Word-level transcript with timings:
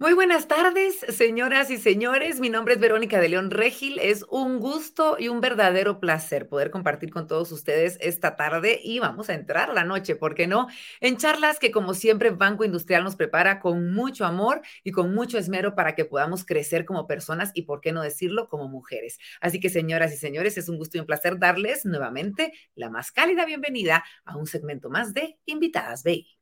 Muy 0.00 0.12
buenas 0.12 0.46
tardes, 0.46 1.00
señoras 1.08 1.72
y 1.72 1.76
señores. 1.76 2.38
Mi 2.38 2.50
nombre 2.50 2.74
es 2.74 2.80
Verónica 2.80 3.18
de 3.20 3.30
León 3.30 3.50
Regil. 3.50 3.98
Es 3.98 4.24
un 4.30 4.60
gusto 4.60 5.16
y 5.18 5.26
un 5.26 5.40
verdadero 5.40 5.98
placer 5.98 6.48
poder 6.48 6.70
compartir 6.70 7.10
con 7.10 7.26
todos 7.26 7.50
ustedes 7.50 7.98
esta 8.00 8.36
tarde 8.36 8.80
y 8.80 9.00
vamos 9.00 9.28
a 9.28 9.34
entrar 9.34 9.74
la 9.74 9.82
noche, 9.82 10.14
¿por 10.14 10.36
qué 10.36 10.46
no? 10.46 10.68
En 11.00 11.16
charlas 11.16 11.58
que 11.58 11.72
como 11.72 11.94
siempre 11.94 12.30
Banco 12.30 12.64
Industrial 12.64 13.02
nos 13.02 13.16
prepara 13.16 13.58
con 13.58 13.92
mucho 13.92 14.24
amor 14.24 14.62
y 14.84 14.92
con 14.92 15.12
mucho 15.12 15.36
esmero 15.36 15.74
para 15.74 15.96
que 15.96 16.04
podamos 16.04 16.44
crecer 16.44 16.84
como 16.84 17.08
personas 17.08 17.50
y, 17.54 17.62
por 17.62 17.80
qué 17.80 17.90
no 17.90 18.00
decirlo, 18.00 18.48
como 18.48 18.68
mujeres. 18.68 19.18
Así 19.40 19.58
que, 19.58 19.68
señoras 19.68 20.14
y 20.14 20.16
señores, 20.16 20.56
es 20.58 20.68
un 20.68 20.78
gusto 20.78 20.96
y 20.96 21.00
un 21.00 21.06
placer 21.06 21.40
darles 21.40 21.84
nuevamente 21.84 22.52
la 22.76 22.88
más 22.88 23.10
cálida 23.10 23.44
bienvenida 23.46 24.04
a 24.24 24.36
un 24.36 24.46
segmento 24.46 24.90
más 24.90 25.12
de 25.12 25.40
Invitadas 25.44 26.04
BI. 26.04 26.38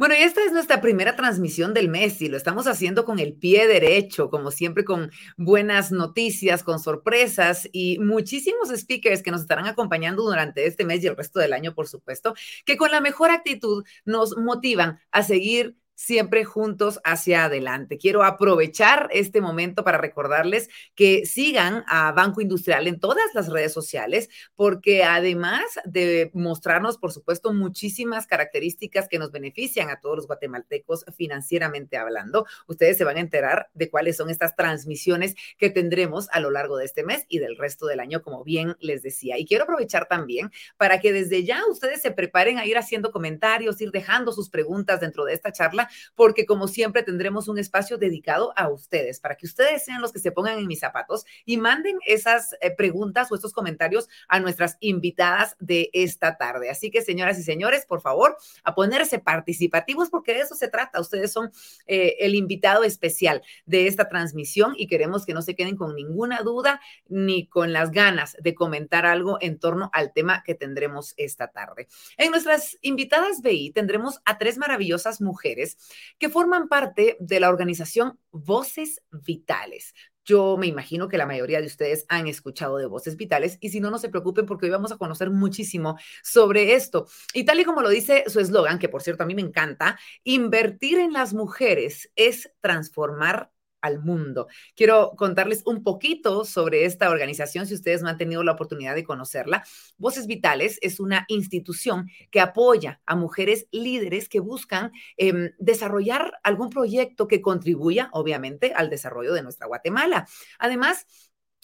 Bueno, 0.00 0.14
y 0.18 0.22
esta 0.22 0.42
es 0.42 0.50
nuestra 0.50 0.80
primera 0.80 1.14
transmisión 1.14 1.74
del 1.74 1.90
mes 1.90 2.22
y 2.22 2.30
lo 2.30 2.38
estamos 2.38 2.66
haciendo 2.66 3.04
con 3.04 3.18
el 3.18 3.34
pie 3.34 3.66
derecho, 3.66 4.30
como 4.30 4.50
siempre 4.50 4.82
con 4.82 5.10
buenas 5.36 5.92
noticias, 5.92 6.64
con 6.64 6.78
sorpresas 6.78 7.68
y 7.70 7.98
muchísimos 7.98 8.70
speakers 8.74 9.22
que 9.22 9.30
nos 9.30 9.42
estarán 9.42 9.66
acompañando 9.66 10.22
durante 10.22 10.66
este 10.66 10.86
mes 10.86 11.04
y 11.04 11.08
el 11.08 11.18
resto 11.18 11.38
del 11.38 11.52
año, 11.52 11.74
por 11.74 11.86
supuesto, 11.86 12.32
que 12.64 12.78
con 12.78 12.90
la 12.90 13.02
mejor 13.02 13.30
actitud 13.30 13.84
nos 14.06 14.38
motivan 14.38 15.00
a 15.10 15.22
seguir 15.22 15.76
siempre 16.00 16.46
juntos 16.46 16.98
hacia 17.04 17.44
adelante. 17.44 17.98
Quiero 17.98 18.24
aprovechar 18.24 19.10
este 19.12 19.42
momento 19.42 19.84
para 19.84 19.98
recordarles 19.98 20.70
que 20.94 21.26
sigan 21.26 21.84
a 21.88 22.10
Banco 22.12 22.40
Industrial 22.40 22.86
en 22.86 22.98
todas 22.98 23.26
las 23.34 23.48
redes 23.48 23.74
sociales, 23.74 24.30
porque 24.54 25.04
además 25.04 25.62
de 25.84 26.30
mostrarnos, 26.32 26.96
por 26.96 27.12
supuesto, 27.12 27.52
muchísimas 27.52 28.26
características 28.26 29.08
que 29.08 29.18
nos 29.18 29.30
benefician 29.30 29.90
a 29.90 30.00
todos 30.00 30.16
los 30.16 30.26
guatemaltecos 30.26 31.04
financieramente 31.14 31.98
hablando, 31.98 32.46
ustedes 32.66 32.96
se 32.96 33.04
van 33.04 33.18
a 33.18 33.20
enterar 33.20 33.68
de 33.74 33.90
cuáles 33.90 34.16
son 34.16 34.30
estas 34.30 34.56
transmisiones 34.56 35.34
que 35.58 35.68
tendremos 35.68 36.30
a 36.32 36.40
lo 36.40 36.50
largo 36.50 36.78
de 36.78 36.86
este 36.86 37.04
mes 37.04 37.26
y 37.28 37.40
del 37.40 37.58
resto 37.58 37.84
del 37.84 38.00
año, 38.00 38.22
como 38.22 38.42
bien 38.42 38.74
les 38.80 39.02
decía. 39.02 39.36
Y 39.36 39.44
quiero 39.44 39.64
aprovechar 39.64 40.08
también 40.08 40.50
para 40.78 40.98
que 40.98 41.12
desde 41.12 41.44
ya 41.44 41.60
ustedes 41.70 42.00
se 42.00 42.10
preparen 42.10 42.56
a 42.56 42.64
ir 42.64 42.78
haciendo 42.78 43.12
comentarios, 43.12 43.82
ir 43.82 43.90
dejando 43.90 44.32
sus 44.32 44.48
preguntas 44.48 45.00
dentro 45.00 45.26
de 45.26 45.34
esta 45.34 45.52
charla 45.52 45.89
porque 46.14 46.46
como 46.46 46.68
siempre 46.68 47.02
tendremos 47.02 47.48
un 47.48 47.58
espacio 47.58 47.98
dedicado 47.98 48.52
a 48.56 48.68
ustedes, 48.68 49.20
para 49.20 49.36
que 49.36 49.46
ustedes 49.46 49.84
sean 49.84 50.00
los 50.00 50.12
que 50.12 50.18
se 50.18 50.32
pongan 50.32 50.58
en 50.58 50.66
mis 50.66 50.80
zapatos 50.80 51.24
y 51.44 51.56
manden 51.56 51.98
esas 52.06 52.54
eh, 52.60 52.70
preguntas 52.70 53.30
o 53.30 53.34
estos 53.34 53.52
comentarios 53.52 54.08
a 54.28 54.40
nuestras 54.40 54.76
invitadas 54.80 55.56
de 55.58 55.90
esta 55.92 56.36
tarde. 56.36 56.70
Así 56.70 56.90
que, 56.90 57.02
señoras 57.02 57.38
y 57.38 57.42
señores, 57.42 57.86
por 57.86 58.00
favor, 58.00 58.36
a 58.64 58.74
ponerse 58.74 59.18
participativos, 59.18 60.10
porque 60.10 60.34
de 60.34 60.40
eso 60.40 60.54
se 60.54 60.68
trata. 60.68 61.00
Ustedes 61.00 61.32
son 61.32 61.50
eh, 61.86 62.16
el 62.20 62.34
invitado 62.34 62.84
especial 62.84 63.42
de 63.66 63.86
esta 63.86 64.08
transmisión 64.08 64.74
y 64.76 64.86
queremos 64.86 65.26
que 65.26 65.34
no 65.34 65.42
se 65.42 65.54
queden 65.54 65.76
con 65.76 65.94
ninguna 65.94 66.42
duda 66.42 66.80
ni 67.08 67.46
con 67.46 67.72
las 67.72 67.90
ganas 67.90 68.36
de 68.40 68.54
comentar 68.54 69.06
algo 69.06 69.38
en 69.40 69.58
torno 69.58 69.90
al 69.92 70.12
tema 70.12 70.42
que 70.44 70.54
tendremos 70.54 71.14
esta 71.16 71.48
tarde. 71.48 71.88
En 72.16 72.30
nuestras 72.30 72.78
invitadas 72.82 73.42
BI 73.42 73.72
tendremos 73.72 74.20
a 74.24 74.38
tres 74.38 74.58
maravillosas 74.58 75.20
mujeres 75.20 75.76
que 76.18 76.28
forman 76.28 76.68
parte 76.68 77.16
de 77.20 77.40
la 77.40 77.48
organización 77.48 78.18
Voces 78.30 79.02
Vitales. 79.10 79.94
Yo 80.24 80.56
me 80.56 80.66
imagino 80.66 81.08
que 81.08 81.18
la 81.18 81.26
mayoría 81.26 81.60
de 81.60 81.66
ustedes 81.66 82.04
han 82.08 82.26
escuchado 82.26 82.76
de 82.76 82.86
Voces 82.86 83.16
Vitales 83.16 83.58
y 83.60 83.70
si 83.70 83.80
no, 83.80 83.90
no 83.90 83.98
se 83.98 84.10
preocupen 84.10 84.46
porque 84.46 84.66
hoy 84.66 84.70
vamos 84.70 84.92
a 84.92 84.98
conocer 84.98 85.30
muchísimo 85.30 85.98
sobre 86.22 86.74
esto. 86.74 87.06
Y 87.34 87.44
tal 87.44 87.60
y 87.60 87.64
como 87.64 87.82
lo 87.82 87.88
dice 87.88 88.24
su 88.26 88.38
eslogan, 88.40 88.78
que 88.78 88.88
por 88.88 89.02
cierto 89.02 89.22
a 89.22 89.26
mí 89.26 89.34
me 89.34 89.42
encanta, 89.42 89.98
invertir 90.22 90.98
en 90.98 91.12
las 91.12 91.34
mujeres 91.34 92.10
es 92.16 92.52
transformar 92.60 93.50
al 93.82 94.00
mundo. 94.00 94.48
Quiero 94.74 95.12
contarles 95.16 95.62
un 95.66 95.82
poquito 95.82 96.44
sobre 96.44 96.84
esta 96.84 97.10
organización, 97.10 97.66
si 97.66 97.74
ustedes 97.74 98.02
no 98.02 98.08
han 98.08 98.18
tenido 98.18 98.42
la 98.42 98.52
oportunidad 98.52 98.94
de 98.94 99.04
conocerla. 99.04 99.64
Voces 99.98 100.26
Vitales 100.26 100.78
es 100.82 101.00
una 101.00 101.24
institución 101.28 102.08
que 102.30 102.40
apoya 102.40 103.00
a 103.06 103.16
mujeres 103.16 103.66
líderes 103.70 104.28
que 104.28 104.40
buscan 104.40 104.92
em, 105.16 105.50
desarrollar 105.58 106.32
algún 106.42 106.70
proyecto 106.70 107.28
que 107.28 107.40
contribuya, 107.40 108.08
obviamente, 108.12 108.72
al 108.74 108.90
desarrollo 108.90 109.32
de 109.32 109.42
nuestra 109.42 109.66
Guatemala. 109.66 110.26
Además, 110.58 111.06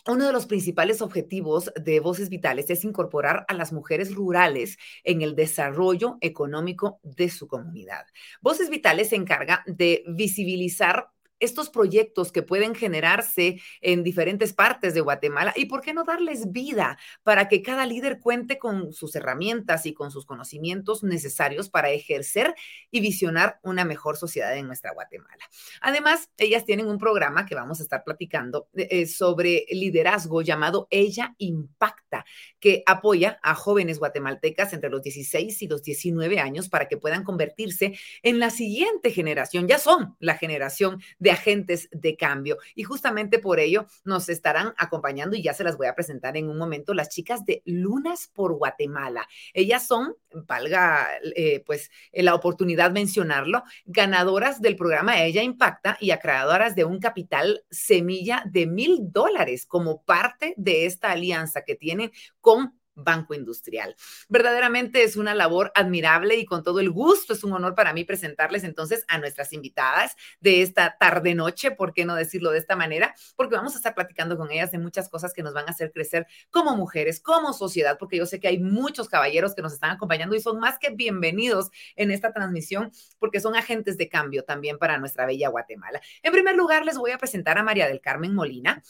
uno 0.08 0.26
de 0.26 0.32
los 0.32 0.46
principales 0.46 1.02
objetivos 1.02 1.72
de 1.74 1.98
Voces 1.98 2.28
Vitales 2.28 2.70
es 2.70 2.84
incorporar 2.84 3.44
a 3.48 3.54
las 3.54 3.72
mujeres 3.72 4.14
rurales 4.14 4.78
en 5.02 5.20
el 5.20 5.34
desarrollo 5.34 6.16
económico 6.20 7.00
de 7.02 7.28
su 7.28 7.48
comunidad. 7.48 8.06
Voces 8.40 8.70
Vitales 8.70 9.08
se 9.08 9.16
encarga 9.16 9.64
de 9.66 10.04
visibilizar 10.06 11.10
estos 11.40 11.70
proyectos 11.70 12.32
que 12.32 12.42
pueden 12.42 12.74
generarse 12.74 13.60
en 13.80 14.02
diferentes 14.02 14.52
partes 14.52 14.94
de 14.94 15.00
Guatemala 15.00 15.52
y 15.56 15.66
por 15.66 15.80
qué 15.80 15.92
no 15.92 16.04
darles 16.04 16.52
vida 16.52 16.98
para 17.22 17.48
que 17.48 17.62
cada 17.62 17.86
líder 17.86 18.20
cuente 18.20 18.58
con 18.58 18.92
sus 18.92 19.14
herramientas 19.16 19.86
y 19.86 19.94
con 19.94 20.10
sus 20.10 20.26
conocimientos 20.26 21.02
necesarios 21.02 21.68
para 21.68 21.90
ejercer 21.90 22.54
y 22.90 23.00
visionar 23.00 23.58
una 23.62 23.84
mejor 23.84 24.16
sociedad 24.16 24.56
en 24.56 24.66
nuestra 24.66 24.92
Guatemala. 24.92 25.44
Además, 25.80 26.30
ellas 26.38 26.64
tienen 26.64 26.86
un 26.86 26.98
programa 26.98 27.46
que 27.46 27.54
vamos 27.54 27.80
a 27.80 27.82
estar 27.82 28.04
platicando 28.04 28.68
eh, 28.74 29.06
sobre 29.06 29.66
liderazgo 29.70 30.42
llamado 30.42 30.86
Ella 30.90 31.34
Impacta, 31.38 32.24
que 32.60 32.82
apoya 32.86 33.38
a 33.42 33.54
jóvenes 33.54 33.98
guatemaltecas 33.98 34.72
entre 34.72 34.90
los 34.90 35.02
16 35.02 35.62
y 35.62 35.68
los 35.68 35.82
19 35.82 36.40
años 36.40 36.68
para 36.68 36.88
que 36.88 36.96
puedan 36.96 37.24
convertirse 37.24 37.98
en 38.22 38.38
la 38.38 38.50
siguiente 38.50 39.10
generación. 39.10 39.68
Ya 39.68 39.78
son 39.78 40.16
la 40.18 40.36
generación 40.36 41.00
agentes 41.30 41.88
de 41.92 42.16
cambio. 42.16 42.58
Y 42.74 42.84
justamente 42.84 43.38
por 43.38 43.60
ello 43.60 43.86
nos 44.04 44.28
estarán 44.28 44.74
acompañando 44.76 45.36
y 45.36 45.42
ya 45.42 45.54
se 45.54 45.64
las 45.64 45.76
voy 45.76 45.86
a 45.86 45.94
presentar 45.94 46.36
en 46.36 46.48
un 46.48 46.58
momento 46.58 46.94
las 46.94 47.08
chicas 47.08 47.44
de 47.44 47.62
Lunas 47.64 48.30
por 48.32 48.54
Guatemala. 48.54 49.28
Ellas 49.54 49.86
son, 49.86 50.14
valga 50.32 51.08
eh, 51.34 51.62
pues 51.66 51.90
la 52.12 52.34
oportunidad 52.34 52.90
mencionarlo, 52.90 53.62
ganadoras 53.84 54.60
del 54.60 54.76
programa 54.76 55.22
Ella 55.22 55.42
Impacta 55.42 55.96
y 56.00 56.10
acreedoras 56.10 56.74
de 56.74 56.84
un 56.84 56.98
capital 56.98 57.64
semilla 57.70 58.44
de 58.46 58.66
mil 58.66 59.12
dólares 59.12 59.66
como 59.66 60.02
parte 60.02 60.54
de 60.56 60.86
esta 60.86 61.10
alianza 61.10 61.62
que 61.62 61.74
tienen 61.74 62.12
con 62.40 62.78
Banco 62.96 63.34
Industrial. 63.34 63.94
Verdaderamente 64.28 65.04
es 65.04 65.16
una 65.16 65.34
labor 65.34 65.70
admirable 65.74 66.36
y 66.36 66.46
con 66.46 66.62
todo 66.62 66.80
el 66.80 66.90
gusto 66.90 67.34
es 67.34 67.44
un 67.44 67.52
honor 67.52 67.74
para 67.74 67.92
mí 67.92 68.04
presentarles 68.04 68.64
entonces 68.64 69.04
a 69.06 69.18
nuestras 69.18 69.52
invitadas 69.52 70.16
de 70.40 70.62
esta 70.62 70.96
tarde-noche, 70.98 71.70
¿por 71.70 71.92
qué 71.92 72.04
no 72.04 72.14
decirlo 72.14 72.50
de 72.50 72.58
esta 72.58 72.74
manera? 72.74 73.14
Porque 73.36 73.54
vamos 73.54 73.74
a 73.74 73.76
estar 73.76 73.94
platicando 73.94 74.36
con 74.36 74.50
ellas 74.50 74.72
de 74.72 74.78
muchas 74.78 75.08
cosas 75.08 75.32
que 75.32 75.42
nos 75.42 75.54
van 75.54 75.68
a 75.68 75.70
hacer 75.70 75.92
crecer 75.92 76.26
como 76.50 76.76
mujeres, 76.76 77.20
como 77.20 77.52
sociedad, 77.52 77.98
porque 77.98 78.16
yo 78.16 78.26
sé 78.26 78.40
que 78.40 78.48
hay 78.48 78.58
muchos 78.58 79.08
caballeros 79.08 79.54
que 79.54 79.62
nos 79.62 79.72
están 79.72 79.90
acompañando 79.90 80.34
y 80.34 80.40
son 80.40 80.58
más 80.58 80.78
que 80.78 80.90
bienvenidos 80.90 81.70
en 81.94 82.10
esta 82.10 82.32
transmisión 82.32 82.90
porque 83.18 83.40
son 83.40 83.54
agentes 83.54 83.98
de 83.98 84.08
cambio 84.08 84.44
también 84.44 84.78
para 84.78 84.98
nuestra 84.98 85.26
bella 85.26 85.48
Guatemala. 85.48 86.00
En 86.22 86.32
primer 86.32 86.56
lugar, 86.56 86.84
les 86.84 86.96
voy 86.98 87.10
a 87.10 87.18
presentar 87.18 87.58
a 87.58 87.62
María 87.62 87.86
del 87.86 88.00
Carmen 88.00 88.34
Molina. 88.34 88.82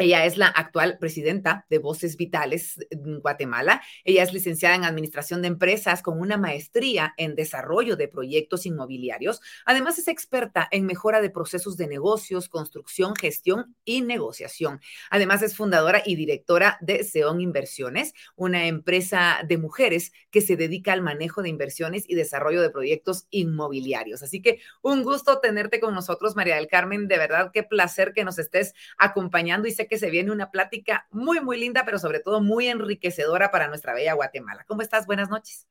Ella 0.00 0.24
es 0.24 0.36
la 0.36 0.46
actual 0.46 0.96
presidenta 0.98 1.66
de 1.68 1.78
Voces 1.78 2.16
Vitales 2.16 2.78
en 2.90 3.18
Guatemala. 3.18 3.82
Ella 4.04 4.22
es 4.22 4.32
licenciada 4.32 4.76
en 4.76 4.84
Administración 4.84 5.42
de 5.42 5.48
Empresas 5.48 6.02
con 6.02 6.20
una 6.20 6.36
maestría 6.36 7.14
en 7.16 7.34
Desarrollo 7.34 7.96
de 7.96 8.06
Proyectos 8.06 8.64
Inmobiliarios. 8.64 9.40
Además, 9.66 9.98
es 9.98 10.06
experta 10.06 10.68
en 10.70 10.86
mejora 10.86 11.20
de 11.20 11.30
procesos 11.30 11.76
de 11.76 11.88
negocios, 11.88 12.48
construcción, 12.48 13.16
gestión 13.16 13.74
y 13.84 14.02
negociación. 14.02 14.80
Además, 15.10 15.42
es 15.42 15.56
fundadora 15.56 16.00
y 16.06 16.14
directora 16.14 16.78
de 16.80 17.02
Seon 17.02 17.40
Inversiones, 17.40 18.14
una 18.36 18.68
empresa 18.68 19.40
de 19.48 19.58
mujeres 19.58 20.12
que 20.30 20.42
se 20.42 20.54
dedica 20.54 20.92
al 20.92 21.02
manejo 21.02 21.42
de 21.42 21.48
inversiones 21.48 22.04
y 22.06 22.14
desarrollo 22.14 22.62
de 22.62 22.70
proyectos 22.70 23.26
inmobiliarios. 23.30 24.22
Así 24.22 24.40
que 24.42 24.60
un 24.80 25.02
gusto 25.02 25.40
tenerte 25.40 25.80
con 25.80 25.92
nosotros, 25.92 26.36
María 26.36 26.54
del 26.54 26.68
Carmen. 26.68 27.08
De 27.08 27.18
verdad, 27.18 27.50
qué 27.52 27.64
placer 27.64 28.12
que 28.12 28.22
nos 28.22 28.38
estés 28.38 28.74
acompañando 28.96 29.66
y 29.66 29.72
sé 29.88 29.88
que 29.88 29.98
se 29.98 30.10
viene 30.10 30.32
una 30.32 30.50
plática 30.50 31.06
muy, 31.10 31.40
muy 31.40 31.58
linda, 31.58 31.84
pero 31.84 31.98
sobre 31.98 32.20
todo 32.20 32.40
muy 32.40 32.68
enriquecedora 32.68 33.50
para 33.50 33.68
nuestra 33.68 33.94
bella 33.94 34.14
Guatemala. 34.14 34.64
¿Cómo 34.66 34.82
estás? 34.82 35.06
Buenas 35.06 35.30
noches. 35.30 35.66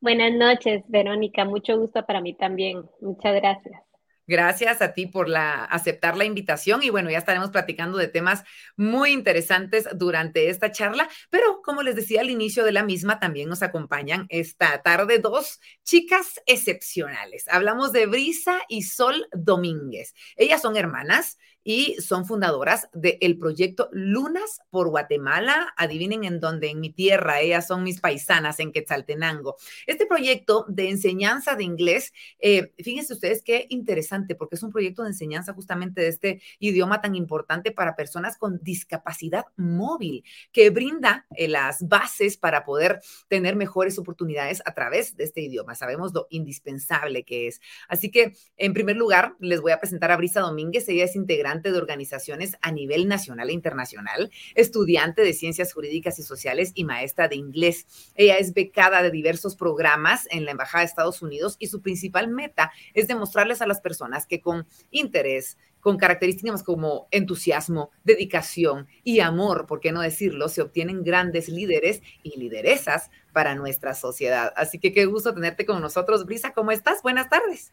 Buenas 0.00 0.32
noches, 0.32 0.82
Verónica. 0.88 1.44
Mucho 1.44 1.78
gusto 1.78 2.04
para 2.04 2.20
mí 2.20 2.34
también. 2.34 2.84
Muchas 3.00 3.34
gracias. 3.34 3.80
Gracias 4.26 4.80
a 4.80 4.94
ti 4.94 5.06
por 5.06 5.28
la, 5.28 5.64
aceptar 5.64 6.16
la 6.16 6.24
invitación 6.24 6.82
y 6.82 6.88
bueno, 6.88 7.10
ya 7.10 7.18
estaremos 7.18 7.50
platicando 7.50 7.98
de 7.98 8.08
temas 8.08 8.42
muy 8.74 9.10
interesantes 9.10 9.86
durante 9.94 10.48
esta 10.48 10.72
charla, 10.72 11.08
pero 11.28 11.60
como 11.62 11.82
les 11.82 11.94
decía 11.94 12.22
al 12.22 12.30
inicio 12.30 12.64
de 12.64 12.72
la 12.72 12.84
misma, 12.84 13.20
también 13.20 13.50
nos 13.50 13.62
acompañan 13.62 14.24
esta 14.30 14.80
tarde 14.80 15.18
dos 15.18 15.60
chicas 15.82 16.40
excepcionales. 16.46 17.46
Hablamos 17.48 17.92
de 17.92 18.06
Brisa 18.06 18.62
y 18.68 18.82
Sol 18.82 19.28
Domínguez. 19.32 20.14
Ellas 20.36 20.62
son 20.62 20.78
hermanas 20.78 21.36
y 21.64 21.96
son 22.00 22.26
fundadoras 22.26 22.88
del 22.92 23.38
proyecto 23.38 23.88
Lunas 23.90 24.60
por 24.70 24.90
Guatemala. 24.90 25.72
Adivinen 25.76 26.24
en 26.24 26.38
dónde, 26.38 26.68
en 26.68 26.80
mi 26.80 26.90
tierra, 26.90 27.40
ellas 27.40 27.66
son 27.66 27.82
mis 27.82 28.00
paisanas 28.00 28.60
en 28.60 28.70
Quetzaltenango. 28.70 29.56
Este 29.86 30.06
proyecto 30.06 30.66
de 30.68 30.90
enseñanza 30.90 31.56
de 31.56 31.64
inglés, 31.64 32.12
eh, 32.38 32.72
fíjense 32.78 33.14
ustedes 33.14 33.42
qué 33.42 33.66
interesante, 33.70 34.34
porque 34.34 34.56
es 34.56 34.62
un 34.62 34.70
proyecto 34.70 35.02
de 35.02 35.08
enseñanza 35.08 35.54
justamente 35.54 36.02
de 36.02 36.08
este 36.08 36.42
idioma 36.58 37.00
tan 37.00 37.14
importante 37.14 37.72
para 37.72 37.96
personas 37.96 38.36
con 38.36 38.60
discapacidad 38.62 39.46
móvil, 39.56 40.22
que 40.52 40.68
brinda 40.68 41.26
eh, 41.34 41.48
las 41.48 41.88
bases 41.88 42.36
para 42.36 42.64
poder 42.64 43.00
tener 43.28 43.56
mejores 43.56 43.98
oportunidades 43.98 44.62
a 44.66 44.74
través 44.74 45.16
de 45.16 45.24
este 45.24 45.40
idioma. 45.40 45.74
Sabemos 45.74 46.12
lo 46.12 46.26
indispensable 46.28 47.24
que 47.24 47.46
es. 47.46 47.60
Así 47.88 48.10
que, 48.10 48.34
en 48.58 48.74
primer 48.74 48.96
lugar, 48.96 49.34
les 49.40 49.62
voy 49.62 49.72
a 49.72 49.80
presentar 49.80 50.10
a 50.10 50.16
Brisa 50.18 50.40
Domínguez. 50.40 50.86
Ella 50.88 51.04
es 51.04 51.16
integrante 51.16 51.53
de 51.62 51.78
organizaciones 51.78 52.56
a 52.60 52.72
nivel 52.72 53.08
nacional 53.08 53.50
e 53.50 53.52
internacional, 53.52 54.30
estudiante 54.54 55.22
de 55.22 55.32
ciencias 55.32 55.72
jurídicas 55.72 56.18
y 56.18 56.22
sociales 56.22 56.72
y 56.74 56.84
maestra 56.84 57.28
de 57.28 57.36
inglés. 57.36 57.86
Ella 58.14 58.36
es 58.36 58.54
becada 58.54 59.02
de 59.02 59.10
diversos 59.10 59.56
programas 59.56 60.26
en 60.30 60.44
la 60.44 60.52
Embajada 60.52 60.80
de 60.82 60.88
Estados 60.88 61.22
Unidos 61.22 61.56
y 61.58 61.68
su 61.68 61.80
principal 61.80 62.28
meta 62.28 62.72
es 62.94 63.08
demostrarles 63.08 63.62
a 63.62 63.66
las 63.66 63.80
personas 63.80 64.26
que 64.26 64.40
con 64.40 64.66
interés, 64.90 65.56
con 65.80 65.98
características 65.98 66.62
como 66.62 67.08
entusiasmo, 67.10 67.90
dedicación 68.04 68.88
y 69.02 69.20
amor, 69.20 69.66
por 69.66 69.80
qué 69.80 69.92
no 69.92 70.00
decirlo, 70.00 70.48
se 70.48 70.62
obtienen 70.62 71.04
grandes 71.04 71.48
líderes 71.48 72.02
y 72.22 72.38
lideresas 72.38 73.10
para 73.32 73.54
nuestra 73.54 73.94
sociedad. 73.94 74.52
Así 74.56 74.78
que 74.78 74.92
qué 74.92 75.04
gusto 75.04 75.34
tenerte 75.34 75.66
con 75.66 75.82
nosotros, 75.82 76.24
Brisa. 76.24 76.54
¿Cómo 76.54 76.70
estás? 76.70 77.02
Buenas 77.02 77.28
tardes. 77.28 77.72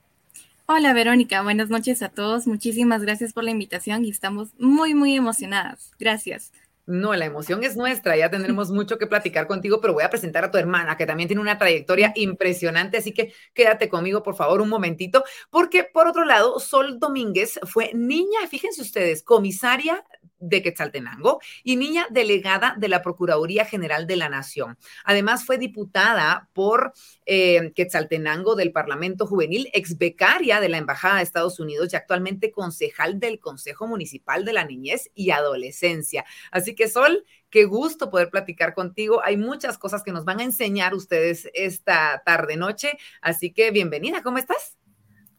Hola 0.73 0.93
Verónica, 0.93 1.41
buenas 1.41 1.69
noches 1.69 2.01
a 2.01 2.07
todos. 2.07 2.47
Muchísimas 2.47 3.01
gracias 3.01 3.33
por 3.33 3.43
la 3.43 3.51
invitación 3.51 4.05
y 4.05 4.09
estamos 4.09 4.53
muy, 4.57 4.93
muy 4.93 5.17
emocionadas. 5.17 5.91
Gracias. 5.99 6.53
No, 6.85 7.13
la 7.13 7.25
emoción 7.25 7.65
es 7.65 7.75
nuestra, 7.75 8.15
ya 8.15 8.29
tendremos 8.31 8.71
mucho 8.71 8.97
que 8.97 9.05
platicar 9.05 9.47
contigo, 9.47 9.81
pero 9.81 9.91
voy 9.91 10.03
a 10.03 10.09
presentar 10.09 10.45
a 10.45 10.49
tu 10.49 10.57
hermana, 10.57 10.95
que 10.95 11.05
también 11.05 11.27
tiene 11.27 11.41
una 11.41 11.57
trayectoria 11.57 12.13
impresionante, 12.15 12.95
así 12.95 13.11
que 13.11 13.33
quédate 13.53 13.89
conmigo, 13.89 14.23
por 14.23 14.35
favor, 14.35 14.61
un 14.61 14.69
momentito, 14.69 15.25
porque 15.49 15.83
por 15.83 16.07
otro 16.07 16.23
lado, 16.23 16.57
Sol 16.61 16.99
Domínguez 16.99 17.59
fue 17.63 17.91
niña, 17.93 18.39
fíjense 18.49 18.81
ustedes, 18.81 19.23
comisaria 19.23 20.05
de 20.41 20.61
Quetzaltenango 20.61 21.39
y 21.63 21.77
niña 21.77 22.07
delegada 22.09 22.75
de 22.77 22.89
la 22.89 23.01
Procuraduría 23.01 23.63
General 23.63 24.07
de 24.07 24.17
la 24.17 24.27
Nación. 24.27 24.77
Además, 25.05 25.45
fue 25.45 25.57
diputada 25.57 26.49
por 26.53 26.93
eh, 27.25 27.71
Quetzaltenango 27.75 28.55
del 28.55 28.71
Parlamento 28.71 29.25
Juvenil, 29.25 29.69
ex 29.73 29.97
becaria 29.97 30.59
de 30.59 30.69
la 30.69 30.77
Embajada 30.77 31.17
de 31.17 31.23
Estados 31.23 31.59
Unidos 31.59 31.93
y 31.93 31.95
actualmente 31.95 32.51
concejal 32.51 33.19
del 33.19 33.39
Consejo 33.39 33.87
Municipal 33.87 34.43
de 34.43 34.53
la 34.53 34.65
Niñez 34.65 35.09
y 35.15 35.31
Adolescencia. 35.31 36.25
Así 36.51 36.75
que, 36.75 36.89
Sol, 36.89 37.23
qué 37.49 37.65
gusto 37.65 38.09
poder 38.09 38.29
platicar 38.29 38.73
contigo. 38.73 39.21
Hay 39.23 39.37
muchas 39.37 39.77
cosas 39.77 40.03
que 40.03 40.11
nos 40.11 40.25
van 40.25 40.39
a 40.39 40.43
enseñar 40.43 40.95
ustedes 40.95 41.49
esta 41.53 42.23
tarde-noche. 42.25 42.97
Así 43.21 43.53
que, 43.53 43.71
bienvenida, 43.71 44.23
¿cómo 44.23 44.39
estás? 44.39 44.77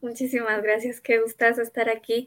Muchísimas 0.00 0.62
gracias, 0.62 1.00
qué 1.00 1.20
gustazo 1.20 1.62
estar 1.62 1.88
aquí 1.88 2.26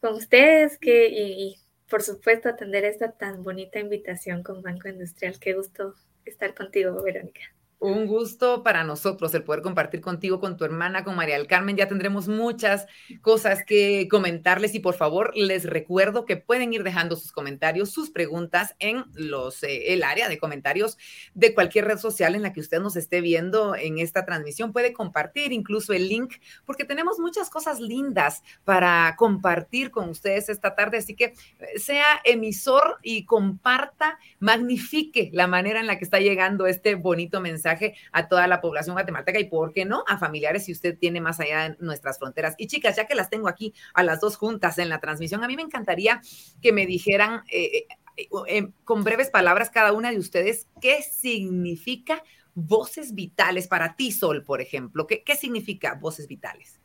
con 0.00 0.14
ustedes 0.14 0.78
que, 0.78 1.08
y 1.08 1.56
por 1.88 2.02
supuesto, 2.02 2.48
atender 2.48 2.84
esta 2.84 3.12
tan 3.12 3.44
bonita 3.44 3.78
invitación 3.78 4.42
con 4.42 4.62
Banco 4.62 4.88
Industrial. 4.88 5.38
Qué 5.38 5.54
gusto 5.54 5.94
estar 6.24 6.54
contigo, 6.54 7.02
Verónica. 7.02 7.40
Un 7.86 8.06
gusto 8.08 8.64
para 8.64 8.82
nosotros 8.82 9.32
el 9.34 9.44
poder 9.44 9.62
compartir 9.62 10.00
contigo, 10.00 10.40
con 10.40 10.56
tu 10.56 10.64
hermana, 10.64 11.04
con 11.04 11.14
María 11.14 11.36
del 11.36 11.46
Carmen. 11.46 11.76
Ya 11.76 11.86
tendremos 11.86 12.26
muchas 12.26 12.86
cosas 13.22 13.64
que 13.64 14.08
comentarles 14.10 14.74
y 14.74 14.80
por 14.80 14.94
favor 14.94 15.30
les 15.36 15.62
recuerdo 15.62 16.24
que 16.24 16.36
pueden 16.36 16.72
ir 16.72 16.82
dejando 16.82 17.14
sus 17.14 17.30
comentarios, 17.30 17.90
sus 17.90 18.10
preguntas 18.10 18.74
en 18.80 19.04
los, 19.14 19.62
eh, 19.62 19.92
el 19.92 20.02
área 20.02 20.28
de 20.28 20.36
comentarios 20.36 20.98
de 21.34 21.54
cualquier 21.54 21.84
red 21.84 21.98
social 21.98 22.34
en 22.34 22.42
la 22.42 22.52
que 22.52 22.58
usted 22.58 22.80
nos 22.80 22.96
esté 22.96 23.20
viendo 23.20 23.76
en 23.76 23.98
esta 23.98 24.24
transmisión. 24.24 24.72
Puede 24.72 24.92
compartir 24.92 25.52
incluso 25.52 25.92
el 25.92 26.08
link 26.08 26.34
porque 26.64 26.84
tenemos 26.84 27.20
muchas 27.20 27.50
cosas 27.50 27.78
lindas 27.78 28.42
para 28.64 29.14
compartir 29.16 29.92
con 29.92 30.08
ustedes 30.08 30.48
esta 30.48 30.74
tarde. 30.74 30.98
Así 30.98 31.14
que 31.14 31.34
eh, 31.60 31.78
sea 31.78 32.20
emisor 32.24 32.98
y 33.04 33.26
comparta, 33.26 34.18
magnifique 34.40 35.30
la 35.32 35.46
manera 35.46 35.78
en 35.78 35.86
la 35.86 35.98
que 35.98 36.04
está 36.04 36.18
llegando 36.18 36.66
este 36.66 36.96
bonito 36.96 37.40
mensaje 37.40 37.75
a 38.12 38.28
toda 38.28 38.46
la 38.46 38.60
población 38.60 38.94
guatemalteca 38.94 39.38
y, 39.38 39.44
¿por 39.44 39.72
qué 39.72 39.84
no?, 39.84 40.04
a 40.06 40.18
familiares 40.18 40.64
si 40.64 40.72
usted 40.72 40.98
tiene 40.98 41.20
más 41.20 41.40
allá 41.40 41.70
de 41.70 41.76
nuestras 41.80 42.18
fronteras. 42.18 42.54
Y 42.58 42.66
chicas, 42.66 42.96
ya 42.96 43.06
que 43.06 43.14
las 43.14 43.30
tengo 43.30 43.48
aquí 43.48 43.74
a 43.94 44.02
las 44.02 44.20
dos 44.20 44.36
juntas 44.36 44.78
en 44.78 44.88
la 44.88 45.00
transmisión, 45.00 45.42
a 45.44 45.48
mí 45.48 45.56
me 45.56 45.62
encantaría 45.62 46.20
que 46.60 46.72
me 46.72 46.86
dijeran 46.86 47.42
eh, 47.50 47.86
eh, 48.16 48.28
eh, 48.48 48.68
con 48.84 49.04
breves 49.04 49.30
palabras 49.30 49.70
cada 49.70 49.92
una 49.92 50.10
de 50.10 50.18
ustedes 50.18 50.66
qué 50.80 51.02
significa 51.02 52.22
voces 52.54 53.14
vitales 53.14 53.68
para 53.68 53.96
ti, 53.96 54.12
Sol, 54.12 54.42
por 54.42 54.60
ejemplo. 54.60 55.06
¿Qué, 55.06 55.22
qué 55.22 55.36
significa 55.36 55.94
voces 55.94 56.26
vitales? 56.26 56.80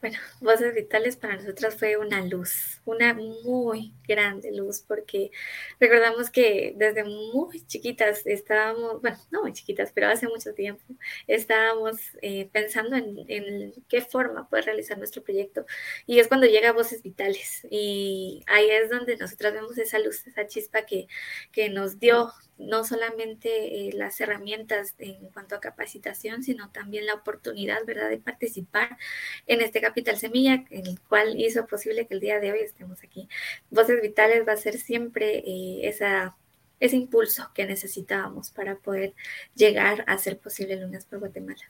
Bueno, 0.00 0.18
Voces 0.40 0.74
Vitales 0.74 1.16
para 1.16 1.36
nosotras 1.36 1.76
fue 1.76 1.96
una 1.96 2.24
luz, 2.24 2.80
una 2.86 3.12
muy 3.14 3.92
grande 4.08 4.50
luz, 4.52 4.82
porque 4.86 5.30
recordamos 5.78 6.30
que 6.30 6.72
desde 6.76 7.04
muy 7.04 7.60
chiquitas 7.66 8.26
estábamos, 8.26 9.02
bueno, 9.02 9.18
no 9.30 9.42
muy 9.42 9.52
chiquitas, 9.52 9.92
pero 9.92 10.08
hace 10.08 10.26
mucho 10.26 10.54
tiempo, 10.54 10.82
estábamos 11.26 11.98
eh, 12.22 12.48
pensando 12.50 12.96
en, 12.96 13.74
qué 13.88 14.00
forma 14.00 14.48
poder 14.48 14.66
realizar 14.66 14.96
nuestro 14.98 15.22
proyecto. 15.22 15.66
Y 16.06 16.18
es 16.18 16.28
cuando 16.28 16.46
llega 16.46 16.72
Voces 16.72 17.02
Vitales. 17.02 17.66
Y 17.70 18.42
ahí 18.46 18.70
es 18.70 18.90
donde 18.90 19.16
nosotras 19.16 19.52
vemos 19.52 19.76
esa 19.78 19.98
luz, 19.98 20.26
esa 20.26 20.46
chispa 20.46 20.82
que, 20.86 21.08
que 21.52 21.68
nos 21.68 21.98
dio 21.98 22.32
no 22.60 22.84
solamente 22.84 23.88
eh, 23.88 23.92
las 23.94 24.20
herramientas 24.20 24.94
en 24.98 25.28
cuanto 25.30 25.54
a 25.54 25.60
capacitación, 25.60 26.42
sino 26.42 26.70
también 26.70 27.06
la 27.06 27.14
oportunidad, 27.14 27.84
¿verdad?, 27.86 28.10
de 28.10 28.18
participar 28.18 28.98
en 29.46 29.60
este 29.60 29.80
Capital 29.80 30.18
Semilla, 30.18 30.64
el 30.70 31.00
cual 31.08 31.40
hizo 31.40 31.66
posible 31.66 32.06
que 32.06 32.14
el 32.14 32.20
día 32.20 32.38
de 32.38 32.52
hoy 32.52 32.60
estemos 32.60 33.02
aquí. 33.02 33.28
Voces 33.70 34.02
Vitales 34.02 34.46
va 34.46 34.52
a 34.52 34.56
ser 34.56 34.78
siempre 34.78 35.38
eh, 35.38 35.88
esa, 35.88 36.36
ese 36.78 36.96
impulso 36.96 37.50
que 37.54 37.66
necesitábamos 37.66 38.50
para 38.50 38.76
poder 38.76 39.14
llegar 39.54 40.04
a 40.06 40.18
ser 40.18 40.38
posible 40.38 40.76
Lunas 40.76 41.06
por 41.06 41.20
Guatemala. 41.20 41.62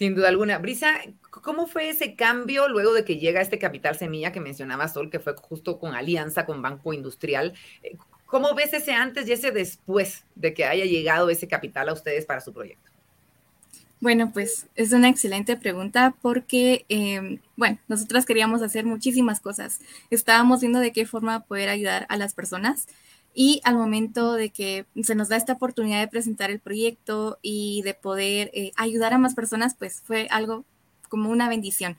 Sin 0.00 0.14
duda 0.14 0.28
alguna. 0.28 0.56
Brisa, 0.56 0.98
¿cómo 1.30 1.66
fue 1.66 1.90
ese 1.90 2.16
cambio 2.16 2.70
luego 2.70 2.94
de 2.94 3.04
que 3.04 3.18
llega 3.18 3.42
este 3.42 3.58
Capital 3.58 3.96
Semilla 3.96 4.32
que 4.32 4.40
mencionaba 4.40 4.88
Sol, 4.88 5.10
que 5.10 5.20
fue 5.20 5.34
justo 5.36 5.78
con 5.78 5.94
alianza 5.94 6.46
con 6.46 6.62
Banco 6.62 6.94
Industrial? 6.94 7.52
¿Cómo 8.30 8.54
ves 8.54 8.72
ese 8.72 8.92
antes 8.92 9.28
y 9.28 9.32
ese 9.32 9.50
después 9.50 10.24
de 10.36 10.54
que 10.54 10.64
haya 10.64 10.84
llegado 10.84 11.30
ese 11.30 11.48
capital 11.48 11.88
a 11.88 11.92
ustedes 11.92 12.24
para 12.24 12.40
su 12.40 12.52
proyecto? 12.52 12.90
Bueno, 14.00 14.30
pues 14.32 14.66
es 14.76 14.92
una 14.92 15.08
excelente 15.08 15.56
pregunta 15.56 16.14
porque, 16.22 16.86
em, 16.88 17.40
bueno, 17.56 17.78
nosotras 17.88 18.24
queríamos 18.24 18.62
hacer 18.62 18.86
muchísimas 18.86 19.40
cosas. 19.40 19.80
Estábamos 20.10 20.60
viendo 20.60 20.78
de 20.78 20.92
qué 20.92 21.04
forma 21.06 21.40
poder 21.40 21.68
ayudar 21.68 22.06
a 22.08 22.16
las 22.16 22.32
personas 22.32 22.86
y 23.34 23.60
al 23.64 23.74
momento 23.74 24.34
de 24.34 24.50
que 24.50 24.86
se 25.02 25.14
nos 25.14 25.28
da 25.28 25.36
esta 25.36 25.54
oportunidad 25.54 26.00
de 26.00 26.08
presentar 26.08 26.50
el 26.50 26.60
proyecto 26.60 27.38
y 27.42 27.82
de 27.82 27.94
poder 27.94 28.50
eh, 28.54 28.72
ayudar 28.76 29.12
a 29.12 29.18
más 29.18 29.34
personas, 29.34 29.74
pues 29.74 30.02
fue 30.04 30.28
algo 30.30 30.64
como 31.08 31.30
una 31.30 31.48
bendición 31.48 31.98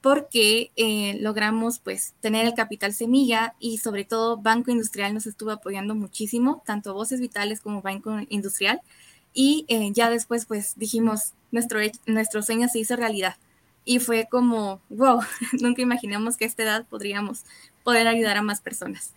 porque 0.00 0.70
eh, 0.76 1.18
logramos 1.20 1.80
pues 1.80 2.14
tener 2.20 2.46
el 2.46 2.54
capital 2.54 2.92
semilla 2.92 3.54
y 3.58 3.78
sobre 3.78 4.04
todo 4.04 4.36
Banco 4.36 4.70
Industrial 4.70 5.12
nos 5.12 5.26
estuvo 5.26 5.50
apoyando 5.50 5.94
muchísimo, 5.94 6.62
tanto 6.64 6.94
Voces 6.94 7.20
Vitales 7.20 7.60
como 7.60 7.82
Banco 7.82 8.16
Industrial. 8.28 8.80
Y 9.34 9.64
eh, 9.68 9.90
ya 9.92 10.10
después 10.10 10.46
pues 10.46 10.74
dijimos, 10.76 11.34
nuestro, 11.50 11.80
nuestro 12.06 12.42
sueño 12.42 12.68
se 12.68 12.78
hizo 12.78 12.96
realidad. 12.96 13.36
Y 13.84 13.98
fue 14.00 14.28
como, 14.30 14.80
wow, 14.88 15.20
nunca 15.60 15.82
imaginamos 15.82 16.36
que 16.36 16.44
a 16.44 16.48
esta 16.48 16.62
edad 16.62 16.86
podríamos 16.86 17.44
poder 17.82 18.06
ayudar 18.06 18.36
a 18.36 18.42
más 18.42 18.60
personas. 18.60 19.12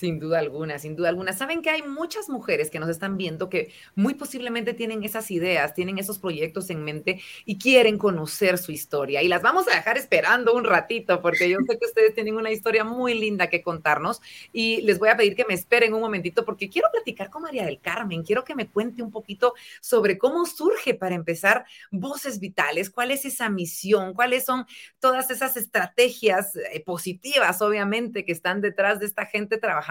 Sin 0.00 0.18
duda 0.18 0.38
alguna, 0.38 0.78
sin 0.78 0.96
duda 0.96 1.10
alguna. 1.10 1.34
Saben 1.34 1.60
que 1.60 1.68
hay 1.68 1.82
muchas 1.82 2.30
mujeres 2.30 2.70
que 2.70 2.78
nos 2.78 2.88
están 2.88 3.18
viendo 3.18 3.50
que 3.50 3.70
muy 3.94 4.14
posiblemente 4.14 4.72
tienen 4.72 5.04
esas 5.04 5.30
ideas, 5.30 5.74
tienen 5.74 5.98
esos 5.98 6.18
proyectos 6.18 6.70
en 6.70 6.82
mente 6.82 7.20
y 7.44 7.58
quieren 7.58 7.98
conocer 7.98 8.56
su 8.56 8.72
historia. 8.72 9.22
Y 9.22 9.28
las 9.28 9.42
vamos 9.42 9.68
a 9.68 9.74
dejar 9.74 9.98
esperando 9.98 10.54
un 10.54 10.64
ratito 10.64 11.20
porque 11.20 11.50
yo 11.50 11.58
sé 11.68 11.78
que 11.78 11.84
ustedes 11.84 12.14
tienen 12.14 12.36
una 12.36 12.50
historia 12.50 12.82
muy 12.82 13.12
linda 13.12 13.48
que 13.48 13.60
contarnos 13.60 14.22
y 14.54 14.80
les 14.80 14.98
voy 14.98 15.10
a 15.10 15.18
pedir 15.18 15.36
que 15.36 15.44
me 15.44 15.52
esperen 15.52 15.92
un 15.92 16.00
momentito 16.00 16.46
porque 16.46 16.70
quiero 16.70 16.88
platicar 16.90 17.28
con 17.28 17.42
María 17.42 17.66
del 17.66 17.78
Carmen. 17.78 18.22
Quiero 18.22 18.42
que 18.42 18.54
me 18.54 18.70
cuente 18.70 19.02
un 19.02 19.10
poquito 19.10 19.52
sobre 19.82 20.16
cómo 20.16 20.46
surge 20.46 20.94
para 20.94 21.14
empezar 21.14 21.66
Voces 21.90 22.40
Vitales, 22.40 22.88
cuál 22.88 23.10
es 23.10 23.26
esa 23.26 23.50
misión, 23.50 24.14
cuáles 24.14 24.46
son 24.46 24.64
todas 24.98 25.30
esas 25.30 25.58
estrategias 25.58 26.56
eh, 26.56 26.82
positivas, 26.86 27.60
obviamente, 27.60 28.24
que 28.24 28.32
están 28.32 28.62
detrás 28.62 28.98
de 28.98 29.04
esta 29.04 29.26
gente 29.26 29.58
trabajando 29.58 29.89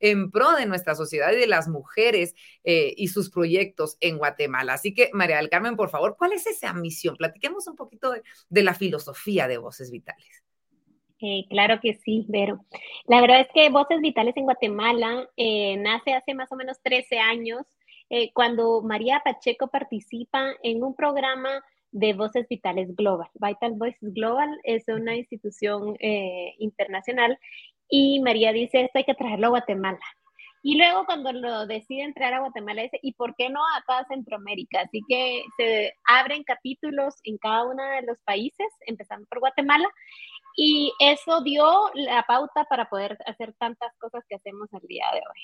en 0.00 0.30
pro 0.30 0.52
de 0.52 0.66
nuestra 0.66 0.94
sociedad 0.94 1.32
y 1.32 1.36
de 1.36 1.46
las 1.46 1.68
mujeres 1.68 2.34
eh, 2.64 2.94
y 2.96 3.08
sus 3.08 3.30
proyectos 3.30 3.96
en 4.00 4.18
Guatemala. 4.18 4.74
Así 4.74 4.94
que, 4.94 5.10
María 5.12 5.36
del 5.36 5.48
Carmen, 5.48 5.76
por 5.76 5.90
favor, 5.90 6.16
¿cuál 6.18 6.32
es 6.32 6.46
esa 6.46 6.72
misión? 6.72 7.16
Platiquemos 7.16 7.66
un 7.66 7.76
poquito 7.76 8.12
de, 8.12 8.62
la 8.62 8.74
filosofía 8.74 9.48
de 9.48 9.58
Voces 9.58 9.90
Vitales. 9.90 10.44
Eh, 11.20 11.46
claro 11.48 11.80
que 11.80 11.94
sí, 11.94 12.26
Vero. 12.28 12.64
La 13.06 13.20
verdad 13.20 13.40
es 13.40 13.48
que 13.52 13.70
Voces 13.70 14.00
Vitales 14.00 14.36
en 14.36 14.44
Guatemala 14.44 15.28
eh, 15.36 15.76
nace 15.76 16.14
hace 16.14 16.34
más 16.34 16.50
o 16.52 16.56
menos 16.56 16.78
13 16.82 17.18
años, 17.18 17.62
eh, 18.10 18.32
cuando 18.32 18.82
María 18.82 19.20
Pacheco 19.24 19.68
participa 19.68 20.54
en 20.62 20.82
un 20.82 20.94
programa 20.94 21.64
de 21.90 22.12
Voces 22.12 22.46
Vitales 22.48 22.94
Global. 22.94 23.28
Vital 23.34 23.72
Voices 23.72 24.12
Global 24.14 24.48
es 24.62 24.86
una 24.88 25.16
institución 25.16 25.96
internacional 26.58 27.38
y 27.88 28.20
María 28.20 28.52
dice, 28.52 28.82
esto 28.82 28.98
hay 28.98 29.04
que 29.04 29.14
traerlo 29.14 29.46
a 29.46 29.50
Guatemala. 29.50 30.00
Y 30.62 30.76
luego 30.76 31.06
cuando 31.06 31.32
lo 31.32 31.66
decide 31.66 32.02
entrar 32.02 32.34
a 32.34 32.40
Guatemala 32.40 32.82
dice, 32.82 32.98
¿y 33.02 33.12
por 33.12 33.34
qué 33.36 33.48
no 33.48 33.60
a 33.60 33.82
toda 33.86 34.04
Centroamérica? 34.06 34.80
Así 34.80 35.02
que 35.08 35.42
se 35.56 35.94
abren 36.04 36.42
capítulos 36.42 37.14
en 37.24 37.38
cada 37.38 37.64
uno 37.64 37.82
de 37.82 38.02
los 38.02 38.20
países, 38.22 38.66
empezando 38.86 39.26
por 39.28 39.38
Guatemala, 39.38 39.88
y 40.56 40.92
eso 40.98 41.42
dio 41.42 41.90
la 41.94 42.24
pauta 42.24 42.64
para 42.64 42.88
poder 42.88 43.16
hacer 43.26 43.54
tantas 43.58 43.96
cosas 43.98 44.24
que 44.28 44.34
hacemos 44.34 44.68
el 44.72 44.86
día 44.88 45.06
de 45.12 45.20
hoy. 45.20 45.40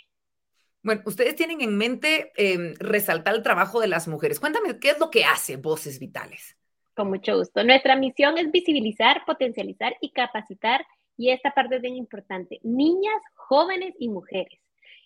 Bueno, 0.83 1.03
ustedes 1.07 1.35
tienen 1.37 1.63
en 1.63 1.79
mente 1.79 2.33
em, 2.37 2.75
resaltar 2.79 3.35
el 3.35 3.43
trabajo 3.43 3.81
de 3.81 3.89
las 3.89 4.07
mujeres. 4.07 4.41
Cuéntame, 4.41 4.79
¿qué 4.81 4.91
es 4.91 4.99
lo 4.99 5.11
que 5.11 5.25
hace 5.25 5.57
Voces 5.57 5.99
Vitales? 5.99 6.59
Con 6.95 7.09
mucho 7.09 7.39
gusto. 7.39 7.65
Nuestra 7.65 7.97
misión 7.97 8.37
es 8.37 8.51
visibilizar, 8.51 9.25
potencializar 9.25 9.97
y 10.01 10.11
capacitar, 10.11 10.85
y 11.17 11.31
esta 11.31 11.53
parte 11.53 11.77
es 11.77 11.83
bien 11.83 11.97
importante, 11.97 12.61
niñas, 12.63 13.23
jóvenes 13.35 13.95
y 13.99 14.09
mujeres. 14.09 14.61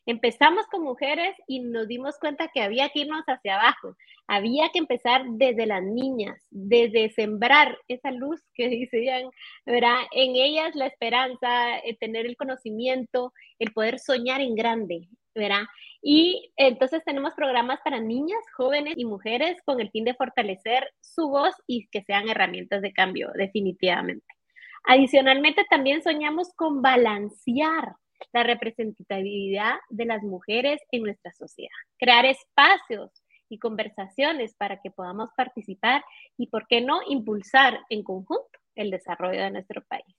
Empezamos 0.08 0.66
con 0.68 0.84
mujeres 0.84 1.36
y 1.46 1.60
nos 1.60 1.86
dimos 1.86 2.16
cuenta 2.18 2.48
que 2.48 2.62
había 2.62 2.88
que 2.88 3.00
irnos 3.00 3.24
hacia 3.26 3.56
abajo. 3.56 3.94
Había 4.26 4.70
que 4.70 4.78
empezar 4.78 5.22
desde 5.32 5.66
las 5.66 5.82
niñas, 5.82 6.46
desde 6.50 7.10
sembrar 7.10 7.76
esa 7.88 8.10
luz 8.10 8.40
que 8.54 8.70
decían, 8.70 9.28
¿verdad? 9.66 9.98
En 10.12 10.34
ellas 10.34 10.74
la 10.74 10.86
esperanza, 10.86 11.76
el 11.80 11.90
eh, 11.90 11.98
tener 12.00 12.24
el 12.24 12.38
conocimiento, 12.38 13.34
el 13.58 13.70
poder 13.74 13.98
soñar 13.98 14.40
en 14.40 14.54
grande, 14.54 15.08
¿verdad? 15.34 15.64
Y 16.00 16.52
entonces 16.56 17.04
tenemos 17.04 17.34
programas 17.34 17.80
para 17.84 18.00
niñas, 18.00 18.40
jóvenes 18.56 18.94
y 18.96 19.04
mujeres 19.04 19.60
con 19.66 19.78
el 19.78 19.90
fin 19.90 20.06
de 20.06 20.14
fortalecer 20.14 20.88
su 21.02 21.28
voz 21.28 21.54
y 21.66 21.86
que 21.88 22.02
sean 22.04 22.30
herramientas 22.30 22.80
de 22.80 22.94
cambio, 22.94 23.30
definitivamente. 23.34 24.37
Adicionalmente, 24.84 25.64
también 25.68 26.02
soñamos 26.02 26.52
con 26.54 26.82
balancear 26.82 27.94
la 28.32 28.42
representatividad 28.42 29.74
de 29.90 30.04
las 30.06 30.22
mujeres 30.22 30.80
en 30.90 31.02
nuestra 31.02 31.32
sociedad, 31.32 31.70
crear 31.98 32.26
espacios 32.26 33.22
y 33.48 33.58
conversaciones 33.58 34.54
para 34.56 34.80
que 34.80 34.90
podamos 34.90 35.30
participar 35.36 36.04
y, 36.36 36.48
¿por 36.48 36.66
qué 36.66 36.80
no?, 36.80 37.00
impulsar 37.08 37.80
en 37.88 38.02
conjunto 38.02 38.58
el 38.74 38.90
desarrollo 38.90 39.40
de 39.40 39.50
nuestro 39.50 39.82
país. 39.84 40.17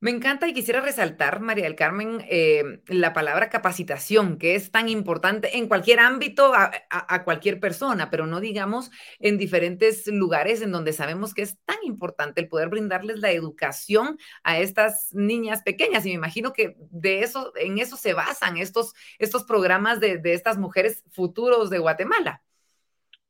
Me 0.00 0.12
encanta 0.12 0.46
y 0.46 0.54
quisiera 0.54 0.80
resaltar, 0.80 1.40
María 1.40 1.64
del 1.64 1.74
Carmen, 1.74 2.24
eh, 2.28 2.80
la 2.86 3.12
palabra 3.12 3.50
capacitación, 3.50 4.38
que 4.38 4.54
es 4.54 4.70
tan 4.70 4.88
importante 4.88 5.58
en 5.58 5.66
cualquier 5.66 5.98
ámbito 5.98 6.52
a, 6.54 7.24
cualquier 7.24 7.58
persona, 7.58 8.08
pero 8.08 8.28
no 8.28 8.38
digamos 8.38 8.92
en 9.18 9.38
diferentes 9.38 10.06
lugares 10.06 10.62
en 10.62 10.70
donde 10.70 10.92
sabemos 10.92 11.34
que 11.34 11.42
es 11.42 11.58
tan 11.64 11.78
importante 11.82 12.40
el 12.40 12.48
poder 12.48 12.68
brindarles 12.68 13.18
la 13.18 13.32
educación 13.32 14.18
a 14.44 14.60
estas 14.60 15.12
niñas 15.14 15.62
pequeñas. 15.64 16.06
Y 16.06 16.10
me 16.10 16.14
imagino 16.14 16.52
que 16.52 16.76
de 16.90 17.24
eso, 17.24 17.52
en 17.56 17.78
eso 17.78 17.96
se 17.96 18.14
basan 18.14 18.56
estos, 18.56 18.94
estos 19.18 19.42
programas 19.42 19.98
de, 19.98 20.18
de 20.18 20.32
estas 20.34 20.58
mujeres 20.58 21.02
futuros 21.10 21.70
de 21.70 21.78
Guatemala. 21.78 22.40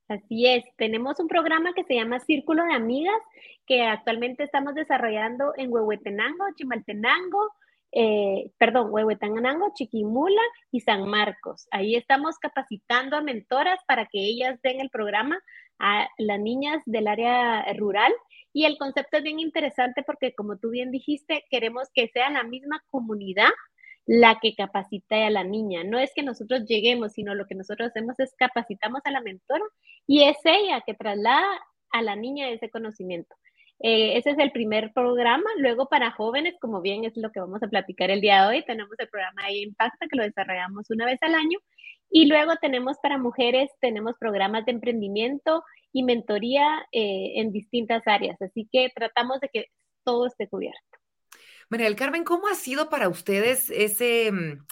Así 0.08 0.46
es, 0.46 0.64
tenemos 0.76 1.20
un 1.20 1.28
programa 1.28 1.74
que 1.74 1.84
se 1.84 1.94
llama 1.94 2.18
Círculo 2.20 2.64
de 2.64 2.72
Amigas, 2.72 3.20
que 3.66 3.82
actualmente 3.82 4.42
estamos 4.42 4.74
desarrollando 4.74 5.52
en 5.58 5.70
Huehuetenango, 5.70 6.46
Chimaltenango, 6.56 7.52
eh, 7.92 8.50
perdón, 8.56 8.88
Huehuetenango, 8.90 9.72
Chiquimula 9.74 10.40
y 10.72 10.80
San 10.80 11.06
Marcos. 11.06 11.68
Ahí 11.70 11.94
estamos 11.94 12.38
capacitando 12.38 13.16
a 13.16 13.20
mentoras 13.20 13.80
para 13.86 14.06
que 14.06 14.18
ellas 14.18 14.58
den 14.62 14.80
el 14.80 14.88
programa 14.88 15.38
a 15.78 16.08
las 16.16 16.40
niñas 16.40 16.82
del 16.86 17.06
área 17.06 17.70
rural. 17.74 18.12
Y 18.54 18.64
el 18.64 18.78
concepto 18.78 19.18
es 19.18 19.22
bien 19.22 19.40
interesante 19.40 20.02
porque, 20.02 20.34
como 20.34 20.56
tú 20.56 20.70
bien 20.70 20.90
dijiste, 20.90 21.44
queremos 21.50 21.88
que 21.94 22.08
sea 22.08 22.30
la 22.30 22.44
misma 22.44 22.82
comunidad 22.90 23.50
la 24.08 24.38
que 24.40 24.54
capacita 24.54 25.26
a 25.26 25.30
la 25.30 25.44
niña. 25.44 25.84
No 25.84 25.98
es 25.98 26.12
que 26.14 26.22
nosotros 26.22 26.64
lleguemos, 26.66 27.12
sino 27.12 27.34
lo 27.34 27.46
que 27.46 27.54
nosotros 27.54 27.90
hacemos 27.90 28.18
es 28.18 28.34
capacitamos 28.38 29.02
a 29.04 29.10
la 29.10 29.20
mentora 29.20 29.64
y 30.06 30.24
es 30.24 30.38
ella 30.44 30.82
que 30.86 30.94
traslada 30.94 31.46
a 31.90 32.02
la 32.02 32.16
niña 32.16 32.48
ese 32.48 32.70
conocimiento. 32.70 33.36
Eh, 33.80 34.16
ese 34.16 34.30
es 34.30 34.38
el 34.38 34.50
primer 34.50 34.92
programa. 34.94 35.50
Luego 35.58 35.88
para 35.90 36.10
jóvenes, 36.10 36.54
como 36.58 36.80
bien 36.80 37.04
es 37.04 37.16
lo 37.18 37.30
que 37.30 37.40
vamos 37.40 37.62
a 37.62 37.68
platicar 37.68 38.10
el 38.10 38.22
día 38.22 38.42
de 38.42 38.48
hoy, 38.48 38.64
tenemos 38.64 38.98
el 38.98 39.08
programa 39.08 39.46
de 39.46 39.58
Impacta 39.58 40.06
que 40.08 40.16
lo 40.16 40.22
desarrollamos 40.22 40.90
una 40.90 41.04
vez 41.04 41.18
al 41.22 41.34
año. 41.34 41.58
Y 42.10 42.26
luego 42.26 42.54
tenemos 42.62 42.96
para 43.02 43.18
mujeres, 43.18 43.70
tenemos 43.78 44.14
programas 44.18 44.64
de 44.64 44.72
emprendimiento 44.72 45.62
y 45.92 46.02
mentoría 46.02 46.86
eh, 46.92 47.34
en 47.36 47.52
distintas 47.52 48.06
áreas. 48.06 48.40
Así 48.40 48.66
que 48.72 48.90
tratamos 48.94 49.40
de 49.40 49.50
que 49.50 49.66
todo 50.02 50.26
esté 50.26 50.48
cubierto. 50.48 50.97
María 51.68 51.94
Carmen, 51.96 52.24
¿cómo 52.24 52.48
ha 52.48 52.54
sido 52.54 52.88
para 52.88 53.08
ustedes 53.08 53.70
ese... 53.70 54.32
Mm, 54.32 54.64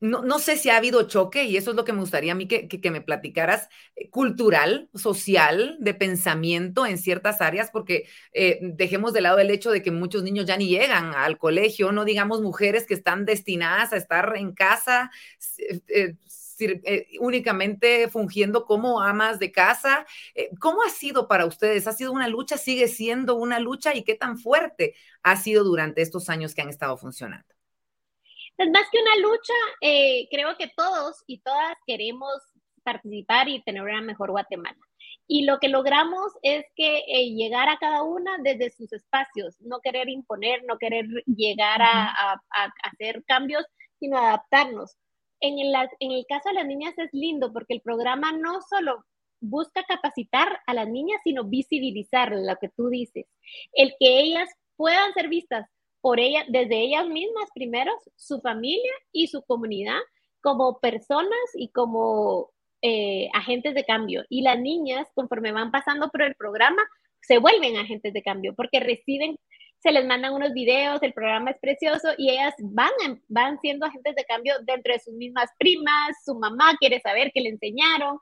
no, 0.00 0.38
sé 0.38 0.56
si 0.56 0.70
ha 0.70 0.78
habido 0.78 1.06
choque, 1.06 1.44
y 1.44 1.56
eso 1.56 1.70
es 1.70 1.76
lo 1.76 1.84
que 1.84 1.92
me 1.92 2.00
gustaría 2.00 2.32
a 2.32 2.34
mí 2.34 2.48
que, 2.48 2.66
que, 2.66 2.90
me 2.90 3.02
platicaras, 3.02 3.68
eh, 3.94 4.10
cultural, 4.10 4.88
social, 4.94 5.76
de 5.80 5.94
pensamiento 5.94 6.86
en 6.86 6.98
ciertas 6.98 7.40
áreas, 7.40 7.70
porque 7.70 8.08
eh, 8.32 8.58
dejemos 8.62 9.12
de 9.12 9.20
lado 9.20 9.38
el 9.38 9.50
hecho 9.50 9.70
de 9.70 9.82
que 9.82 9.90
muchos 9.90 10.22
niños 10.24 10.46
ya 10.46 10.56
ni 10.56 10.66
llegan 10.68 11.14
al 11.14 11.38
colegio, 11.38 11.92
no 11.92 12.04
digamos 12.04 12.40
mujeres 12.40 12.86
que 12.86 12.94
están 12.94 13.26
destinadas 13.26 13.92
a 13.92 13.96
estar 13.96 14.34
en 14.36 14.52
casa, 14.52 15.10
eh, 15.88 16.16
eh, 16.84 17.06
únicamente 17.20 18.08
fungiendo 18.08 18.64
como 18.64 19.00
amas 19.00 19.38
de 19.38 19.52
casa. 19.52 20.06
Eh, 20.34 20.50
¿Cómo 20.60 20.82
ha 20.82 20.90
sido 20.90 21.28
para 21.28 21.46
ustedes? 21.46 21.86
¿Ha 21.86 21.92
sido 21.92 22.12
una 22.12 22.28
lucha? 22.28 22.56
¿Sigue 22.56 22.88
siendo 22.88 23.34
una 23.34 23.58
lucha? 23.58 23.94
¿Y 23.94 24.04
qué 24.04 24.14
tan 24.14 24.38
fuerte 24.38 24.94
ha 25.22 25.36
sido 25.36 25.64
durante 25.64 26.02
estos 26.02 26.28
años 26.28 26.54
que 26.54 26.62
han 26.62 26.68
estado 26.68 26.96
funcionando? 26.96 27.46
Pues 28.56 28.70
más 28.70 28.84
que 28.90 28.98
una 28.98 29.28
lucha, 29.28 29.54
eh, 29.80 30.28
creo 30.30 30.56
que 30.56 30.70
todos 30.76 31.22
y 31.26 31.40
todas 31.40 31.76
queremos 31.86 32.32
participar 32.84 33.48
y 33.48 33.62
tener 33.62 33.82
una 33.82 34.02
mejor 34.02 34.30
Guatemala. 34.30 34.78
Y 35.26 35.44
lo 35.44 35.58
que 35.58 35.68
logramos 35.68 36.32
es 36.42 36.64
que 36.76 37.02
llegar 37.34 37.68
a 37.68 37.78
cada 37.78 38.02
una 38.02 38.36
desde 38.42 38.70
sus 38.70 38.92
espacios, 38.92 39.56
no 39.60 39.80
querer 39.80 40.08
imponer, 40.08 40.62
no 40.64 40.76
querer 40.78 41.06
llegar 41.26 41.80
a 41.80 42.40
hacer 42.82 43.24
cambios, 43.24 43.64
sino 43.98 44.18
adaptarnos 44.18 44.96
en 45.42 45.58
el, 45.58 45.74
en 46.00 46.12
el 46.12 46.24
caso 46.26 46.48
de 46.48 46.54
las 46.54 46.66
niñas 46.66 46.94
es 46.96 47.10
lindo 47.12 47.52
porque 47.52 47.74
el 47.74 47.82
programa 47.82 48.32
no 48.32 48.60
solo 48.62 49.04
busca 49.40 49.82
capacitar 49.84 50.60
a 50.66 50.74
las 50.74 50.88
niñas, 50.88 51.20
sino 51.24 51.44
visibilizar 51.44 52.32
lo 52.32 52.56
que 52.60 52.68
tú 52.68 52.88
dices. 52.88 53.26
El 53.72 53.94
que 53.98 54.20
ellas 54.20 54.48
puedan 54.76 55.12
ser 55.14 55.28
vistas 55.28 55.66
por 56.00 56.18
ellas, 56.18 56.44
desde 56.48 56.80
ellas 56.80 57.06
mismas 57.08 57.48
primero, 57.54 57.92
su 58.16 58.40
familia 58.40 58.92
y 59.12 59.28
su 59.28 59.42
comunidad, 59.42 59.98
como 60.40 60.80
personas 60.80 61.38
y 61.54 61.70
como 61.70 62.50
eh, 62.82 63.28
agentes 63.34 63.74
de 63.74 63.84
cambio. 63.84 64.24
Y 64.28 64.42
las 64.42 64.58
niñas, 64.58 65.08
conforme 65.14 65.52
van 65.52 65.70
pasando 65.70 66.08
por 66.08 66.22
el 66.22 66.34
programa, 66.34 66.82
se 67.20 67.38
vuelven 67.38 67.76
agentes 67.76 68.12
de 68.12 68.22
cambio 68.22 68.54
porque 68.54 68.80
reciben 68.80 69.36
se 69.82 69.90
les 69.90 70.06
mandan 70.06 70.32
unos 70.32 70.52
videos, 70.52 71.02
el 71.02 71.12
programa 71.12 71.50
es 71.50 71.58
precioso 71.58 72.10
y 72.16 72.30
ellas 72.30 72.54
van, 72.60 73.20
van 73.28 73.58
siendo 73.60 73.84
agentes 73.84 74.14
de 74.14 74.24
cambio 74.24 74.54
dentro 74.64 74.92
de 74.92 75.00
sus 75.00 75.14
mismas 75.14 75.50
primas, 75.58 76.16
su 76.24 76.36
mamá 76.36 76.76
quiere 76.78 77.00
saber 77.00 77.32
qué 77.34 77.40
le 77.40 77.48
enseñaron, 77.48 78.18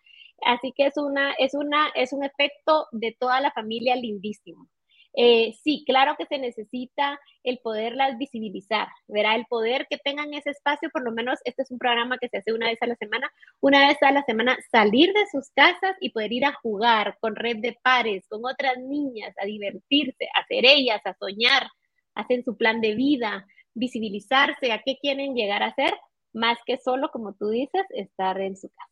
así 0.47 0.73
que 0.75 0.87
es, 0.87 0.97
una, 0.97 1.33
es, 1.35 1.52
una, 1.52 1.88
es 1.95 2.14
un 2.14 2.25
efecto 2.25 2.87
de 2.93 3.14
toda 3.19 3.40
la 3.43 3.52
familia 3.52 3.95
lindísimo. 3.95 4.69
Eh, 5.14 5.55
sí, 5.64 5.83
claro 5.87 6.14
que 6.17 6.26
se 6.26 6.38
necesita 6.38 7.19
el 7.43 7.59
poderlas 7.59 8.17
visibilizar, 8.17 8.87
verá 9.09 9.35
el 9.35 9.45
poder 9.47 9.87
que 9.90 9.99
tengan 9.99 10.33
ese 10.35 10.50
espacio, 10.50 10.88
por 10.93 11.02
lo 11.02 11.11
menos 11.11 11.40
este 11.45 11.62
es 11.62 11.71
un 11.73 11.79
programa 11.79 12.19
que 12.19 12.29
se 12.29 12.38
hace 12.38 12.52
una 12.52 12.69
vez 12.69 12.81
a 12.81 12.87
la 12.87 12.95
semana, 12.95 13.29
una 13.61 13.88
vez 13.88 13.99
a 14.02 14.12
la 14.12 14.23
semana 14.23 14.57
salir 14.71 15.12
de 15.12 15.26
sus 15.33 15.50
casas 15.50 15.97
y 16.00 16.11
poder 16.11 16.33
ir 16.33 16.45
a 16.45 16.52
jugar 16.52 17.17
con 17.21 17.35
red 17.35 17.57
de 17.57 17.76
pares, 17.83 18.25
con 18.29 18.45
otras 18.45 18.79
niñas, 18.79 19.35
a 19.43 19.47
divertirse, 19.47 20.29
a 20.35 20.47
ser 20.47 20.64
ellas, 20.64 21.00
a 21.05 21.14
soñar, 21.14 21.67
hacen 22.14 22.45
su 22.45 22.57
plan 22.57 22.81
de 22.81 22.95
vida, 22.95 23.47
visibilizarse 23.75 24.73
a 24.73 24.83
qué 24.85 24.97
quieren 25.00 25.35
llegar 25.35 25.62
a 25.64 25.75
ser, 25.75 25.93
más 26.33 26.59
que 26.64 26.79
solo, 26.79 27.11
como 27.11 27.35
tú 27.35 27.49
dices, 27.49 27.85
estar 27.90 28.40
en 28.40 28.57
su 28.57 28.69
casa. 28.69 28.90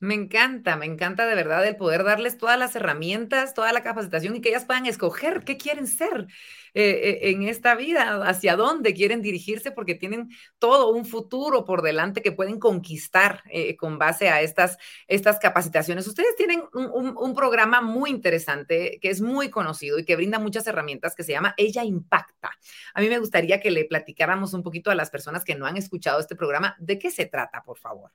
Me 0.00 0.14
encanta, 0.14 0.76
me 0.76 0.86
encanta 0.86 1.26
de 1.26 1.34
verdad 1.34 1.66
el 1.66 1.76
poder 1.76 2.04
darles 2.04 2.38
todas 2.38 2.58
las 2.58 2.74
herramientas, 2.74 3.52
toda 3.52 3.70
la 3.70 3.82
capacitación 3.82 4.34
y 4.34 4.40
que 4.40 4.48
ellas 4.48 4.64
puedan 4.64 4.86
escoger 4.86 5.44
qué 5.44 5.58
quieren 5.58 5.86
ser 5.86 6.26
eh, 6.72 7.18
eh, 7.22 7.30
en 7.32 7.42
esta 7.42 7.74
vida, 7.74 8.26
hacia 8.26 8.56
dónde 8.56 8.94
quieren 8.94 9.20
dirigirse, 9.20 9.72
porque 9.72 9.94
tienen 9.94 10.30
todo 10.58 10.90
un 10.90 11.04
futuro 11.04 11.66
por 11.66 11.82
delante 11.82 12.22
que 12.22 12.32
pueden 12.32 12.58
conquistar 12.58 13.42
eh, 13.50 13.76
con 13.76 13.98
base 13.98 14.30
a 14.30 14.40
estas, 14.40 14.78
estas 15.06 15.38
capacitaciones. 15.38 16.06
Ustedes 16.06 16.34
tienen 16.34 16.62
un, 16.72 17.14
un, 17.14 17.34
programa 17.34 17.82
muy 17.82 18.08
interesante 18.08 18.98
que 19.02 19.10
es 19.10 19.20
muy 19.20 19.50
conocido 19.50 19.98
y 19.98 20.06
que 20.06 20.16
brinda 20.16 20.38
muchas 20.38 20.66
herramientas 20.66 21.14
que 21.14 21.24
se 21.24 21.32
llama 21.32 21.54
Ella 21.58 21.84
Impacta. 21.84 22.52
A 22.94 23.00
mí 23.02 23.08
me 23.10 23.18
gustaría 23.18 23.60
que 23.60 23.70
le 23.70 23.84
platicáramos 23.84 24.54
un 24.54 24.62
poquito 24.62 24.90
a 24.90 24.94
las 24.94 25.10
personas 25.10 25.44
que 25.44 25.56
no 25.56 25.66
han 25.66 25.76
escuchado 25.76 26.20
este 26.20 26.36
programa 26.36 26.74
de 26.78 26.98
qué 26.98 27.10
se 27.10 27.26
trata, 27.26 27.62
por 27.62 27.78
favor 27.78 28.10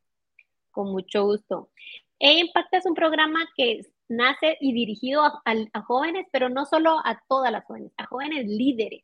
con 0.76 0.92
mucho 0.92 1.24
gusto. 1.24 1.70
E-Impacta 2.20 2.78
es 2.78 2.86
un 2.86 2.94
programa 2.94 3.40
que 3.56 3.82
nace 4.08 4.58
y 4.60 4.74
dirigido 4.74 5.24
a, 5.24 5.82
jóvenes, 5.82 6.28
pero 6.32 6.50
no 6.50 6.66
solo 6.66 7.00
a 7.04 7.20
todas 7.28 7.52
las 7.52 7.66
jóvenes, 7.66 7.94
a 7.98 8.06
jóvenes 8.06 8.46
líderes. 8.46 9.04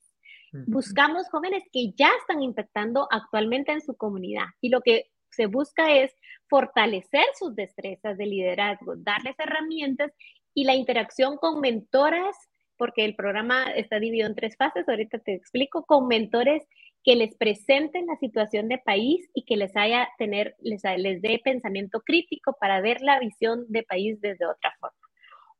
Buscamos 0.67 1.29
jóvenes 1.29 1.63
que 1.71 1.93
ya 1.93 2.09
están 2.19 2.43
impactando 2.43 3.07
actualmente 3.09 3.71
en 3.71 3.81
su 3.81 3.95
comunidad 3.95 4.47
y 4.59 4.67
lo 4.67 4.81
que 4.81 5.09
se 5.29 5.45
busca 5.45 5.95
es 5.95 6.11
fortalecer 6.49 7.23
sus 7.39 7.55
destrezas 7.55 8.17
de 8.17 8.25
liderazgo, 8.25 8.95
darles 8.97 9.39
herramientas 9.39 10.11
y 10.53 10.65
la 10.65 10.75
interacción 10.75 11.37
con 11.37 11.61
mentoras, 11.61 12.35
porque 12.75 13.05
el 13.05 13.15
programa 13.15 13.71
está 13.71 13.97
dividido 13.97 14.27
en 14.27 14.35
tres 14.35 14.57
fases, 14.57 14.89
ahorita 14.89 15.19
te 15.19 15.33
explico, 15.33 15.85
con 15.85 16.07
mentores 16.07 16.67
que 17.03 17.15
les 17.15 17.35
presenten 17.35 18.05
la 18.05 18.15
situación 18.17 18.67
de 18.67 18.77
país 18.77 19.29
y 19.33 19.43
que 19.43 19.57
les 19.57 19.75
haya 19.75 20.09
tener, 20.17 20.55
les, 20.59 20.83
les 20.97 21.21
dé 21.21 21.41
pensamiento 21.43 22.01
crítico 22.01 22.55
para 22.59 22.81
ver 22.81 23.01
la 23.01 23.19
visión 23.19 23.65
de 23.69 23.83
país 23.83 24.19
desde 24.21 24.45
otra 24.45 24.73
forma. 24.79 24.97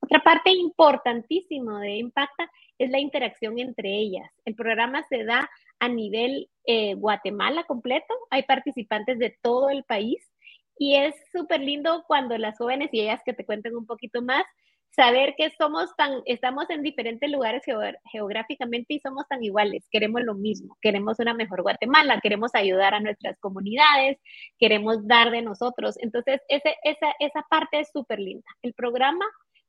Otra 0.01 0.19
parte 0.23 0.51
importantísima 0.51 1.79
de 1.81 1.97
Impacta 1.97 2.49
es 2.77 2.89
la 2.89 2.99
interacción 2.99 3.59
entre 3.59 3.89
ellas. 3.89 4.29
El 4.45 4.55
programa 4.55 5.03
se 5.09 5.23
da 5.23 5.49
a 5.79 5.87
nivel 5.87 6.49
eh, 6.65 6.95
Guatemala 6.95 7.63
completo, 7.63 8.13
hay 8.29 8.43
participantes 8.43 9.19
de 9.19 9.35
todo 9.41 9.69
el 9.69 9.83
país 9.83 10.31
y 10.77 10.95
es 10.95 11.15
súper 11.31 11.61
lindo 11.61 12.03
cuando 12.07 12.37
las 12.37 12.57
jóvenes 12.57 12.89
y 12.91 13.01
ellas 13.01 13.21
que 13.23 13.33
te 13.33 13.45
cuenten 13.45 13.75
un 13.75 13.85
poquito 13.85 14.21
más 14.21 14.43
saber 14.91 15.35
que 15.37 15.49
somos 15.57 15.95
tan, 15.95 16.21
estamos 16.25 16.69
en 16.69 16.83
diferentes 16.83 17.29
lugares 17.29 17.63
geográficamente 18.11 18.93
y 18.93 18.99
somos 18.99 19.27
tan 19.27 19.43
iguales, 19.43 19.87
queremos 19.89 20.21
lo 20.23 20.35
mismo, 20.35 20.77
queremos 20.81 21.19
una 21.19 21.33
mejor 21.33 21.61
Guatemala, 21.61 22.19
queremos 22.21 22.51
ayudar 22.53 22.93
a 22.93 22.99
nuestras 22.99 23.39
comunidades, 23.39 24.19
queremos 24.59 25.07
dar 25.07 25.31
de 25.31 25.41
nosotros. 25.41 25.95
Entonces, 25.99 26.41
ese, 26.49 26.75
esa, 26.83 27.13
esa 27.19 27.45
parte 27.49 27.79
es 27.79 27.89
súper 27.91 28.19
linda. 28.19 28.47
El 28.61 28.73
programa 28.73 29.25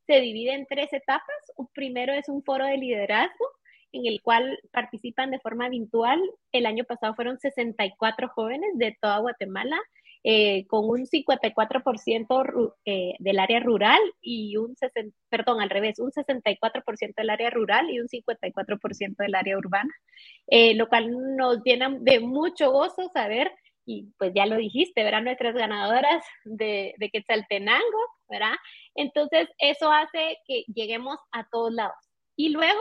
se 0.06 0.20
divide 0.20 0.54
en 0.54 0.66
tres 0.66 0.92
etapas. 0.92 1.36
Primero 1.72 2.12
es 2.12 2.28
un 2.28 2.42
foro 2.42 2.66
de 2.66 2.76
liderazgo 2.76 3.46
en 3.92 4.06
el 4.06 4.22
cual 4.22 4.58
participan 4.72 5.30
de 5.30 5.38
forma 5.38 5.68
virtual. 5.68 6.20
El 6.50 6.66
año 6.66 6.84
pasado 6.84 7.14
fueron 7.14 7.38
64 7.38 8.28
jóvenes 8.28 8.70
de 8.74 8.96
toda 9.00 9.18
Guatemala 9.18 9.78
eh, 10.24 10.66
con 10.68 10.88
un 10.88 11.04
54% 11.06 12.74
eh, 12.84 13.14
del 13.18 13.38
área 13.40 13.58
rural 13.60 13.98
y 14.20 14.56
un, 14.56 14.76
perdón, 15.28 15.60
al 15.60 15.70
revés, 15.70 15.98
un 15.98 16.12
64% 16.12 17.14
del 17.16 17.30
área 17.30 17.50
rural 17.50 17.90
y 17.90 18.00
un 18.00 18.08
54% 18.08 19.16
del 19.16 19.34
área 19.34 19.58
urbana, 19.58 19.92
eh, 20.46 20.74
lo 20.74 20.88
cual 20.88 21.10
nos 21.36 21.62
llena 21.64 21.96
de 22.00 22.20
mucho 22.20 22.70
gozo 22.70 23.08
saber, 23.12 23.52
y 23.84 24.12
pues 24.16 24.32
ya 24.32 24.46
lo 24.46 24.56
dijiste, 24.56 25.02
¿verdad? 25.02 25.22
Nuestras 25.22 25.54
ganadoras 25.56 26.24
de, 26.44 26.94
de 26.98 27.10
Quetzaltenango, 27.10 28.06
¿verdad? 28.28 28.54
Entonces, 28.94 29.48
eso 29.58 29.90
hace 29.90 30.38
que 30.46 30.62
lleguemos 30.72 31.18
a 31.32 31.48
todos 31.50 31.72
lados. 31.72 31.96
Y 32.36 32.50
luego 32.50 32.80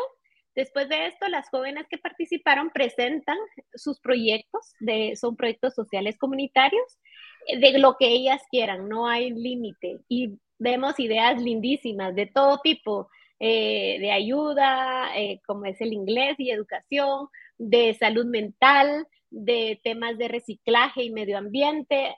Después 0.56 0.90
de 0.90 1.08
esto, 1.08 1.28
las 1.30 1.50
jóvenes 1.50 1.86
que 1.90 1.98
participaron 1.98 2.72
presentan 2.72 3.38
sus 3.74 4.00
proyectos, 4.02 4.74
de, 4.82 5.16
son 5.16 5.38
proyectos 5.38 5.74
sociales 5.74 6.18
comunitarios, 6.18 7.00
de 7.48 7.78
lo 7.80 7.96
que 7.98 8.08
ellas 8.08 8.42
quieran, 8.50 8.88
no 8.90 9.08
hay 9.08 9.32
límite. 9.32 10.00
Y 10.08 10.40
vemos 10.60 11.00
ideas 11.00 11.42
lindísimas 11.42 12.16
de 12.16 12.28
todo 12.28 12.60
tipo, 12.60 13.10
eh, 13.40 13.98
de 14.00 14.12
ayuda, 14.12 15.10
eh, 15.16 15.42
como 15.46 15.66
es 15.66 15.80
el 15.82 15.94
inglés 15.94 16.36
y 16.40 16.52
educación, 16.52 17.28
de 17.58 17.94
salud 17.96 18.26
mental, 18.26 19.08
de 19.30 19.80
temas 19.84 20.18
de 20.18 20.28
reciclaje 20.28 21.04
y 21.04 21.12
medio 21.12 21.38
ambiente, 21.38 22.16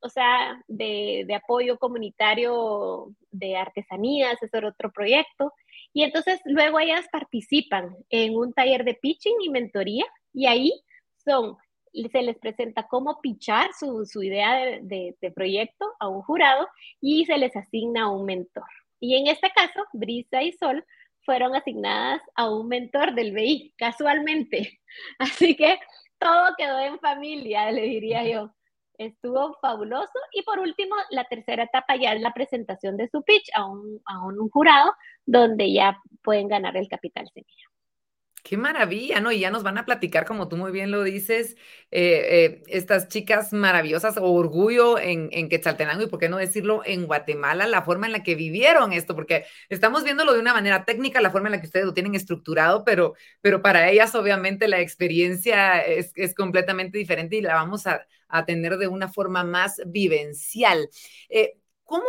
o 0.00 0.08
sea, 0.10 0.62
de, 0.68 1.24
de, 1.26 1.34
apoyo 1.34 1.78
comunitario 1.78 3.14
de 3.30 3.56
artesanías, 3.56 4.42
es 4.42 4.50
otro 4.52 4.92
proyecto. 4.92 5.52
Y 5.94 6.02
entonces 6.02 6.40
luego 6.44 6.78
ellas 6.78 7.06
participan 7.10 7.96
en 8.10 8.36
un 8.36 8.52
taller 8.52 8.84
de 8.84 8.94
pitching 8.94 9.36
y 9.40 9.48
mentoría 9.48 10.04
y 10.34 10.44
ahí 10.44 10.72
son, 11.24 11.56
se 12.04 12.22
les 12.22 12.38
presenta 12.38 12.86
cómo 12.86 13.20
pitchar 13.20 13.70
su, 13.78 14.04
su 14.06 14.22
idea 14.22 14.80
de, 14.82 15.16
de, 15.20 15.30
proyecto 15.30 15.86
a 15.98 16.08
un 16.08 16.22
jurado 16.22 16.68
y 17.00 17.24
se 17.24 17.38
les 17.38 17.54
asigna 17.56 18.10
un 18.10 18.24
mentor. 18.26 18.68
Y 19.00 19.16
en 19.16 19.28
este 19.28 19.50
caso, 19.50 19.84
Brisa 19.92 20.42
y 20.42 20.52
Sol 20.52 20.84
fueron 21.24 21.54
asignadas 21.54 22.22
a 22.34 22.48
un 22.48 22.68
mentor 22.68 23.14
del 23.14 23.32
BI, 23.32 23.74
casualmente. 23.76 24.80
Así 25.18 25.56
que 25.56 25.78
todo 26.18 26.54
quedó 26.56 26.78
en 26.78 26.98
familia, 27.00 27.70
le 27.72 27.82
diría 27.82 28.24
yo. 28.24 28.50
Estuvo 28.98 29.58
fabuloso. 29.60 30.18
Y 30.32 30.42
por 30.42 30.58
último, 30.58 30.94
la 31.10 31.24
tercera 31.24 31.64
etapa 31.64 31.96
ya 31.96 32.14
es 32.14 32.22
la 32.22 32.32
presentación 32.32 32.96
de 32.96 33.08
su 33.08 33.22
pitch 33.22 33.50
a 33.54 33.66
un, 33.66 34.00
a 34.06 34.24
un 34.24 34.48
jurado 34.48 34.94
donde 35.26 35.70
ya 35.70 36.00
pueden 36.22 36.48
ganar 36.48 36.76
el 36.76 36.88
capital 36.88 37.28
semilla. 37.34 37.75
Qué 38.48 38.56
maravilla, 38.56 39.18
¿no? 39.18 39.32
Y 39.32 39.40
ya 39.40 39.50
nos 39.50 39.64
van 39.64 39.76
a 39.76 39.84
platicar, 39.84 40.24
como 40.24 40.46
tú 40.46 40.56
muy 40.56 40.70
bien 40.70 40.92
lo 40.92 41.02
dices, 41.02 41.56
eh, 41.90 42.60
eh, 42.60 42.62
estas 42.68 43.08
chicas 43.08 43.52
maravillosas, 43.52 44.18
orgullo 44.18 45.00
en, 45.00 45.28
en, 45.32 45.48
Quetzaltenango 45.48 46.04
y 46.04 46.06
por 46.06 46.20
qué 46.20 46.28
no 46.28 46.36
decirlo 46.36 46.82
en 46.84 47.06
Guatemala, 47.06 47.66
la 47.66 47.82
forma 47.82 48.06
en 48.06 48.12
la 48.12 48.22
que 48.22 48.36
vivieron 48.36 48.92
esto, 48.92 49.16
porque 49.16 49.46
estamos 49.68 50.04
viéndolo 50.04 50.32
de 50.32 50.38
una 50.38 50.54
manera 50.54 50.84
técnica, 50.84 51.20
la 51.20 51.32
forma 51.32 51.48
en 51.48 51.52
la 51.54 51.60
que 51.60 51.66
ustedes 51.66 51.86
lo 51.86 51.92
tienen 51.92 52.14
estructurado, 52.14 52.84
pero, 52.84 53.14
pero 53.40 53.62
para 53.62 53.90
ellas 53.90 54.14
obviamente 54.14 54.68
la 54.68 54.78
experiencia 54.78 55.80
es, 55.80 56.12
completamente 56.36 56.98
diferente 56.98 57.34
y 57.34 57.40
la 57.40 57.54
vamos 57.54 57.88
a, 57.88 58.06
a, 58.28 58.44
tener 58.44 58.78
de 58.78 58.86
una 58.86 59.08
forma 59.08 59.42
más 59.42 59.82
vivencial. 59.86 60.88
Eh, 61.30 61.58
¿Cómo 61.82 62.06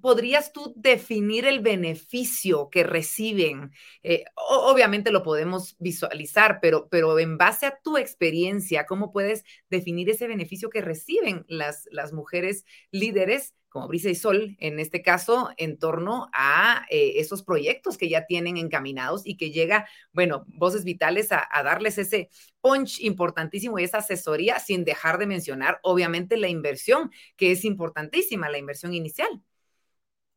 podrías 0.00 0.52
tú 0.52 0.72
definir 0.76 1.46
el 1.46 1.60
beneficio 1.60 2.68
que 2.70 2.82
reciben? 2.82 3.72
Eh, 4.02 4.24
obviamente 4.34 5.10
lo 5.10 5.22
podemos 5.22 5.76
visualizar, 5.78 6.58
pero, 6.60 6.88
pero 6.88 7.18
en 7.18 7.38
base 7.38 7.66
a 7.66 7.78
tu 7.82 7.96
experiencia, 7.96 8.86
¿cómo 8.86 9.12
puedes 9.12 9.44
definir 9.68 10.10
ese 10.10 10.28
beneficio 10.28 10.70
que 10.70 10.80
reciben 10.80 11.44
las, 11.48 11.88
las 11.90 12.12
mujeres 12.12 12.64
líderes? 12.90 13.54
como 13.70 13.86
Brisa 13.86 14.10
y 14.10 14.16
Sol, 14.16 14.56
en 14.58 14.80
este 14.80 15.00
caso, 15.00 15.50
en 15.56 15.78
torno 15.78 16.28
a 16.32 16.84
eh, 16.90 17.12
esos 17.16 17.44
proyectos 17.44 17.96
que 17.96 18.08
ya 18.08 18.26
tienen 18.26 18.56
encaminados 18.56 19.22
y 19.24 19.36
que 19.36 19.52
llega, 19.52 19.88
bueno, 20.12 20.44
voces 20.48 20.82
vitales 20.82 21.30
a, 21.30 21.48
a, 21.50 21.62
darles 21.62 21.96
ese 21.96 22.30
punch 22.60 23.00
importantísimo 23.00 23.78
y 23.78 23.84
esa 23.84 23.98
asesoría, 23.98 24.58
sin 24.58 24.84
dejar 24.84 25.18
de 25.18 25.26
mencionar, 25.26 25.78
obviamente, 25.84 26.36
la 26.36 26.48
inversión, 26.48 27.12
que 27.36 27.52
es 27.52 27.64
importantísima, 27.64 28.50
la 28.50 28.58
inversión 28.58 28.92
inicial. 28.92 29.40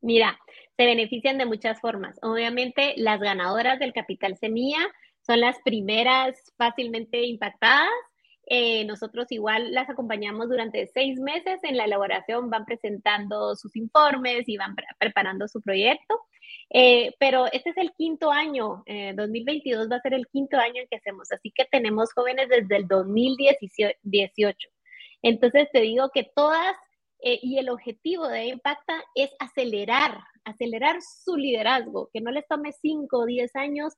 Mira, 0.04 0.38
se 0.76 0.86
benefician 0.86 1.38
de 1.38 1.46
muchas 1.46 1.80
formas. 1.80 2.20
Obviamente, 2.22 2.94
las 2.98 3.22
ganadoras 3.22 3.80
del 3.80 3.94
capital 3.94 4.38
semilla 4.38 4.80
son 5.26 5.40
las 5.40 5.56
primeras 5.64 6.36
fácilmente 6.58 7.24
impactadas. 7.26 7.88
Eh, 8.48 8.84
nosotros 8.84 9.28
igual 9.30 9.74
las 9.74 9.90
acompañamos 9.90 10.50
durante 10.50 10.88
seis 10.88 11.18
meses 11.22 11.64
en 11.64 11.78
la 11.78 11.86
elaboración, 11.86 12.50
van 12.50 12.66
presentando 12.66 13.56
sus 13.56 13.78
informes 13.78 14.50
y 14.50 14.58
van 14.58 14.76
preparando 15.00 15.48
su 15.48 15.62
proyecto. 15.62 16.20
Eh, 16.70 17.16
pero 17.18 17.46
este 17.54 17.70
es 17.70 17.78
el 17.78 17.94
quinto 17.94 18.30
año, 18.30 18.84
2022 19.16 19.86
eh, 19.86 19.90
va 19.90 19.96
a 19.96 20.02
ser 20.02 20.14
el 20.14 20.28
quinto 20.28 20.58
año 20.58 20.82
en 20.82 20.88
que 20.90 20.98
hacemos, 20.98 21.32
así 21.32 21.50
que 21.52 21.64
tenemos 21.72 22.12
jóvenes 22.14 22.50
desde 22.50 22.76
el 22.76 22.88
2018. 22.90 24.70
Entonces 25.22 25.70
te 25.72 25.80
digo 25.80 26.10
que 26.14 26.30
todas 26.36 26.76
eh, 27.24 27.40
y 27.42 27.58
el 27.58 27.70
objetivo 27.70 28.28
de 28.28 28.48
Impacta 28.48 29.02
es 29.16 29.32
acelerar, 29.40 30.20
acelerar 30.44 30.98
su 31.02 31.38
liderazgo, 31.38 32.10
que 32.14 32.22
no 32.22 32.32
les 32.32 32.48
tome 32.48 32.74
5 32.74 33.18
o 33.18 33.26
10 33.26 33.56
años 33.56 33.94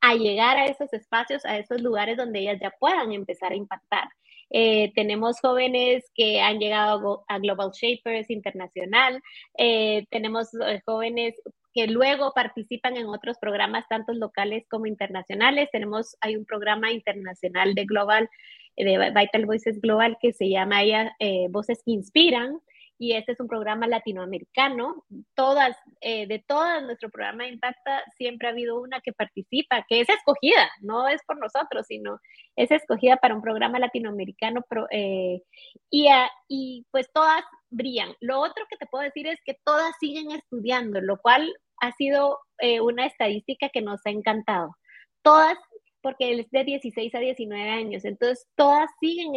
a 0.00 0.14
llegar 0.14 0.58
a 0.58 0.66
esos 0.66 0.92
espacios, 0.92 1.44
a 1.44 1.56
esos 1.58 1.80
lugares 1.80 2.16
donde 2.16 2.40
ellas 2.40 2.58
ya 2.60 2.72
puedan 2.78 3.12
empezar 3.12 3.52
a 3.52 3.56
impactar. 3.56 4.08
Eh, 4.50 4.92
tenemos 4.94 5.40
jóvenes 5.40 6.10
que 6.14 6.40
han 6.40 6.58
llegado 6.58 7.24
a 7.28 7.38
Global 7.38 7.70
Shapers 7.72 8.28
Internacional, 8.28 9.22
eh, 9.56 10.04
tenemos 10.10 10.50
jóvenes 10.84 11.34
que 11.74 11.88
luego 11.88 12.32
participan 12.32 12.96
en 12.96 13.06
otros 13.06 13.36
programas, 13.38 13.84
tanto 13.88 14.12
locales 14.12 14.64
como 14.70 14.86
internacionales. 14.86 15.68
Tenemos, 15.72 16.16
hay 16.20 16.36
un 16.36 16.44
programa 16.44 16.92
internacional 16.92 17.74
de 17.74 17.84
Global 17.84 18.30
de 18.76 19.12
Vital 19.14 19.46
Voices 19.46 19.80
Global 19.80 20.16
que 20.20 20.32
se 20.32 20.48
llama 20.48 20.82
ella, 20.82 21.14
eh, 21.18 21.46
Voces 21.50 21.82
que 21.84 21.92
Inspiran. 21.92 22.60
y 22.96 23.12
este 23.14 23.32
es 23.32 23.40
un 23.40 23.48
programa 23.48 23.86
latinoamericano. 23.88 25.04
Todas, 25.34 25.76
eh, 26.00 26.26
de 26.28 26.38
todas 26.38 26.82
nuestro 26.84 27.10
programa 27.10 27.44
de 27.44 27.50
Impacta, 27.50 28.04
siempre 28.16 28.46
ha 28.46 28.52
habido 28.52 28.80
una 28.80 29.00
que 29.00 29.12
participa, 29.12 29.84
que 29.88 30.00
es 30.00 30.08
escogida, 30.08 30.70
no 30.80 31.08
es 31.08 31.20
por 31.26 31.38
nosotros, 31.38 31.86
sino 31.88 32.20
es 32.56 32.70
escogida 32.70 33.16
para 33.16 33.34
un 33.34 33.42
programa 33.42 33.78
latinoamericano 33.80 34.64
eh, 34.90 35.42
y, 35.90 36.08
y 36.48 36.86
pues 36.92 37.10
todas 37.12 37.42
brillan. 37.70 38.14
Lo 38.20 38.40
otro 38.40 38.64
que 38.70 38.76
te 38.76 38.86
puedo 38.86 39.04
decir 39.04 39.26
es 39.26 39.40
que 39.44 39.56
todas 39.64 39.92
siguen 39.98 40.30
estudiando, 40.30 41.00
lo 41.00 41.18
cual 41.18 41.52
ha 41.80 41.92
sido 41.92 42.38
eh, 42.58 42.80
una 42.80 43.06
estadística 43.06 43.68
que 43.68 43.82
nos 43.82 44.00
ha 44.06 44.10
encantado. 44.10 44.76
Todas 45.22 45.58
porque 46.04 46.38
es 46.38 46.50
de 46.52 46.62
16 46.62 47.12
a 47.16 47.18
19 47.18 47.68
años. 47.68 48.04
Entonces, 48.04 48.46
todas 48.54 48.88
siguen 49.00 49.32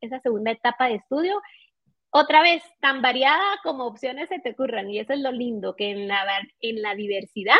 esa 0.00 0.20
segunda 0.20 0.50
etapa 0.50 0.88
de 0.88 0.96
estudio 0.96 1.40
otra 2.14 2.42
vez, 2.42 2.62
tan 2.80 3.00
variada 3.00 3.58
como 3.62 3.86
opciones 3.86 4.28
se 4.28 4.40
te 4.40 4.50
ocurran. 4.50 4.90
Y 4.90 4.98
eso 4.98 5.12
es 5.12 5.20
lo 5.20 5.30
lindo, 5.30 5.76
que 5.76 5.90
en 5.92 6.08
la 6.82 6.94
diversidad 6.94 7.56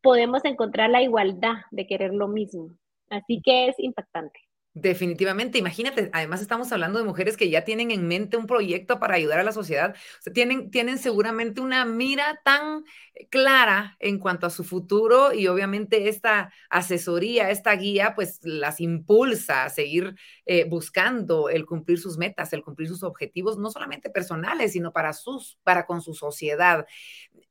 podemos 0.00 0.44
encontrar 0.44 0.88
la 0.88 1.02
igualdad 1.02 1.56
de 1.70 1.86
querer 1.86 2.14
lo 2.14 2.28
mismo. 2.28 2.70
Así 3.10 3.42
que 3.42 3.68
es 3.68 3.74
impactante. 3.78 4.40
Definitivamente, 4.74 5.58
imagínate, 5.58 6.08
además 6.14 6.40
estamos 6.40 6.72
hablando 6.72 6.98
de 6.98 7.04
mujeres 7.04 7.36
que 7.36 7.50
ya 7.50 7.62
tienen 7.62 7.90
en 7.90 8.08
mente 8.08 8.38
un 8.38 8.46
proyecto 8.46 8.98
para 8.98 9.16
ayudar 9.16 9.38
a 9.38 9.42
la 9.42 9.52
sociedad, 9.52 9.94
o 9.94 10.22
sea, 10.22 10.32
tienen, 10.32 10.70
tienen 10.70 10.96
seguramente 10.96 11.60
una 11.60 11.84
mira 11.84 12.40
tan 12.42 12.82
clara 13.28 13.98
en 14.00 14.18
cuanto 14.18 14.46
a 14.46 14.50
su 14.50 14.64
futuro 14.64 15.34
y 15.34 15.46
obviamente 15.46 16.08
esta 16.08 16.54
asesoría, 16.70 17.50
esta 17.50 17.76
guía, 17.76 18.14
pues 18.14 18.40
las 18.44 18.80
impulsa 18.80 19.64
a 19.64 19.68
seguir 19.68 20.14
eh, 20.46 20.64
buscando 20.64 21.50
el 21.50 21.66
cumplir 21.66 21.98
sus 21.98 22.16
metas, 22.16 22.54
el 22.54 22.62
cumplir 22.62 22.88
sus 22.88 23.02
objetivos, 23.02 23.58
no 23.58 23.70
solamente 23.70 24.08
personales, 24.08 24.72
sino 24.72 24.90
para 24.90 25.12
sus, 25.12 25.58
para 25.64 25.84
con 25.84 26.00
su 26.00 26.14
sociedad. 26.14 26.86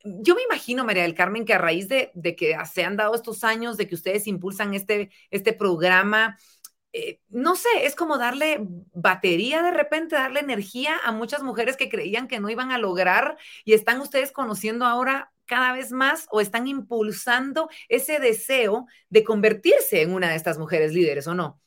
Yo 0.04 0.34
me 0.34 0.42
imagino, 0.42 0.84
María 0.84 1.04
del 1.04 1.14
Carmen, 1.14 1.44
que 1.44 1.54
a 1.54 1.58
raíz 1.58 1.88
de, 1.88 2.10
de 2.14 2.34
que 2.34 2.56
se 2.72 2.82
han 2.84 2.96
dado 2.96 3.14
estos 3.14 3.44
años, 3.44 3.76
de 3.76 3.86
que 3.86 3.94
ustedes 3.94 4.26
impulsan 4.26 4.74
este, 4.74 5.10
este 5.30 5.52
programa, 5.52 6.36
eh, 6.92 7.20
no 7.30 7.56
sé, 7.56 7.68
es 7.82 7.94
como 7.94 8.18
darle 8.18 8.58
batería 8.92 9.62
de 9.62 9.70
repente, 9.70 10.14
darle 10.14 10.40
energía 10.40 10.98
a 11.04 11.12
muchas 11.12 11.42
mujeres 11.42 11.76
que 11.76 11.88
creían 11.88 12.28
que 12.28 12.40
no 12.40 12.50
iban 12.50 12.70
a 12.70 12.78
lograr 12.78 13.38
y 13.64 13.72
están 13.72 14.00
ustedes 14.00 14.30
conociendo 14.30 14.84
ahora 14.84 15.32
cada 15.46 15.72
vez 15.72 15.92
más 15.92 16.26
o 16.30 16.40
están 16.40 16.66
impulsando 16.66 17.68
ese 17.88 18.20
deseo 18.20 18.86
de 19.08 19.24
convertirse 19.24 20.02
en 20.02 20.12
una 20.12 20.30
de 20.30 20.36
estas 20.36 20.58
mujeres 20.58 20.92
líderes 20.92 21.26
o 21.26 21.34
no. 21.34 21.60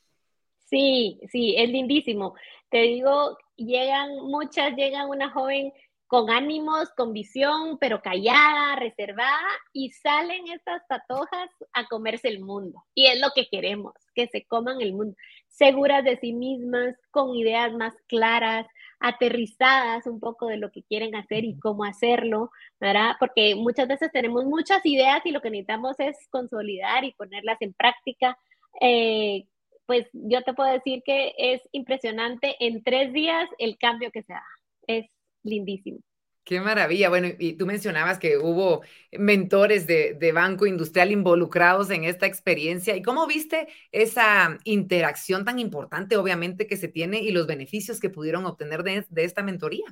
Sí, 0.65 1.19
sí, 1.31 1.55
es 1.57 1.69
lindísimo. 1.69 2.35
Te 2.69 2.81
digo, 2.81 3.37
llegan 3.55 4.15
muchas, 4.23 4.75
llegan 4.75 5.09
una 5.09 5.29
joven 5.31 5.71
con 6.07 6.29
ánimos, 6.29 6.89
con 6.95 7.13
visión, 7.13 7.77
pero 7.79 8.01
callada, 8.01 8.75
reservada, 8.75 9.47
y 9.73 9.91
salen 9.91 10.47
estas 10.47 10.83
patojas 10.87 11.49
a 11.73 11.85
comerse 11.87 12.27
el 12.27 12.41
mundo. 12.41 12.83
Y 12.93 13.07
es 13.07 13.19
lo 13.19 13.29
que 13.35 13.47
queremos, 13.47 13.93
que 14.13 14.27
se 14.27 14.45
coman 14.45 14.81
el 14.81 14.93
mundo, 14.93 15.15
seguras 15.47 16.03
de 16.03 16.17
sí 16.17 16.33
mismas, 16.33 16.95
con 17.11 17.35
ideas 17.35 17.73
más 17.73 17.93
claras, 18.07 18.67
aterrizadas 18.99 20.07
un 20.07 20.19
poco 20.19 20.47
de 20.47 20.57
lo 20.57 20.71
que 20.71 20.83
quieren 20.83 21.15
hacer 21.15 21.43
y 21.43 21.59
cómo 21.59 21.83
hacerlo, 21.83 22.49
¿verdad? 22.79 23.15
Porque 23.19 23.55
muchas 23.55 23.87
veces 23.87 24.11
tenemos 24.11 24.45
muchas 24.45 24.85
ideas 24.85 25.21
y 25.25 25.31
lo 25.31 25.41
que 25.41 25.49
necesitamos 25.49 25.99
es 25.99 26.15
consolidar 26.29 27.03
y 27.03 27.13
ponerlas 27.13 27.57
en 27.61 27.73
práctica. 27.73 28.37
Eh, 28.81 29.45
pues 29.85 30.07
yo 30.13 30.41
te 30.43 30.53
puedo 30.53 30.71
decir 30.71 31.03
que 31.05 31.33
es 31.37 31.61
impresionante 31.71 32.55
en 32.59 32.83
tres 32.83 33.13
días 33.13 33.49
el 33.59 33.77
cambio 33.77 34.11
que 34.11 34.23
se 34.23 34.33
da. 34.33 34.43
Es 34.87 35.05
lindísimo. 35.45 35.99
Qué 36.45 36.61
maravilla. 36.61 37.09
Bueno, 37.09 37.29
y 37.39 37.53
tú 37.53 37.65
mencionabas 37.65 38.19
que 38.19 38.37
hubo 38.37 38.83
mentores 39.11 39.87
de, 39.87 40.13
de, 40.13 40.31
Banco 40.31 40.67
Industrial 40.67 41.11
involucrados 41.11 41.89
en 41.89 42.03
esta 42.03 42.27
experiencia. 42.27 42.95
¿Y 42.95 43.01
cómo 43.01 43.25
viste 43.25 43.67
esa 43.91 44.59
interacción 44.63 45.43
tan 45.43 45.57
importante, 45.57 46.17
obviamente, 46.17 46.67
que 46.67 46.77
se 46.77 46.87
tiene 46.87 47.19
y 47.19 47.31
los 47.31 47.47
beneficios 47.47 47.99
que 47.99 48.11
pudieron 48.11 48.45
obtener 48.45 48.83
de, 48.83 49.05
de 49.09 49.23
esta 49.23 49.41
mentoría? 49.41 49.85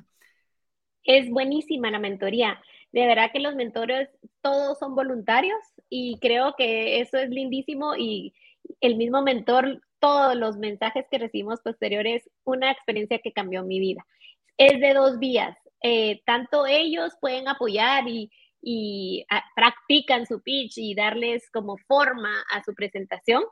Es 1.02 1.28
buenísima 1.28 1.90
la 1.90 1.98
mentoría. 1.98 2.62
De 2.92 3.04
verdad 3.04 3.32
que 3.32 3.40
los 3.40 3.56
mentores 3.56 4.08
todos 4.40 4.78
son 4.78 4.94
voluntarios 4.94 5.58
y 5.90 6.18
creo 6.20 6.54
que 6.56 7.00
eso 7.00 7.18
es 7.18 7.30
lindísimo 7.30 7.96
y 7.96 8.32
el 8.80 8.94
mismo 8.94 9.22
mentor, 9.22 9.82
todos 9.98 10.36
los 10.36 10.56
mensajes 10.56 11.04
que 11.10 11.18
recibimos 11.18 11.60
posteriores, 11.62 12.30
una 12.44 12.70
experiencia 12.70 13.18
que 13.18 13.32
cambió 13.32 13.64
mi 13.64 13.80
vida 13.80 14.06
es 14.56 14.80
de 14.80 14.94
dos 14.94 15.18
vías. 15.18 15.56
Eh, 15.82 16.22
tanto 16.24 16.66
ellos 16.66 17.12
pueden 17.20 17.48
apoyar 17.48 18.04
y, 18.08 19.26
ah, 19.30 19.44
practican 19.54 20.26
su 20.26 20.42
pitch 20.42 20.78
y 20.78 20.94
darles 20.94 21.50
como 21.50 21.76
forma 21.86 22.42
a 22.50 22.62
su 22.64 22.74
presentación, 22.74 23.44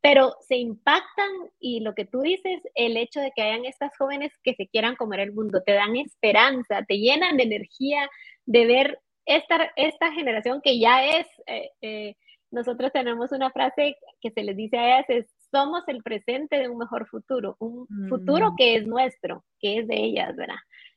pero 0.00 0.34
se 0.46 0.56
impactan 0.56 1.30
y 1.58 1.80
lo 1.80 1.94
que 1.94 2.04
tú 2.04 2.20
dices, 2.20 2.60
el 2.74 2.96
hecho 2.96 3.20
de 3.20 3.32
que 3.34 3.42
hayan 3.42 3.64
estas 3.64 3.96
jóvenes 3.98 4.32
que 4.42 4.54
se 4.54 4.68
quieran 4.68 4.96
comer 4.96 5.20
el 5.20 5.32
mundo, 5.32 5.62
te 5.64 5.72
dan 5.72 5.96
esperanza, 5.96 6.84
te 6.86 6.98
llenan 6.98 7.36
de 7.36 7.42
energía 7.44 8.08
de 8.46 8.66
ver 8.66 9.00
esta, 9.26 9.70
esta 9.76 10.12
generación 10.12 10.60
que 10.62 10.78
ya 10.78 11.04
es, 11.04 11.26
eh, 11.46 11.70
eh, 11.82 12.14
nosotros 12.50 12.92
tenemos 12.92 13.32
una 13.32 13.50
frase 13.50 13.96
que 14.20 14.30
se 14.30 14.42
les 14.42 14.56
dice 14.56 14.78
a 14.78 14.98
ellas, 14.98 15.10
es 15.10 15.39
somos 15.50 15.82
el 15.88 16.02
presente 16.02 16.58
de 16.58 16.68
un 16.68 16.78
mejor 16.78 17.06
futuro, 17.08 17.56
un 17.58 17.86
futuro 18.08 18.52
mm. 18.52 18.56
que 18.56 18.76
es 18.76 18.86
nuestro, 18.86 19.44
que 19.58 19.78
es 19.78 19.88
de 19.88 19.96
ellas, 19.96 20.36
¿verdad? 20.36 20.56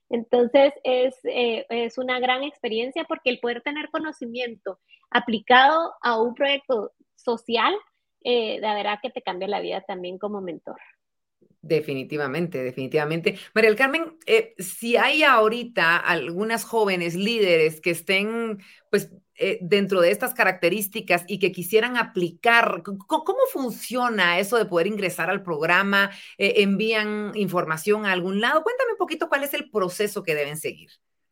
Entonces 0.09 0.73
es, 0.83 1.15
eh, 1.23 1.65
es 1.69 1.97
una 1.97 2.19
gran 2.19 2.43
experiencia 2.43 3.03
porque 3.05 3.29
el 3.29 3.39
poder 3.39 3.61
tener 3.61 3.89
conocimiento 3.89 4.79
aplicado 5.09 5.93
a 6.01 6.21
un 6.21 6.35
proyecto 6.35 6.91
social, 7.15 7.73
eh, 8.23 8.59
de 8.61 8.67
verdad 8.67 8.99
que 9.01 9.09
te 9.09 9.21
cambia 9.21 9.47
la 9.47 9.59
vida 9.59 9.81
también 9.81 10.17
como 10.17 10.41
mentor. 10.41 10.79
Definitivamente, 11.61 12.61
definitivamente. 12.61 13.39
María 13.55 13.69
del 13.69 13.77
Carmen, 13.77 14.17
eh, 14.25 14.53
si 14.57 14.97
hay 14.97 15.23
ahorita 15.23 15.97
algunas 15.97 16.65
jóvenes 16.65 17.15
líderes 17.15 17.79
que 17.79 17.91
estén, 17.91 18.59
pues, 18.91 19.11
eh, 19.45 19.59
dentro 19.61 19.99
de 19.99 20.09
estas 20.09 20.33
características 20.33 21.25
y 21.27 21.37
que 21.37 21.51
quisieran 21.51 21.97
aplicar, 21.97 22.81
¿cómo, 22.81 23.39
funciona 23.51 24.39
eso 24.39 24.57
de 24.57 24.65
poder 24.65 24.87
ingresar 24.87 25.29
al 25.29 25.43
programa? 25.43 26.11
Eh, 26.37 26.61
¿Envían 26.63 27.33
información 27.35 28.05
a 28.05 28.13
algún 28.13 28.39
lado? 28.39 28.63
Cuéntame 28.63 28.93
un 28.93 28.97
poquito 28.97 29.27
cuál 29.27 29.43
es 29.43 29.53
el 29.53 29.69
proceso 29.69 30.23
que 30.23 30.33
deben 30.33 30.55
seguir. 30.55 30.91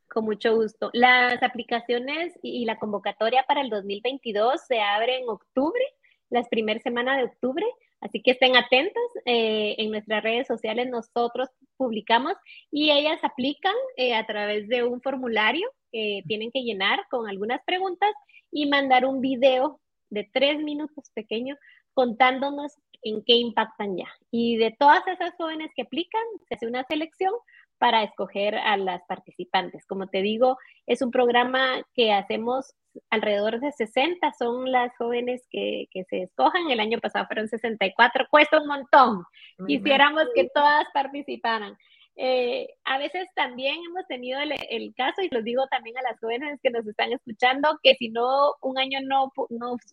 Con 0.10 0.26
mucho 0.26 0.54
gusto. 0.54 0.90
Las 0.92 1.42
aplicaciones 1.42 2.38
y 2.44 2.66
la 2.66 2.78
convocatoria 2.80 3.46
para 3.48 3.62
el 3.62 3.70
2022 3.70 4.60
se 4.68 4.82
abre 4.82 5.20
en 5.20 5.30
octubre, 5.30 5.82
las 6.30 6.50
primeras 6.50 6.84
semanas 6.84 7.16
de 7.18 7.24
octubre. 7.24 7.66
Así 8.02 8.22
que 8.22 8.32
estén 8.32 8.56
atentos. 8.56 9.04
Eh, 9.26 9.76
en 9.78 9.92
nuestras 9.92 10.24
redes 10.24 10.48
sociales 10.48 10.90
nosotros 10.90 11.50
publicamos 11.78 12.34
y 12.72 12.92
ellas 12.92 13.24
aplican 13.24 13.76
a 14.16 14.26
través 14.26 14.68
de 14.68 14.84
un 14.84 15.02
formulario 15.02 15.68
tienen 15.92 16.52
que 16.52 16.64
llenar 16.64 17.02
con 17.10 17.28
algunas 17.28 17.62
preguntas 17.66 18.10
y 18.50 18.66
mandar 18.66 19.06
un 19.06 19.20
video 19.20 19.82
de 20.10 20.30
tres 20.32 20.60
minutos 20.60 21.10
pequeño 21.14 21.58
contándonos 21.94 22.78
en 23.04 23.24
qué 23.24 23.34
impactan 23.34 23.98
ya. 23.98 24.08
Y 24.30 24.58
de 24.58 24.76
todas 24.78 25.06
esas 25.08 25.34
jóvenes 25.36 25.72
que 25.76 25.84
aplican, 25.84 26.22
se 26.48 26.56
hace 26.56 26.68
una 26.68 26.84
selección 26.86 27.34
para 27.78 28.04
escoger 28.04 28.56
a 28.56 28.78
las 28.78 29.02
participantes. 29.08 29.86
Como 29.88 30.08
te 30.08 30.22
digo, 30.22 30.58
es 30.86 31.02
un 31.02 31.10
programa 31.10 31.84
que 31.96 32.14
hacemos 32.14 32.76
alrededor 33.10 33.60
de 33.60 33.72
60, 33.72 34.32
son 34.34 34.72
las 34.72 34.96
jóvenes 34.98 35.48
que, 35.50 35.88
que 35.92 36.04
se 36.04 36.24
escojan. 36.24 36.70
El 36.70 36.80
año 36.80 37.00
pasado 37.00 37.26
fueron 37.26 37.48
64, 37.48 38.28
cuesta 38.30 38.62
un 38.62 38.68
montón. 38.68 39.24
Quisiéramos 39.66 40.26
que 40.36 40.50
todas 40.54 40.86
participaran. 40.94 41.76
Eh, 42.18 42.68
a 42.84 42.98
veces 42.98 43.28
también 43.36 43.78
hemos 43.90 44.06
tenido 44.08 44.40
el, 44.42 44.94
caso, 44.96 45.22
y 45.22 45.30
lo 45.30 45.42
digo 45.42 45.66
también 45.72 45.98
a 45.98 46.04
las 46.04 46.20
jóvenes 46.20 46.60
que 46.62 46.70
nos 46.70 46.86
están 46.86 47.12
escuchando, 47.12 47.80
que 47.82 47.96
si 47.96 48.10
no 48.10 48.54
un 48.62 48.78
año 48.78 49.00
no, 49.02 49.32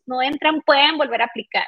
no, 0.06 0.22
entran, 0.22 0.60
pueden 0.62 0.98
volver 0.98 1.22
a 1.22 1.26
aplicar. 1.26 1.66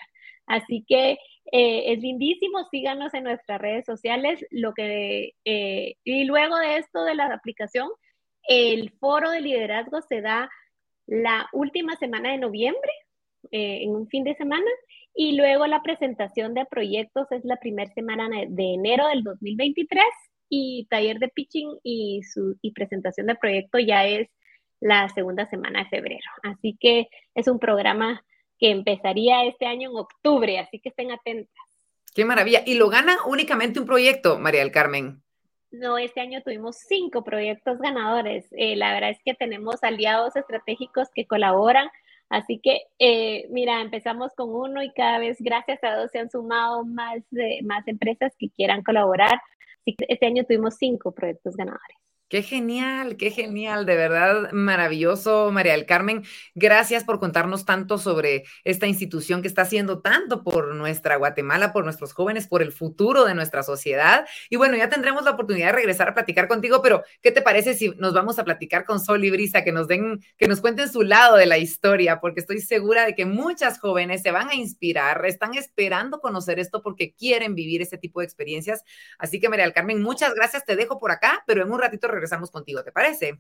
Así 0.51 0.85
que 0.87 1.13
eh, 1.53 1.93
es 1.93 2.01
lindísimo, 2.01 2.65
síganos 2.71 3.15
en 3.15 3.25
nuestras 3.25 3.61
redes 3.61 3.87
sociales. 3.87 4.45
Lo 4.51 4.75
que, 4.75 5.35
eh, 5.45 5.95
y 6.05 6.25
luego 6.25 6.57
de 6.59 6.79
esto 6.79 7.05
de 7.05 7.15
la 7.15 7.33
aplicación, 7.33 7.89
el 8.49 8.91
foro 8.99 9.31
de 9.31 9.41
liderazgo 9.41 10.03
se 10.03 10.21
da 10.21 10.51
la 11.07 11.49
última 11.53 11.95
semana 11.97 12.33
de 12.33 12.39
noviembre, 12.39 12.93
en 13.53 13.91
un 13.91 14.07
fin 14.09 14.23
de 14.23 14.35
semana, 14.35 14.71
y 15.15 15.37
luego 15.37 15.67
la 15.67 15.83
presentación 15.83 16.55
de 16.55 16.67
proyectos 16.67 17.31
es 17.33 17.45
la 17.45 17.57
primera 17.57 17.93
semana 17.95 18.29
de 18.49 18.75
enero 18.75 19.09
del 19.09 19.23
2023 19.23 20.05
y 20.49 20.87
taller 20.91 21.19
de 21.19 21.29
pitching 21.29 21.79
y, 21.83 22.23
su, 22.23 22.57
y 22.61 22.73
presentación 22.73 23.29
de 23.29 23.37
proyecto 23.37 23.79
ya 23.79 24.07
es 24.07 24.29
la 24.81 25.09
segunda 25.11 25.47
semana 25.47 25.85
de 25.85 25.89
febrero. 25.89 26.29
Así 26.43 26.77
que 26.79 27.09
es 27.35 27.49
un 27.49 27.59
programa 27.59 28.25
que 28.61 28.71
empezaría 28.71 29.45
este 29.47 29.67
año 29.67 29.91
en 29.91 29.97
octubre, 29.97 30.59
así 30.59 30.79
que 30.79 30.91
estén 30.91 31.11
atentas. 31.11 31.57
Qué 32.15 32.25
maravilla. 32.25 32.63
¿Y 32.67 32.75
lo 32.75 32.89
gana 32.89 33.17
únicamente 33.27 33.81
un 33.81 33.87
proyecto, 33.87 34.39
María 34.39 34.61
del 34.61 34.71
Carmen? 34.71 35.23
No, 35.71 35.97
este 35.97 36.21
año 36.21 36.43
tuvimos 36.43 36.77
cinco 36.77 37.25
proyectos 37.25 37.79
ganadores. 37.79 38.47
Eh, 38.53 38.77
la 38.77 38.93
verdad 38.93 39.11
es 39.11 39.21
que 39.25 39.35
tenemos 39.35 39.83
aliados 39.83 40.37
estratégicos 40.37 41.09
que 41.15 41.27
colaboran. 41.27 41.89
Así 42.29 42.61
que, 42.63 42.83
eh, 42.99 43.47
mira, 43.51 43.81
empezamos 43.81 44.33
con 44.37 44.55
uno 44.55 44.83
y 44.83 44.93
cada 44.93 45.19
vez, 45.19 45.39
gracias 45.41 45.83
a 45.83 45.97
Dios, 45.97 46.11
se 46.13 46.19
han 46.19 46.31
sumado 46.31 46.85
más, 46.85 47.23
más 47.65 47.89
empresas 47.89 48.33
que 48.39 48.51
quieran 48.51 48.83
colaborar. 48.83 49.41
Así 49.81 49.97
que 49.97 50.07
este 50.09 50.27
año 50.27 50.45
tuvimos 50.45 50.77
cinco 50.77 51.13
proyectos 51.13 51.57
ganadores. 51.57 51.97
Qué 52.31 52.45
genial, 52.45 53.17
qué 53.17 53.33
genial, 53.33 53.87
de 53.87 53.97
verdad 53.97 54.53
maravilloso, 54.53 55.51
María 55.51 55.73
del 55.73 55.85
Carmen. 55.85 56.23
Gracias 56.55 57.03
por 57.03 57.19
contarnos 57.19 57.65
tanto 57.65 57.99
sobre 57.99 58.45
esta 58.63 58.87
institución 58.87 59.43
que 59.43 59.49
está 59.49 59.63
haciendo 59.63 60.01
tanto 60.01 60.45
por 60.45 60.77
nuestra 60.77 61.17
Guatemala, 61.17 61.73
por 61.73 61.83
nuestros 61.83 62.13
jóvenes, 62.13 62.47
por 62.47 62.63
el 62.63 62.71
futuro 62.71 63.25
de 63.25 63.35
nuestra 63.35 63.65
sociedad. 63.65 64.29
Y 64.49 64.55
bueno, 64.55 64.77
ya 64.77 64.89
tendremos 64.89 65.25
la 65.25 65.33
oportunidad 65.33 65.67
de 65.67 65.73
regresar 65.73 66.09
a 66.09 66.15
platicar 66.15 66.47
contigo, 66.47 66.81
pero 66.81 67.03
¿qué 67.21 67.33
te 67.33 67.43
parece 67.43 67.75
si 67.75 67.89
nos 67.99 68.15
vamos 68.15 68.39
a 68.39 68.45
platicar 68.45 68.85
con 68.85 69.01
Sol 69.01 69.25
y 69.25 69.31
Brisa, 69.31 69.65
que 69.65 69.73
nos 69.73 69.89
den, 69.89 70.21
que 70.39 70.47
nos 70.47 70.61
cuenten 70.61 70.89
su 70.89 71.03
lado 71.03 71.35
de 71.35 71.47
la 71.47 71.59
historia? 71.59 72.21
Porque 72.21 72.39
estoy 72.39 72.61
segura 72.61 73.07
de 73.07 73.17
que 73.17 73.27
muchas 73.27 73.81
jóvenes 73.81 74.23
se 74.23 74.31
van 74.31 74.51
a 74.51 74.55
inspirar, 74.55 75.27
están 75.27 75.55
esperando 75.55 76.21
conocer 76.21 76.61
esto 76.61 76.81
porque 76.81 77.13
quieren 77.13 77.57
vivir 77.57 77.83
este 77.83 77.99
tipo 77.99 78.21
de 78.21 78.27
experiencias. 78.27 78.85
Así 79.19 79.41
que 79.41 79.49
María 79.49 79.65
del 79.65 79.75
Carmen, 79.75 80.01
muchas 80.01 80.33
gracias, 80.33 80.65
te 80.65 80.77
dejo 80.77 81.01
por 81.01 81.11
acá, 81.11 81.43
pero 81.45 81.65
en 81.65 81.73
un 81.73 81.81
ratito 81.81 82.07
regresamos 82.07 82.20
contigo, 82.51 82.83
¿te 82.83 82.93
parece? 82.93 83.39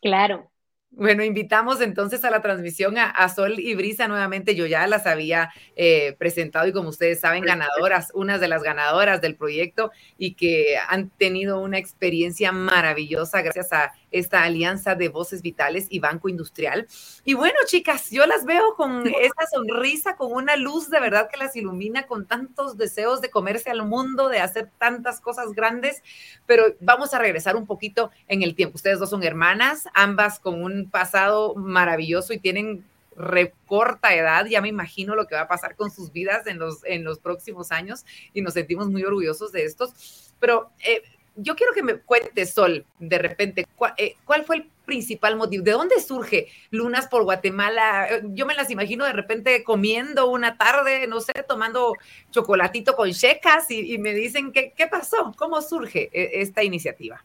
Claro. 0.00 0.50
Bueno, 0.92 1.22
invitamos 1.22 1.80
entonces 1.80 2.24
a 2.24 2.30
la 2.30 2.42
transmisión 2.42 2.98
a, 2.98 3.28
Sol 3.28 3.60
y 3.60 3.74
Brisa 3.76 4.08
nuevamente. 4.08 4.56
Yo 4.56 4.66
ya 4.66 4.84
las 4.88 5.06
había 5.06 5.52
eh, 5.76 6.16
presentado 6.18 6.66
y 6.66 6.72
como 6.72 6.88
ustedes 6.88 7.20
saben, 7.20 7.44
ganadoras, 7.44 8.10
unas 8.12 8.40
de 8.40 8.48
las 8.48 8.64
ganadoras 8.64 9.20
del 9.20 9.36
proyecto 9.36 9.92
y 10.18 10.34
que 10.34 10.76
han 10.88 11.10
tenido 11.10 11.60
una 11.60 11.78
experiencia 11.78 12.50
maravillosa 12.50 13.40
gracias 13.40 13.72
a 13.72 13.92
esta 14.10 14.42
alianza 14.42 14.94
de 14.94 15.08
voces 15.08 15.42
vitales 15.42 15.86
y 15.90 16.00
Banco 16.00 16.28
Industrial. 16.28 16.86
Y 17.24 17.34
bueno, 17.34 17.56
chicas, 17.66 18.10
yo 18.10 18.26
las 18.26 18.44
veo 18.44 18.74
con 18.76 19.06
esa 19.20 19.46
sonrisa, 19.52 20.16
con 20.16 20.32
una 20.32 20.56
luz 20.56 20.90
de 20.90 21.00
verdad 21.00 21.28
que 21.30 21.38
las 21.38 21.56
ilumina, 21.56 22.06
con 22.06 22.26
tantos 22.26 22.76
deseos 22.76 23.20
de 23.20 23.30
comerse 23.30 23.70
al 23.70 23.86
mundo, 23.86 24.28
de 24.28 24.40
hacer 24.40 24.70
tantas 24.78 25.20
cosas 25.20 25.52
grandes, 25.52 26.02
pero 26.46 26.64
vamos 26.80 27.14
a 27.14 27.18
regresar 27.18 27.56
un 27.56 27.66
poquito 27.66 28.10
en 28.28 28.42
el 28.42 28.54
tiempo. 28.54 28.76
Ustedes 28.76 28.98
dos 28.98 29.10
son 29.10 29.22
hermanas, 29.22 29.84
ambas 29.94 30.38
con 30.38 30.62
un 30.62 30.90
pasado 30.90 31.54
maravilloso 31.54 32.32
y 32.32 32.38
tienen 32.38 32.84
recorta 33.16 34.14
edad, 34.14 34.46
ya 34.46 34.60
me 34.60 34.68
imagino 34.68 35.14
lo 35.14 35.26
que 35.26 35.34
va 35.34 35.42
a 35.42 35.48
pasar 35.48 35.76
con 35.76 35.90
sus 35.90 36.12
vidas 36.12 36.46
en 36.46 36.58
los, 36.58 36.84
en 36.84 37.04
los 37.04 37.18
próximos 37.18 37.70
años 37.70 38.04
y 38.32 38.40
nos 38.40 38.54
sentimos 38.54 38.88
muy 38.88 39.04
orgullosos 39.04 39.52
de 39.52 39.64
estos. 39.64 40.32
Pero 40.40 40.70
eh, 40.86 41.02
yo 41.42 41.56
quiero 41.56 41.72
que 41.72 41.82
me 41.82 41.98
cuente, 41.98 42.46
Sol, 42.46 42.84
de 42.98 43.18
repente, 43.18 43.66
eh, 43.96 44.14
¿cuál, 44.24 44.44
fue 44.44 44.56
el 44.56 44.70
principal 44.84 45.36
motivo? 45.36 45.64
¿De 45.64 45.72
dónde 45.72 46.00
surge 46.00 46.48
Lunas 46.70 47.08
por 47.08 47.24
Guatemala? 47.24 48.08
Eh, 48.08 48.22
yo 48.28 48.46
me 48.46 48.54
las 48.54 48.70
imagino 48.70 49.04
de 49.04 49.12
repente 49.12 49.64
comiendo 49.64 50.30
una 50.30 50.56
tarde, 50.56 51.06
no 51.06 51.20
sé, 51.20 51.32
tomando 51.46 51.94
chocolatito 52.30 52.94
con 52.96 53.10
checas 53.12 53.70
y, 53.70 53.98
me 53.98 54.14
dicen, 54.14 54.52
¿qué, 54.52 54.72
¿qué 54.76 54.86
pasó? 54.86 55.34
¿Cómo 55.36 55.60
surge 55.62 56.10
esta 56.12 56.62
iniciativa? 56.62 57.24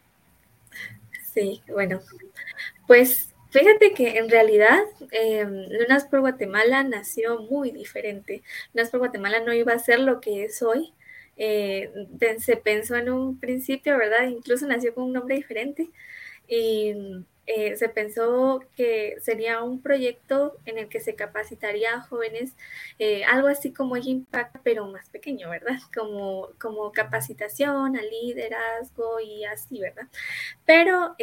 Sí, 1.34 1.62
bueno, 1.68 2.02
pues 2.88 3.36
Fíjate 3.56 3.94
que 3.94 4.18
en 4.18 4.30
realidad 4.30 4.84
em, 5.12 5.70
Lunas 5.70 6.04
por 6.04 6.20
Guatemala 6.20 6.84
nació 6.84 7.40
muy 7.44 7.72
diferente. 7.72 8.44
Lunas 8.74 8.90
por 8.90 9.00
Guatemala 9.00 9.40
no 9.40 9.54
iba 9.54 9.72
a 9.72 9.80
ser 9.80 10.02
lo 10.02 10.20
que 10.20 10.44
es 10.44 10.62
hoy. 10.62 10.94
Eh, 11.38 11.92
se 12.40 12.58
pensó 12.58 12.96
en 12.96 13.10
un 13.10 13.40
principio, 13.40 13.98
¿verdad? 13.98 14.28
Incluso 14.28 14.68
nació 14.68 14.94
con 14.94 15.06
un 15.06 15.14
nombre 15.14 15.36
diferente. 15.36 15.90
Y 16.48 16.94
eh, 17.48 17.76
se 17.76 17.90
pensó 17.90 18.64
que 18.76 19.18
sería 19.22 19.62
un 19.64 19.82
proyecto 19.82 20.58
en 20.66 20.78
el 20.78 20.90
que 20.90 21.00
se 21.00 21.16
capacitaría 21.16 21.96
a 21.96 22.02
jóvenes, 22.02 22.54
eh, 23.00 23.24
algo 23.26 23.48
así 23.48 23.72
como 23.72 23.98
Impact, 23.98 24.58
pero 24.64 24.88
más 24.88 25.10
pequeño, 25.10 25.50
¿verdad? 25.50 25.78
Como, 25.96 26.50
como 26.60 26.92
capacitación 26.92 27.98
a 27.98 28.02
liderazgo 28.02 29.20
y 29.20 29.46
así, 29.46 29.80
¿verdad? 29.80 30.08
Pero 30.66 31.16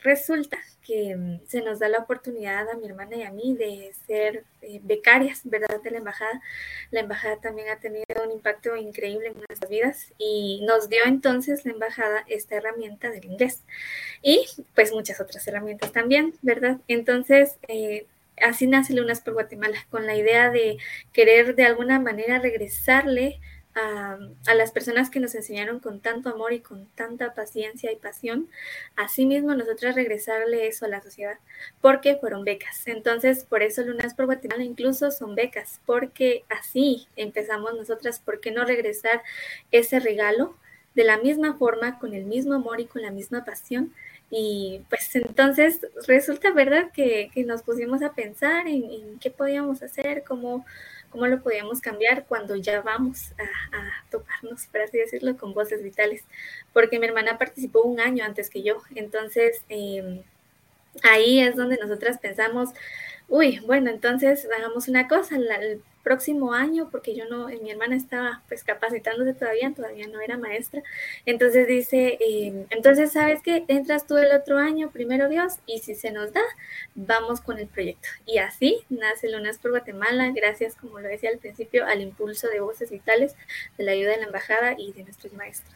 resulta 0.00 0.58
que 0.86 1.16
mm, 1.16 1.40
se 1.46 1.62
nos 1.62 1.78
da 1.78 1.88
la 1.88 1.98
oportunidad 1.98 2.68
a 2.68 2.76
mi 2.76 2.86
hermana 2.86 3.16
y 3.16 3.22
a 3.22 3.32
mí 3.32 3.54
de 3.56 3.92
ser 4.06 4.44
eh, 4.62 4.80
becarias, 4.82 5.40
¿verdad? 5.44 5.80
De 5.82 5.90
la 5.90 5.98
embajada. 5.98 6.40
La 6.90 7.00
embajada 7.00 7.36
también 7.38 7.68
ha 7.68 7.80
tenido 7.80 8.04
un 8.24 8.32
impacto 8.32 8.76
increíble 8.76 9.28
en 9.28 9.34
nuestras 9.48 9.70
vidas 9.70 10.12
y 10.18 10.62
nos 10.66 10.88
dio 10.88 11.00
entonces 11.04 11.64
la 11.64 11.72
embajada 11.72 12.24
esta 12.28 12.56
herramienta 12.56 13.10
del 13.10 13.24
inglés 13.24 13.62
y 14.22 14.46
pues 14.74 14.92
muchas 14.92 15.20
otras 15.20 15.46
herramientas 15.48 15.92
también, 15.92 16.34
¿verdad? 16.42 16.78
Entonces, 16.88 17.58
eh, 17.68 18.06
así 18.40 18.66
nace 18.66 18.94
Lunas 18.94 19.20
por 19.20 19.34
Guatemala, 19.34 19.78
con 19.90 20.06
la 20.06 20.16
idea 20.16 20.50
de 20.50 20.78
querer 21.12 21.54
de 21.56 21.64
alguna 21.64 21.98
manera 22.00 22.38
regresarle 22.38 23.40
a, 23.76 24.54
las 24.54 24.72
personas 24.72 25.10
que 25.10 25.20
nos 25.20 25.34
enseñaron 25.34 25.80
con 25.80 26.00
tanto 26.00 26.30
amor 26.30 26.54
y 26.54 26.60
con 26.60 26.86
tanta 26.94 27.34
paciencia 27.34 27.92
y 27.92 27.96
pasión, 27.96 28.48
asimismo 28.96 29.54
nosotros 29.54 29.94
regresarle 29.94 30.66
eso 30.66 30.86
a 30.86 30.88
la 30.88 31.02
sociedad, 31.02 31.38
porque 31.82 32.16
fueron 32.16 32.44
becas. 32.44 32.86
Entonces, 32.86 33.44
por 33.44 33.62
eso 33.62 33.82
Lunas 33.82 34.14
por 34.14 34.24
Guatemala 34.24 34.64
incluso 34.64 35.10
son 35.10 35.34
becas, 35.34 35.80
porque 35.84 36.44
así 36.48 37.06
empezamos 37.16 37.74
nosotras, 37.74 38.18
¿por 38.18 38.40
qué 38.40 38.50
no 38.50 38.64
regresar 38.64 39.22
ese 39.70 40.00
regalo 40.00 40.56
de 40.94 41.04
la 41.04 41.18
misma 41.18 41.58
forma, 41.58 41.98
con 41.98 42.14
el 42.14 42.24
mismo 42.24 42.54
amor 42.54 42.80
y 42.80 42.86
con 42.86 43.02
la 43.02 43.10
misma 43.10 43.44
pasión? 43.44 43.92
Y 44.30 44.80
pues 44.88 45.14
entonces 45.14 45.86
resulta 46.06 46.50
verdad 46.50 46.90
que, 46.92 47.30
nos 47.46 47.62
pusimos 47.62 48.02
a 48.02 48.14
pensar 48.14 48.66
en, 48.66 48.90
en 48.90 49.18
qué 49.18 49.30
podíamos 49.30 49.82
hacer, 49.82 50.24
cómo 50.26 50.64
cómo 51.10 51.26
lo 51.26 51.42
podíamos 51.42 51.80
cambiar 51.80 52.26
cuando 52.26 52.56
ya 52.56 52.80
vamos 52.82 53.32
a, 53.38 54.10
toparnos, 54.10 54.66
por 54.66 54.82
así 54.82 54.98
decirlo, 54.98 55.36
con 55.36 55.54
voces 55.54 55.82
vitales, 55.82 56.24
porque 56.72 56.98
mi 56.98 57.06
hermana 57.06 57.38
participó 57.38 57.82
un 57.82 58.00
año 58.00 58.24
antes 58.24 58.50
que 58.50 58.62
yo, 58.62 58.82
entonces 58.94 59.62
em, 59.68 60.22
ahí 61.02 61.40
es 61.40 61.56
donde 61.56 61.76
nosotras 61.76 62.18
pensamos, 62.18 62.70
uy, 63.28 63.60
bueno, 63.66 63.90
entonces 63.90 64.48
hagamos 64.56 64.88
una 64.88 65.08
cosa, 65.08 65.36
el 65.36 65.82
próximo 66.06 66.52
año, 66.52 66.88
porque 66.88 67.16
yo 67.16 67.24
no, 67.24 67.48
mi 67.48 67.68
hermana 67.68 67.96
estaba 67.96 68.40
pues 68.46 68.62
capacitándose 68.62 69.34
todavía, 69.34 69.72
todavía 69.74 70.06
no 70.06 70.20
era 70.20 70.38
maestra, 70.38 70.80
entonces 71.24 71.66
dice, 71.66 72.16
em, 72.20 72.64
entonces 72.70 73.10
sabes 73.10 73.42
que 73.42 73.64
entras 73.66 74.06
tú 74.06 74.16
el 74.16 74.30
otro 74.30 74.56
año, 74.56 74.92
primero 74.92 75.28
Dios, 75.28 75.54
y 75.66 75.80
si 75.80 75.96
se 75.96 76.12
nos 76.12 76.32
da, 76.32 76.42
vamos 76.94 77.40
con 77.40 77.58
el 77.58 77.66
proyecto. 77.66 78.08
Y 78.24 78.38
así 78.38 78.84
nace 78.88 79.28
Lunas 79.28 79.58
por 79.58 79.72
Guatemala, 79.72 80.30
gracias, 80.32 80.76
como 80.76 81.00
lo 81.00 81.08
decía 81.08 81.30
al 81.30 81.38
principio, 81.38 81.84
al 81.84 82.00
impulso 82.00 82.46
de 82.46 82.60
voces 82.60 82.88
vitales, 82.92 83.34
de 83.76 83.82
la 83.82 83.90
ayuda 83.90 84.12
de 84.12 84.18
la 84.18 84.26
embajada 84.26 84.76
y 84.78 84.92
de 84.92 85.02
nuestros 85.02 85.32
maestros. 85.32 85.74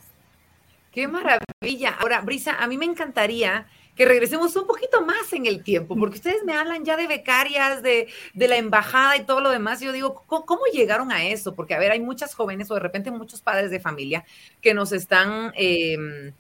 Qué 0.93 1.09
maravilla. 1.09 1.90
Ahora, 1.99 2.21
Brisa, 2.21 2.55
a 2.55 2.69
mí 2.69 2.79
me 2.79 2.85
encantaría 2.85 3.66
que 4.01 4.07
regresemos 4.07 4.57
un 4.57 4.67
poquito 4.67 5.05
más 5.05 5.31
en 5.35 5.45
el 5.45 5.63
tiempo, 5.63 5.95
porque 5.95 6.17
ustedes 6.17 6.43
me 6.43 6.55
hablan 6.55 6.87
ya 6.87 6.97
de 6.97 7.07
becarias, 7.07 7.83
de, 7.83 8.09
la 8.35 8.57
embajada 8.57 9.19
y 9.19 9.25
todo 9.25 9.43
lo 9.43 9.51
demás. 9.51 9.83
yo 9.83 9.93
digo, 9.93 10.25
¿cómo, 10.27 10.63
llegaron 10.73 11.13
a 11.13 11.27
eso? 11.27 11.55
Porque, 11.55 11.75
a 11.75 11.79
ver, 11.79 11.93
hay 11.93 12.01
muchas 12.01 12.35
jóvenes 12.35 12.71
o 12.71 12.75
de 12.75 12.81
repente 12.81 13.11
muchos 13.11 13.43
padres 13.43 13.71
de 13.71 13.79
familia 13.79 14.25
que 14.63 14.73
nos 14.73 14.93
están... 14.93 15.53
Em, 15.55 16.33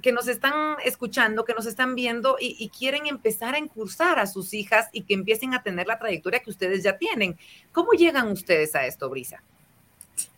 que 0.00 0.10
nos 0.10 0.26
están 0.26 0.76
escuchando, 0.86 1.44
que 1.44 1.52
nos 1.52 1.66
están 1.66 1.94
viendo 1.94 2.38
y, 2.40 2.56
y, 2.58 2.70
quieren 2.70 3.06
empezar 3.06 3.54
a 3.54 3.58
incursar 3.58 4.18
a 4.18 4.26
sus 4.26 4.54
hijas 4.54 4.88
y 4.92 5.02
que 5.02 5.12
empiecen 5.12 5.52
a 5.52 5.62
tener 5.62 5.86
la 5.86 5.98
trayectoria 5.98 6.40
que 6.40 6.50
ustedes 6.50 6.82
ya 6.82 6.96
tienen. 6.96 7.36
¿Cómo 7.72 7.92
llegan 7.92 8.32
ustedes 8.32 8.74
a 8.74 8.86
esto, 8.86 9.10
Brisa? 9.10 9.42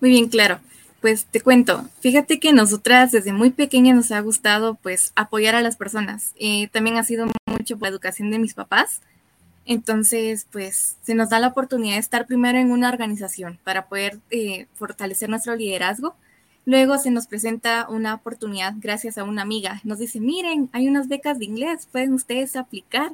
Muy 0.00 0.10
bien, 0.10 0.28
claro 0.28 0.60
pues 1.04 1.26
te 1.26 1.42
cuento, 1.42 1.86
fíjate 2.00 2.40
que 2.40 2.54
nosotras 2.54 3.12
desde 3.12 3.34
muy 3.34 3.50
pequeña 3.50 3.92
nos 3.92 4.10
ha 4.10 4.20
gustado 4.20 4.76
pues 4.76 5.12
apoyar 5.16 5.54
a 5.54 5.60
las 5.60 5.76
personas. 5.76 6.32
Eh, 6.36 6.68
también 6.68 6.96
ha 6.96 7.04
sido 7.04 7.26
mucho 7.44 7.76
por 7.76 7.82
la 7.82 7.90
educación 7.90 8.30
de 8.30 8.38
mis 8.38 8.54
papás. 8.54 9.02
Entonces, 9.66 10.46
pues 10.50 10.96
se 11.02 11.14
nos 11.14 11.28
da 11.28 11.40
la 11.40 11.48
oportunidad 11.48 11.96
de 11.96 12.00
estar 12.00 12.26
primero 12.26 12.56
en 12.56 12.70
una 12.70 12.88
organización 12.88 13.58
para 13.64 13.84
poder 13.86 14.18
eh, 14.30 14.66
fortalecer 14.76 15.28
nuestro 15.28 15.54
liderazgo. 15.54 16.16
Luego 16.64 16.96
se 16.96 17.10
nos 17.10 17.26
presenta 17.26 17.86
una 17.90 18.14
oportunidad 18.14 18.72
gracias 18.78 19.18
a 19.18 19.24
una 19.24 19.42
amiga. 19.42 19.82
Nos 19.84 19.98
dice, 19.98 20.20
miren, 20.20 20.70
hay 20.72 20.88
unas 20.88 21.08
becas 21.08 21.38
de 21.38 21.44
inglés, 21.44 21.86
pueden 21.92 22.14
ustedes 22.14 22.56
aplicar. 22.56 23.12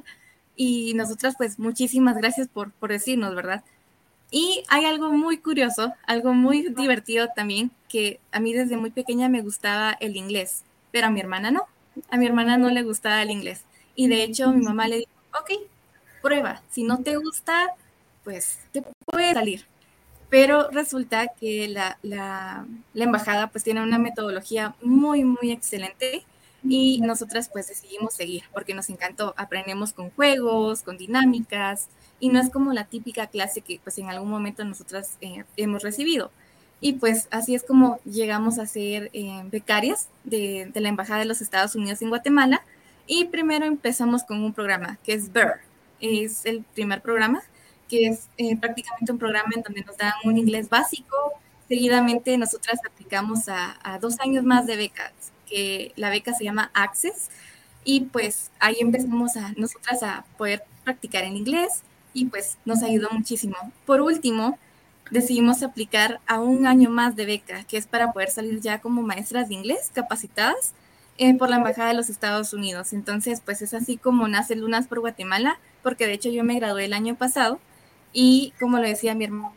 Y 0.55 0.93
nosotras, 0.93 1.35
pues 1.37 1.59
muchísimas 1.59 2.15
gracias 2.15 2.47
por, 2.47 2.71
por 2.71 2.89
decirnos, 2.89 3.35
¿verdad? 3.35 3.65
Y 4.31 4.63
hay 4.69 4.85
algo 4.85 5.11
muy 5.11 5.37
curioso, 5.39 5.93
algo 6.07 6.33
muy 6.33 6.69
divertido 6.69 7.27
también, 7.35 7.69
que 7.89 8.21
a 8.31 8.39
mí 8.39 8.53
desde 8.53 8.77
muy 8.77 8.89
pequeña 8.89 9.27
me 9.27 9.41
gustaba 9.41 9.91
el 9.99 10.15
inglés, 10.15 10.63
pero 10.91 11.07
a 11.07 11.09
mi 11.11 11.19
hermana 11.19 11.51
no. 11.51 11.67
A 12.09 12.15
mi 12.17 12.25
hermana 12.25 12.57
no 12.57 12.69
le 12.69 12.81
gustaba 12.81 13.21
el 13.21 13.29
inglés. 13.29 13.65
Y 13.93 14.07
de 14.07 14.23
hecho 14.23 14.53
mi 14.53 14.63
mamá 14.63 14.87
le 14.87 14.99
dijo, 14.99 15.11
ok, 15.37 15.51
prueba, 16.21 16.61
si 16.69 16.83
no 16.83 16.99
te 16.99 17.17
gusta, 17.17 17.75
pues 18.23 18.59
te 18.71 18.81
puede 19.05 19.33
salir. 19.33 19.65
Pero 20.29 20.69
resulta 20.69 21.27
que 21.27 21.67
la, 21.67 21.97
la, 22.01 22.65
la 22.93 23.03
embajada 23.03 23.47
pues 23.47 23.65
tiene 23.65 23.83
una 23.83 23.99
metodología 23.99 24.75
muy, 24.81 25.25
muy 25.25 25.51
excelente 25.51 26.23
y 26.63 27.01
nosotras 27.01 27.49
pues 27.49 27.67
decidimos 27.67 28.13
seguir 28.13 28.43
porque 28.53 28.73
nos 28.73 28.89
encantó. 28.89 29.33
Aprendemos 29.35 29.91
con 29.91 30.09
juegos, 30.11 30.83
con 30.83 30.97
dinámicas 30.97 31.89
y 32.21 32.29
no 32.29 32.39
es 32.39 32.49
como 32.49 32.71
la 32.71 32.85
típica 32.85 33.27
clase 33.27 33.61
que 33.61 33.81
pues 33.83 33.97
en 33.97 34.07
algún 34.07 34.29
momento 34.29 34.63
nosotras 34.63 35.17
eh, 35.19 35.43
hemos 35.57 35.81
recibido. 35.81 36.31
Y 36.79 36.93
pues 36.93 37.27
así 37.31 37.55
es 37.55 37.63
como 37.63 37.99
llegamos 38.05 38.59
a 38.59 38.67
ser 38.67 39.09
eh, 39.13 39.41
becarias 39.51 40.07
de, 40.23 40.69
de, 40.71 40.81
la 40.81 40.89
Embajada 40.89 41.19
de 41.19 41.25
los 41.25 41.41
Estados 41.41 41.75
Unidos 41.75 42.01
en 42.01 42.09
Guatemala. 42.09 42.63
Y 43.07 43.25
primero 43.25 43.65
empezamos 43.65 44.23
con 44.23 44.43
un 44.43 44.53
programa 44.53 44.99
que 45.03 45.13
es 45.13 45.33
BER. 45.33 45.61
Es 45.99 46.45
el 46.45 46.63
primer 46.75 47.01
programa, 47.01 47.41
que 47.89 48.07
es 48.07 48.27
eh, 48.37 48.55
prácticamente 48.55 49.11
un 49.11 49.17
programa 49.17 49.49
en 49.55 49.63
donde 49.63 49.81
nos 49.81 49.97
dan 49.97 50.13
un 50.23 50.37
inglés 50.37 50.69
básico. 50.69 51.15
Seguidamente 51.67 52.37
nosotras 52.37 52.79
aplicamos 52.87 53.49
a, 53.49 53.77
a 53.83 53.97
dos 53.97 54.19
años 54.19 54.43
más 54.43 54.67
de 54.67 54.77
becas 54.77 55.11
que 55.49 55.91
la 55.95 56.09
beca 56.11 56.33
se 56.33 56.43
llama 56.43 56.69
Access 56.73 57.29
y 57.83 58.01
pues 58.01 58.51
ahí 58.59 58.77
empezamos 58.79 59.35
a 59.37 59.53
nosotras 59.57 60.03
a 60.03 60.23
poder 60.37 60.63
practicar 60.83 61.23
en 61.23 61.35
inglés 61.35 61.83
y 62.13 62.25
pues 62.25 62.57
nos 62.65 62.83
ayudó 62.83 63.09
muchísimo. 63.11 63.55
Por 63.85 64.01
último, 64.01 64.57
decidimos 65.11 65.63
aplicar 65.63 66.19
a 66.27 66.39
un 66.39 66.65
año 66.65 66.89
más 66.89 67.15
de 67.15 67.25
beca, 67.25 67.63
que 67.65 67.77
es 67.77 67.85
para 67.85 68.11
poder 68.11 68.29
salir 68.29 68.61
ya 68.61 68.79
como 68.79 69.01
maestras 69.01 69.49
de 69.49 69.55
inglés 69.55 69.91
capacitadas 69.93 70.73
eh, 71.17 71.35
por 71.37 71.49
la 71.49 71.57
Embajada 71.57 71.89
de 71.89 71.95
los 71.95 72.09
Estados 72.09 72.53
Unidos. 72.53 72.93
Entonces, 72.93 73.41
pues 73.43 73.61
es 73.61 73.73
así 73.73 73.97
como 73.97 74.27
nace 74.27 74.55
Lunas 74.55 74.87
por 74.87 75.01
Guatemala, 75.01 75.59
porque 75.83 76.07
de 76.07 76.13
hecho 76.13 76.29
yo 76.29 76.43
me 76.43 76.55
gradué 76.55 76.85
el 76.85 76.93
año 76.93 77.15
pasado 77.15 77.59
y 78.13 78.53
como 78.59 78.77
lo 78.77 78.83
decía 78.83 79.15
mi 79.15 79.25
hermano, 79.25 79.53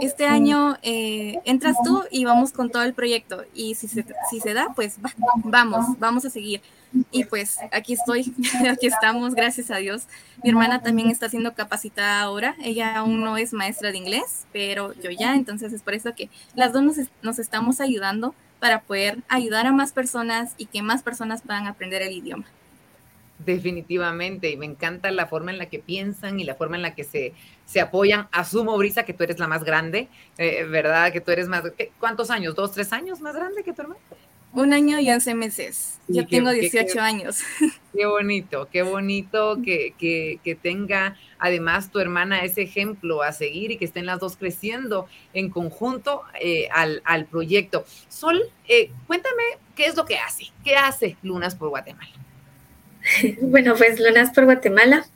este 0.00 0.26
año 0.26 0.76
eh, 0.82 1.38
entras 1.44 1.76
tú 1.84 2.04
y 2.10 2.24
vamos 2.24 2.52
con 2.52 2.70
todo 2.70 2.82
el 2.82 2.94
proyecto. 2.94 3.44
Y 3.54 3.74
si 3.74 3.88
se, 3.88 4.04
si 4.30 4.40
se 4.40 4.54
da, 4.54 4.68
pues 4.74 4.96
vamos, 5.44 5.98
vamos 5.98 6.24
a 6.24 6.30
seguir. 6.30 6.60
Y 7.10 7.24
pues 7.24 7.58
aquí 7.70 7.92
estoy, 7.92 8.34
aquí 8.70 8.86
estamos, 8.86 9.34
gracias 9.34 9.70
a 9.70 9.76
Dios. 9.76 10.04
Mi 10.42 10.50
hermana 10.50 10.82
también 10.82 11.10
está 11.10 11.28
siendo 11.28 11.54
capacitada 11.54 12.20
ahora. 12.20 12.56
Ella 12.62 12.96
aún 12.96 13.20
no 13.20 13.36
es 13.36 13.52
maestra 13.52 13.92
de 13.92 13.98
inglés, 13.98 14.46
pero 14.52 14.92
yo 14.94 15.10
ya. 15.10 15.34
Entonces 15.34 15.72
es 15.72 15.82
por 15.82 15.94
eso 15.94 16.14
que 16.14 16.30
las 16.54 16.72
dos 16.72 16.82
nos, 16.82 16.96
nos 17.22 17.38
estamos 17.38 17.80
ayudando 17.80 18.34
para 18.60 18.82
poder 18.82 19.18
ayudar 19.28 19.66
a 19.66 19.72
más 19.72 19.92
personas 19.92 20.54
y 20.56 20.66
que 20.66 20.82
más 20.82 21.02
personas 21.02 21.42
puedan 21.42 21.66
aprender 21.66 22.02
el 22.02 22.12
idioma. 22.12 22.46
Definitivamente, 23.38 24.50
y 24.50 24.56
me 24.56 24.66
encanta 24.66 25.10
la 25.12 25.26
forma 25.26 25.52
en 25.52 25.58
la 25.58 25.66
que 25.66 25.78
piensan 25.78 26.40
y 26.40 26.44
la 26.44 26.56
forma 26.56 26.76
en 26.76 26.82
la 26.82 26.94
que 26.94 27.04
se, 27.04 27.34
se 27.66 27.80
apoyan. 27.80 28.28
Asumo, 28.32 28.76
Brisa, 28.76 29.04
que 29.04 29.14
tú 29.14 29.22
eres 29.22 29.38
la 29.38 29.46
más 29.46 29.62
grande, 29.62 30.08
eh, 30.38 30.64
¿verdad? 30.64 31.12
Que 31.12 31.20
tú 31.20 31.30
eres 31.30 31.48
más, 31.48 31.62
¿cuántos 32.00 32.30
años? 32.30 32.54
¿Dos, 32.54 32.72
tres 32.72 32.92
años 32.92 33.20
más 33.20 33.36
grande 33.36 33.62
que 33.62 33.72
tu 33.72 33.82
hermano? 33.82 34.00
Un 34.52 34.72
año 34.72 34.98
y 34.98 35.10
once 35.10 35.34
meses. 35.34 35.98
Yo 36.08 36.26
tengo 36.26 36.50
18 36.50 37.00
años. 37.00 37.40
Qué 37.94 38.06
bonito, 38.06 38.68
qué 38.70 38.82
bonito 38.82 39.58
que, 39.64 39.92
que, 39.98 40.38
que, 40.44 40.54
tenga 40.54 41.16
además 41.40 41.90
tu 41.90 41.98
hermana 41.98 42.44
ese 42.44 42.62
ejemplo 42.62 43.22
a 43.22 43.32
seguir 43.32 43.72
y 43.72 43.76
que 43.76 43.84
estén 43.84 44.06
las 44.06 44.20
dos 44.20 44.36
creciendo 44.36 45.08
en 45.32 45.50
conjunto 45.50 46.22
eh, 46.40 46.68
al, 46.72 47.02
al, 47.04 47.26
proyecto. 47.26 47.84
Sol, 48.08 48.40
eh, 48.68 48.92
cuéntame 49.08 49.42
qué 49.74 49.86
es 49.86 49.96
lo 49.96 50.04
que 50.04 50.16
hace, 50.16 50.44
qué 50.62 50.76
hace 50.76 51.16
Lunas 51.22 51.56
por 51.56 51.70
Guatemala. 51.70 52.12
Bueno, 53.40 53.74
pues 53.76 54.00
Lunas 54.00 54.30
por 54.30 54.44
Guatemala, 54.44 55.06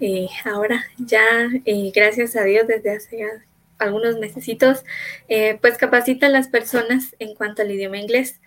eh, 0.00 0.28
ahora 0.44 0.84
ya, 0.98 1.48
eh, 1.64 1.92
gracias 1.94 2.36
a 2.36 2.44
Dios, 2.44 2.66
desde 2.66 2.90
hace 2.90 3.26
algunos 3.78 4.18
mesecitos, 4.18 4.84
eh, 5.28 5.58
pues 5.60 5.76
capacita 5.76 6.26
a 6.26 6.30
las 6.30 6.48
personas 6.48 7.16
en 7.18 7.34
cuanto 7.34 7.62
al 7.62 7.70
idioma 7.70 7.98
inglés. 7.98 8.40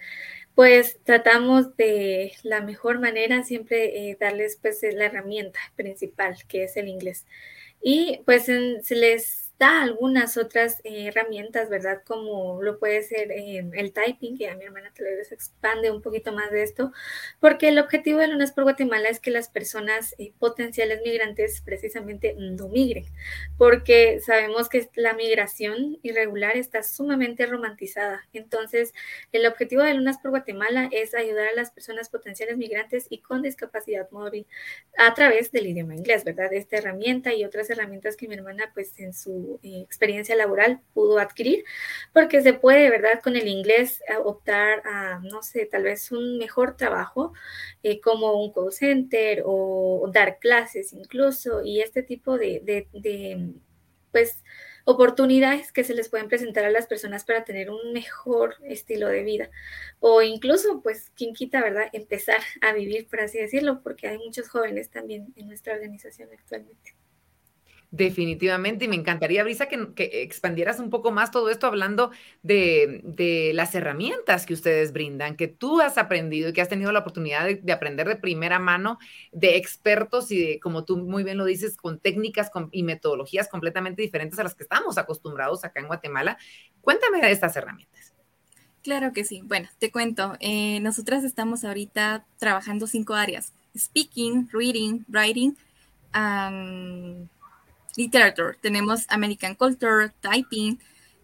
Pues 0.55 0.99
tratamos 1.03 1.75
de 1.75 2.33
la 2.43 2.61
mejor 2.61 2.99
manera 2.99 3.43
siempre 3.43 4.09
eh, 4.11 4.17
darles 4.19 4.57
pues 4.61 4.79
la 4.93 5.05
herramienta 5.05 5.59
principal 5.75 6.37
que 6.47 6.63
es 6.63 6.77
el 6.77 6.87
inglés. 6.87 7.25
Y 7.81 8.21
pues 8.25 8.47
en, 8.47 8.83
se 8.83 8.95
les 8.95 9.44
da 9.57 9.81
algunas 9.81 10.35
otras 10.37 10.81
eh, 10.83 11.07
herramientas, 11.07 11.69
¿verdad? 11.69 12.01
Como 12.05 12.61
lo 12.61 12.77
puede 12.77 13.03
ser 13.03 13.31
eh, 13.31 13.65
el 13.73 13.93
typing, 13.93 14.37
que 14.37 14.49
a 14.49 14.55
mi 14.55 14.65
hermana 14.65 14.91
tal 14.95 15.05
vez 15.05 15.31
expande 15.31 15.91
un 15.91 16.01
poquito 16.01 16.33
más 16.33 16.51
de 16.51 16.63
esto, 16.63 16.91
porque 17.39 17.69
el 17.69 17.79
objetivo 17.79 18.19
de 18.19 18.27
Lunas 18.27 18.51
por 18.51 18.65
Guatemala 18.65 19.07
es 19.07 19.19
que 19.19 19.31
las 19.31 19.47
personas 19.47 20.13
eh, 20.17 20.33
potenciales 20.39 21.01
migrantes 21.03 21.61
precisamente 21.61 22.35
no 22.37 22.67
migren, 22.67 23.05
porque 23.57 24.19
sabemos 24.25 24.67
que 24.67 24.89
la 24.95 25.13
migración 25.13 25.99
irregular 26.03 26.57
está 26.57 26.83
sumamente 26.83 27.45
romantizada. 27.45 28.27
Entonces, 28.33 28.93
el 29.31 29.45
objetivo 29.45 29.83
de 29.83 29.93
Lunas 29.93 30.17
por 30.17 30.31
Guatemala 30.31 30.89
es 30.91 31.15
ayudar 31.15 31.47
a 31.47 31.55
las 31.55 31.71
personas 31.71 32.09
potenciales 32.09 32.57
migrantes 32.57 33.07
y 33.09 33.19
con 33.19 33.41
discapacidad 33.41 34.09
móvil 34.11 34.47
a 34.97 35.13
través 35.13 35.51
del 35.53 35.67
idioma 35.67 35.95
inglés, 35.95 36.25
¿verdad? 36.25 36.51
Esta 36.51 36.77
herramienta 36.77 37.33
y 37.33 37.45
otras 37.45 37.69
herramientas 37.69 38.17
que 38.17 38.27
mi 38.27 38.35
hermana, 38.35 38.71
pues 38.73 38.99
en 38.99 39.13
su 39.13 39.44
eh, 39.63 39.81
experiencia 39.81 40.35
laboral 40.35 40.81
pudo 40.93 41.19
adquirir, 41.19 41.63
porque 42.13 42.41
se 42.41 42.53
puede, 42.53 42.89
¿verdad? 42.89 43.21
Con 43.23 43.35
el 43.35 43.47
inglés 43.47 44.01
eh, 44.09 44.17
optar 44.23 44.81
a, 44.85 45.19
no 45.19 45.41
sé, 45.41 45.65
tal 45.65 45.83
vez 45.83 46.11
un 46.11 46.37
mejor 46.37 46.77
trabajo 46.77 47.33
eh, 47.83 48.01
como 48.01 48.33
un 48.33 48.53
call 48.53 48.71
center 48.71 49.43
o, 49.45 50.09
dar 50.13 50.39
clases 50.39 50.93
incluso, 50.93 51.63
y 51.63 51.81
este 51.81 52.03
tipo 52.03 52.37
de, 52.37 52.61
de, 52.63 52.87
de, 52.93 53.53
pues, 54.11 54.43
oportunidades 54.85 55.71
que 55.71 55.83
se 55.83 55.95
les 55.95 56.09
pueden 56.09 56.27
presentar 56.27 56.63
a 56.63 56.69
las 56.69 56.87
personas 56.87 57.25
para 57.25 57.43
tener 57.43 57.69
un 57.71 57.91
mejor 57.91 58.55
estilo 58.63 59.07
de 59.07 59.23
vida 59.23 59.49
o 59.99 60.21
incluso 60.21 60.81
pues 60.81 61.11
quien 61.15 61.33
quita, 61.33 61.61
¿verdad? 61.61 61.89
Empezar 61.91 62.39
a 62.61 62.73
vivir, 62.73 63.07
por 63.07 63.21
así 63.21 63.39
decirlo, 63.39 63.81
porque 63.81 64.07
hay 64.07 64.17
muchos 64.19 64.47
jóvenes 64.47 64.89
también 64.89 65.33
en 65.35 65.47
nuestra 65.47 65.73
organización 65.73 66.29
actualmente. 66.31 66.95
Definitivamente, 67.95 68.83
y 68.83 68.87
me 68.89 68.97
encantaría, 68.97 69.41
Brisa, 69.45 69.67
que, 69.67 69.87
expandieras 69.95 70.81
un 70.81 70.89
poco 70.89 71.13
más 71.13 71.31
todo 71.31 71.49
esto 71.49 71.65
hablando 71.65 72.11
de, 72.43 73.51
las 73.53 73.73
herramientas 73.73 74.45
que 74.45 74.53
ustedes 74.53 74.91
brindan, 74.91 75.37
que 75.37 75.47
tú 75.47 75.79
has 75.79 75.97
aprendido 75.97 76.49
y 76.49 76.53
que 76.53 76.59
has 76.59 76.67
tenido 76.67 76.91
la 76.91 76.99
oportunidad 76.99 77.45
de, 77.45 77.55
de, 77.55 77.71
aprender 77.71 78.05
de 78.09 78.17
primera 78.17 78.59
mano 78.59 78.99
de 79.31 79.55
expertos 79.55 80.29
y 80.29 80.39
de, 80.45 80.59
como 80.59 80.83
tú 80.83 80.97
muy 80.97 81.23
bien 81.23 81.37
lo 81.37 81.45
dices, 81.45 81.77
con 81.77 81.99
técnicas 81.99 82.51
y 82.73 82.83
metodologías 82.83 83.47
completamente 83.47 84.01
diferentes 84.01 84.37
a 84.39 84.43
las 84.43 84.55
que 84.55 84.63
estamos 84.63 84.97
acostumbrados 84.97 85.63
acá 85.63 85.79
en 85.79 85.87
Guatemala. 85.87 86.37
Cuéntame 86.81 87.21
de 87.21 87.31
estas 87.31 87.55
herramientas. 87.55 88.13
Claro 88.83 89.13
que 89.13 89.23
sí. 89.23 89.41
Bueno, 89.45 89.69
te 89.79 89.89
cuento. 89.89 90.35
Eh, 90.41 90.81
nosotras 90.81 91.23
estamos 91.23 91.63
ahorita 91.63 92.25
trabajando 92.39 92.87
cinco 92.87 93.13
áreas. 93.13 93.53
Speaking, 93.73 94.49
reading, 94.51 95.05
writing, 95.07 95.55
literature, 97.95 98.57
tenemos 98.61 99.05
American 99.09 99.55
Culture, 99.55 100.11
Typing, 100.21 100.79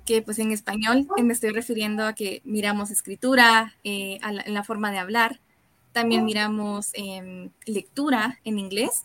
que 0.06 0.22
pues 0.22 0.40
en 0.40 0.52
español 0.52 1.08
me 1.22 1.34
estoy 1.34 1.52
refiriendo 1.52 2.06
a 2.06 2.14
que 2.14 2.42
miramos 2.44 2.92
escritura, 2.92 3.76
eh, 3.84 4.20
la, 4.46 4.64
forma 4.64 4.92
de 4.92 4.98
hablar, 4.98 5.40
también 5.92 6.26
miramos 6.26 6.92
eh, 6.94 7.50
lectura 7.66 8.40
en 8.44 8.58
inglés 8.58 9.04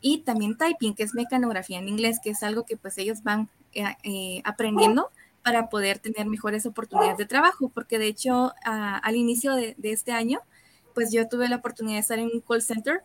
y 0.00 0.18
también 0.18 0.56
typing, 0.56 0.94
que 0.94 1.02
es 1.02 1.14
mecanografía 1.14 1.78
en 1.78 1.88
inglés, 1.88 2.18
que 2.22 2.30
es 2.30 2.42
algo 2.42 2.64
que 2.64 2.76
pues 2.76 2.96
ellos 2.98 3.22
van 3.22 3.48
eh, 3.72 3.84
eh 4.04 4.40
aprendiendo 4.44 5.10
para 5.42 5.68
poder 5.68 5.98
tener 5.98 6.26
mejores 6.26 6.66
oportunidades 6.66 7.18
de 7.18 7.26
trabajo, 7.26 7.70
porque 7.74 7.98
de 7.98 8.06
hecho 8.06 8.52
a, 8.64 8.96
al 8.98 9.16
inicio 9.16 9.54
de, 9.54 9.74
de, 9.78 9.92
este 9.92 10.12
año, 10.12 10.40
pues 10.94 11.12
yo 11.12 11.28
tuve 11.28 11.48
la 11.48 11.56
oportunidad 11.56 11.96
de 11.96 12.00
estar 12.00 12.18
en 12.18 12.30
un 12.32 12.40
call 12.40 12.62
center 12.62 13.02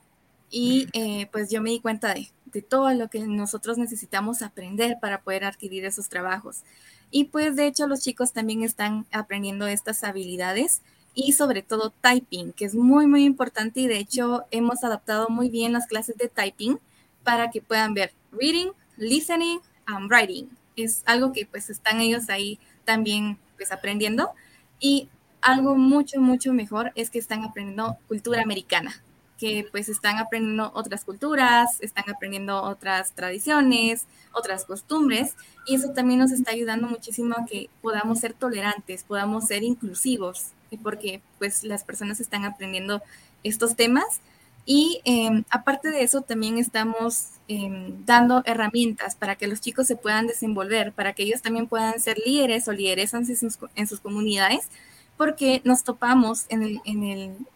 y 0.50 0.88
pues 1.32 1.50
yo 1.50 1.62
me 1.62 1.72
di 1.72 1.80
cuenta 1.80 2.14
de, 2.14 2.30
de, 2.54 2.62
todo 2.62 2.94
lo 2.94 3.10
que 3.10 3.20
nosotros 3.20 3.78
necesitamos 3.78 4.42
aprender 4.42 4.98
para 5.02 5.22
poder 5.22 5.44
adquirir 5.46 5.86
esos 5.86 6.10
trabajos. 6.10 6.64
Y 7.12 7.26
pues 7.26 7.56
de 7.56 7.68
hecho 7.68 7.88
los 7.88 8.02
chicos 8.02 8.34
también 8.34 8.64
están 8.64 9.06
aprendiendo 9.12 9.68
estas 9.68 10.04
habilidades 10.04 10.82
y 11.14 11.34
sobre 11.34 11.62
todo 11.62 11.92
typing, 12.02 12.54
que 12.54 12.66
es 12.66 12.76
muy, 12.76 13.08
muy 13.08 13.24
importante 13.24 13.82
y 13.82 13.88
de 13.88 13.98
hecho 13.98 14.46
hemos 14.52 14.84
adaptado 14.84 15.30
muy 15.30 15.50
bien 15.50 15.74
las 15.74 15.88
clases 15.88 16.18
de 16.18 16.28
typing 16.28 16.80
para 17.24 17.52
que 17.52 17.62
puedan 17.62 17.94
ver 17.94 18.14
reading, 18.32 18.72
listening 18.98 19.60
and 19.86 20.10
writing. 20.10 20.50
Es 20.76 21.04
algo 21.06 21.32
que 21.34 21.46
pues 21.46 21.70
están 21.70 22.00
ellos 22.00 22.30
ahí 22.30 22.60
también 22.86 23.38
pues 23.58 23.72
aprendiendo 23.72 24.32
y 24.80 25.10
algo 25.42 25.76
mucho, 25.76 26.20
mucho 26.20 26.54
mejor 26.54 26.92
es 26.96 27.10
que 27.10 27.20
están 27.20 27.44
aprendiendo 27.44 27.98
cultura 28.08 28.42
americana 28.42 29.04
que 29.38 29.68
pues 29.72 29.90
están 29.90 30.18
aprendiendo 30.18 30.72
otras 30.74 31.04
culturas, 31.04 31.78
están 31.82 32.06
aprendiendo 32.10 32.62
otras 32.62 33.12
tradiciones, 33.14 34.06
otras 34.32 34.66
costumbres, 34.66 35.36
y 35.66 35.76
eso 35.76 35.90
también 35.90 36.20
nos 36.20 36.32
está 36.32 36.52
ayudando 36.52 36.88
muchísimo 36.88 37.36
a 37.38 37.46
que 37.46 37.70
podamos 37.82 38.20
ser 38.20 38.34
tolerantes, 38.34 39.04
podamos 39.04 39.46
ser 39.46 39.64
inclusivos, 39.64 40.52
porque 40.82 41.22
pues 41.40 41.64
las 41.64 41.84
personas 41.84 42.20
están 42.20 42.46
aprendiendo 42.46 43.02
estos 43.44 43.76
temas. 43.76 44.22
Y 44.66 45.02
eh, 45.04 45.44
aparte 45.50 45.90
de 45.90 46.04
eso, 46.04 46.22
también 46.22 46.58
estamos 46.58 47.32
eh, 47.50 47.94
dando 48.06 48.44
herramientas 48.46 49.16
para 49.16 49.36
que 49.36 49.48
los 49.48 49.60
chicos 49.60 49.88
se 49.88 49.98
puedan 49.98 50.26
desenvolver, 50.26 50.94
para 50.94 51.14
que 51.14 51.24
ellos 51.24 51.42
también 51.42 51.68
puedan 51.68 52.00
ser 52.00 52.18
líderes 52.26 52.68
o 52.68 52.72
lideresas 52.72 53.28
en 53.30 53.88
sus, 53.88 54.00
comunidades, 54.00 54.70
porque 55.18 55.62
nos 55.66 55.84
topamos 55.84 56.46
en 56.50 56.80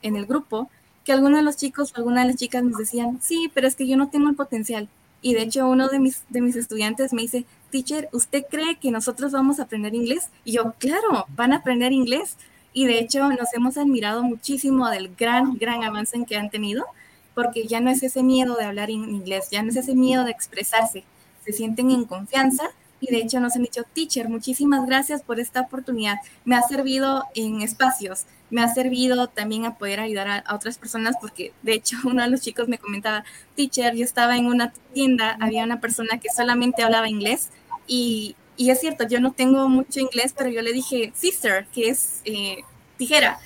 el 0.02 0.26
grupo 0.26 0.70
que 1.08 1.14
algunos 1.14 1.40
de 1.40 1.46
los 1.46 1.56
chicos 1.56 1.94
o 1.94 1.98
algunas 2.00 2.26
de 2.26 2.32
las 2.32 2.36
chicas 2.36 2.62
nos 2.66 2.78
decían, 2.78 3.18
sí, 3.22 3.50
pero 3.54 3.66
es 3.66 3.76
que 3.76 3.88
yo 3.88 3.96
no 3.96 4.10
tengo 4.10 4.28
el 4.28 4.36
potencial. 4.36 4.90
Y 5.22 5.36
de 5.36 5.44
hecho 5.44 5.66
uno 5.66 5.88
de 5.88 6.00
mis, 6.00 6.24
de 6.28 6.42
mis 6.42 6.58
estudiantes 6.58 7.14
me 7.14 7.22
dice, 7.22 7.46
teacher, 7.72 8.10
¿usted 8.12 8.44
cree 8.52 8.76
que 8.76 8.92
nosotros 8.92 9.32
vamos 9.32 9.58
a 9.58 9.64
aprender 9.64 9.96
inglés? 9.96 10.28
Y 10.44 10.52
yo, 10.52 10.74
claro, 10.80 11.26
van 11.30 11.54
a 11.54 11.60
aprender 11.60 11.94
inglés. 11.94 12.36
Y 12.74 12.88
de 12.88 13.00
hecho 13.00 13.30
nos 13.30 13.54
hemos 13.54 13.78
admirado 13.78 14.22
muchísimo 14.22 14.90
del 14.90 15.16
gran, 15.16 15.56
gran 15.58 15.86
avance 15.86 16.18
en 16.18 16.26
que 16.26 16.36
han 16.36 16.50
tenido, 16.50 16.86
porque 17.34 17.68
ya 17.68 17.80
no 17.80 17.90
es 17.90 18.04
ese 18.04 18.22
miedo 18.22 18.58
de 18.58 18.66
hablar 18.66 18.90
en 18.90 19.10
inglés, 19.10 19.48
ya 19.50 19.64
no 19.64 19.70
es 19.70 19.78
ese 19.78 19.96
miedo 19.96 20.26
de 20.26 20.32
expresarse, 20.32 21.06
se 21.46 21.54
sienten 21.54 21.90
en 21.90 22.04
confianza 22.04 22.72
y 23.00 23.12
de 23.12 23.20
hecho 23.20 23.40
nos 23.40 23.56
han 23.56 23.64
dicho, 23.64 23.84
teacher, 23.94 24.30
muchísimas 24.30 24.86
gracias 24.86 25.22
por 25.22 25.40
esta 25.40 25.62
oportunidad. 25.62 26.18
Me 26.46 26.56
ha 26.56 26.62
servido 26.64 27.24
en 27.36 27.62
espacios, 27.62 28.26
me 28.50 28.62
ha 28.64 28.74
servido 28.74 29.28
también 29.28 29.66
a 29.66 29.78
poder 29.78 30.00
ayudar 30.00 30.44
a, 30.46 30.56
otras 30.56 30.78
personas 30.78 31.16
porque 31.20 31.54
de 31.62 31.74
hecho 31.74 31.98
uno 32.06 32.24
de 32.24 32.30
los 32.30 32.42
chicos 32.42 32.68
me 32.68 32.78
comentaba, 32.78 33.24
teacher, 33.56 33.96
yo 33.96 34.04
estaba 34.04 34.38
en 34.38 34.48
una 34.48 34.74
tienda, 34.94 35.38
había 35.40 35.64
una 35.64 35.80
persona 35.80 36.20
que 36.20 36.30
solamente 36.30 36.84
hablaba 36.84 37.08
inglés 37.10 37.50
y, 37.86 38.36
y 38.58 38.72
es 38.72 38.80
cierto, 38.80 39.08
yo 39.08 39.20
no 39.20 39.32
tengo 39.32 39.70
mucho 39.70 40.00
inglés, 40.00 40.34
pero 40.36 40.50
yo 40.50 40.62
le 40.62 40.74
dije 40.74 41.12
sister, 41.16 41.68
que 41.74 41.90
es 41.90 42.22
eh, 42.26 42.58
tijera. 42.98 43.40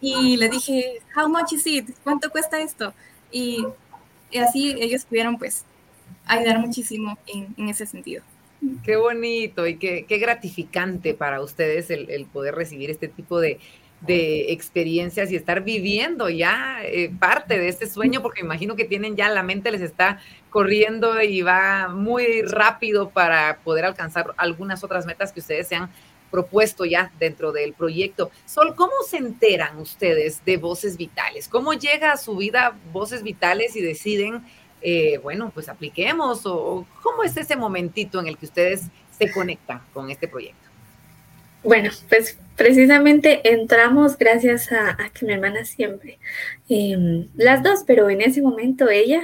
Y 0.00 0.36
le 0.36 0.48
dije, 0.48 1.00
how 1.16 1.28
much 1.28 1.52
is 1.52 1.66
it? 1.66 1.90
¿Cuánto 2.04 2.30
cuesta 2.30 2.60
esto? 2.60 2.94
Y, 3.32 3.66
así 4.40 4.76
ellos 4.78 5.04
pudieron 5.06 5.38
pues 5.38 5.64
ayudar 6.26 6.60
muchísimo 6.60 7.18
en, 7.26 7.52
en 7.56 7.68
ese 7.68 7.84
sentido. 7.86 8.22
Qué 8.84 8.96
bonito 8.96 9.66
y 9.66 9.76
qué, 9.76 10.04
gratificante 10.08 11.14
para 11.14 11.40
ustedes 11.40 11.90
el, 11.90 12.26
poder 12.26 12.54
recibir 12.54 12.90
este 12.90 13.08
tipo 13.08 13.40
de, 13.40 13.60
de 14.00 14.52
experiencias 14.52 15.30
y 15.30 15.36
estar 15.36 15.62
viviendo 15.62 16.28
ya 16.28 16.80
eh, 16.84 17.10
parte 17.18 17.58
de 17.58 17.68
este 17.68 17.88
sueño, 17.88 18.22
porque 18.22 18.40
imagino 18.40 18.76
que 18.76 18.84
tienen 18.84 19.16
ya 19.16 19.28
la 19.28 19.42
mente 19.42 19.70
les 19.70 19.80
está 19.80 20.20
corriendo 20.50 21.20
y 21.22 21.42
va 21.42 21.88
muy 21.88 22.42
rápido 22.42 23.10
para 23.10 23.58
poder 23.58 23.84
alcanzar 23.84 24.34
algunas 24.36 24.82
otras 24.84 25.06
metas 25.06 25.32
que 25.32 25.40
ustedes 25.40 25.68
se 25.68 25.76
han 25.76 25.90
propuesto 26.30 26.84
ya 26.84 27.10
dentro 27.18 27.52
del 27.52 27.72
proyecto. 27.72 28.30
Sol, 28.44 28.74
¿cómo 28.74 28.92
se 29.08 29.16
enteran 29.16 29.78
ustedes 29.78 30.44
de 30.44 30.56
Voces 30.58 30.96
Vitales? 30.96 31.48
¿Cómo 31.48 31.72
llega 31.72 32.12
a 32.12 32.16
su 32.16 32.36
vida 32.36 32.76
Voces 32.92 33.22
Vitales 33.22 33.76
y 33.76 33.80
deciden 33.80 34.44
eh, 34.82 35.18
bueno, 35.18 35.50
pues 35.52 35.68
apliquemos 35.68 36.42
o 36.44 36.86
cómo 37.02 37.22
es 37.22 37.36
ese 37.36 37.56
momentito 37.56 38.20
en 38.20 38.28
el 38.28 38.36
que 38.36 38.46
ustedes 38.46 38.82
se 39.16 39.30
conectan 39.32 39.82
con 39.92 40.10
este 40.10 40.28
proyecto? 40.28 40.68
Bueno, 41.64 41.90
pues 42.08 42.38
precisamente 42.56 43.52
entramos 43.52 44.16
gracias 44.16 44.70
a, 44.70 44.96
que 45.12 45.26
mi 45.26 45.32
hermana 45.32 45.64
siempre, 45.64 46.18
eh, 46.68 47.26
las 47.36 47.62
dos, 47.62 47.84
pero 47.86 48.08
en 48.10 48.20
ese 48.20 48.40
momento 48.40 48.88
ella 48.88 49.22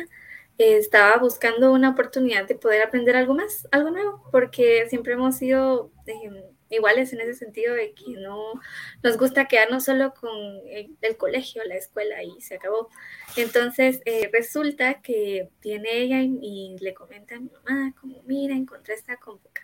eh, 0.59 0.77
estaba 0.77 1.17
buscando 1.19 1.73
una 1.73 1.91
oportunidad 1.91 2.47
de 2.47 2.55
poder 2.55 2.83
aprender 2.83 3.17
algo 3.17 3.35
más, 3.35 3.69
algo 3.71 3.91
nuevo, 3.91 4.23
porque 4.33 4.87
siempre 4.89 5.15
hemos 5.15 5.37
sido 5.37 5.91
em, 6.07 6.35
iguales 6.71 7.13
en 7.13 7.21
ese 7.21 7.35
sentido 7.35 7.75
de 7.75 7.93
que 7.93 8.13
no 8.13 8.61
nos 9.03 9.17
gusta 9.17 9.47
quedarnos 9.47 9.85
solo 9.85 10.15
con 10.15 10.31
el, 10.69 11.17
colegio, 11.17 11.63
la 11.65 11.77
escuela 11.77 12.23
y 12.23 12.41
se 12.41 12.57
acabó. 12.57 12.89
Entonces 13.37 14.01
eh, 14.05 14.29
resulta 14.33 15.01
que 15.03 15.51
viene 15.63 15.99
ella 15.99 16.21
y, 16.21 16.77
le 16.81 16.95
comenta 16.95 17.37
a 17.37 17.41
mi 17.41 17.51
mamá, 17.51 17.95
como 18.01 18.23
mira, 18.25 18.55
encontré 18.55 18.95
esta 18.95 19.17
convocatoria 19.17 19.64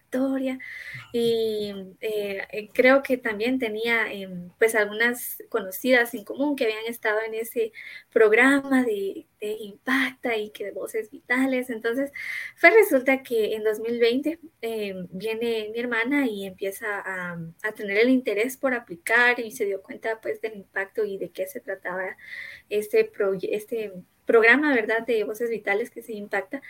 y 1.12 1.72
eh, 2.00 2.46
eh, 2.50 2.70
creo 2.72 3.02
que 3.02 3.16
también 3.16 3.58
tenía 3.58 4.10
em, 4.12 4.50
pues 4.58 4.74
algunas 4.74 5.38
conocidas 5.48 6.14
en 6.14 6.24
común 6.24 6.56
que 6.56 6.64
habían 6.64 6.86
estado 6.86 7.20
en 7.22 7.34
ese 7.34 7.72
programa 8.12 8.82
de, 8.84 9.26
de 9.40 9.52
Impacta 9.60 10.36
y 10.36 10.50
que 10.50 10.64
de 10.64 10.72
voces 10.72 11.10
vitales. 11.10 11.70
Entonces, 11.70 12.12
fue 12.56 12.70
resulta 12.70 13.22
que 13.22 13.54
en 13.54 13.64
2020 13.64 14.40
em, 14.62 15.06
viene 15.10 15.70
mi 15.72 15.78
hermana 15.80 16.26
y 16.26 16.46
empieza 16.46 16.86
a, 17.00 17.38
a, 17.62 17.72
tener 17.72 17.98
el 17.98 18.10
interés 18.10 18.56
por 18.56 18.74
aplicar 18.74 19.40
y 19.40 19.50
se 19.52 19.64
dio 19.66 19.82
cuenta 19.82 20.20
pues 20.20 20.40
del 20.40 20.56
impacto 20.56 21.04
y 21.04 21.18
de 21.18 21.30
qué 21.30 21.46
se 21.46 21.60
trataba 21.60 22.16
este, 22.68 23.04
proyecto 23.04 23.50
este 23.50 23.92
programa, 24.30 24.72
¿verdad?, 24.72 25.04
de 25.04 25.24
Voces 25.24 25.50
Vitales 25.50 25.90
que 25.90 26.02
se 26.02 26.12
impacta. 26.12 26.62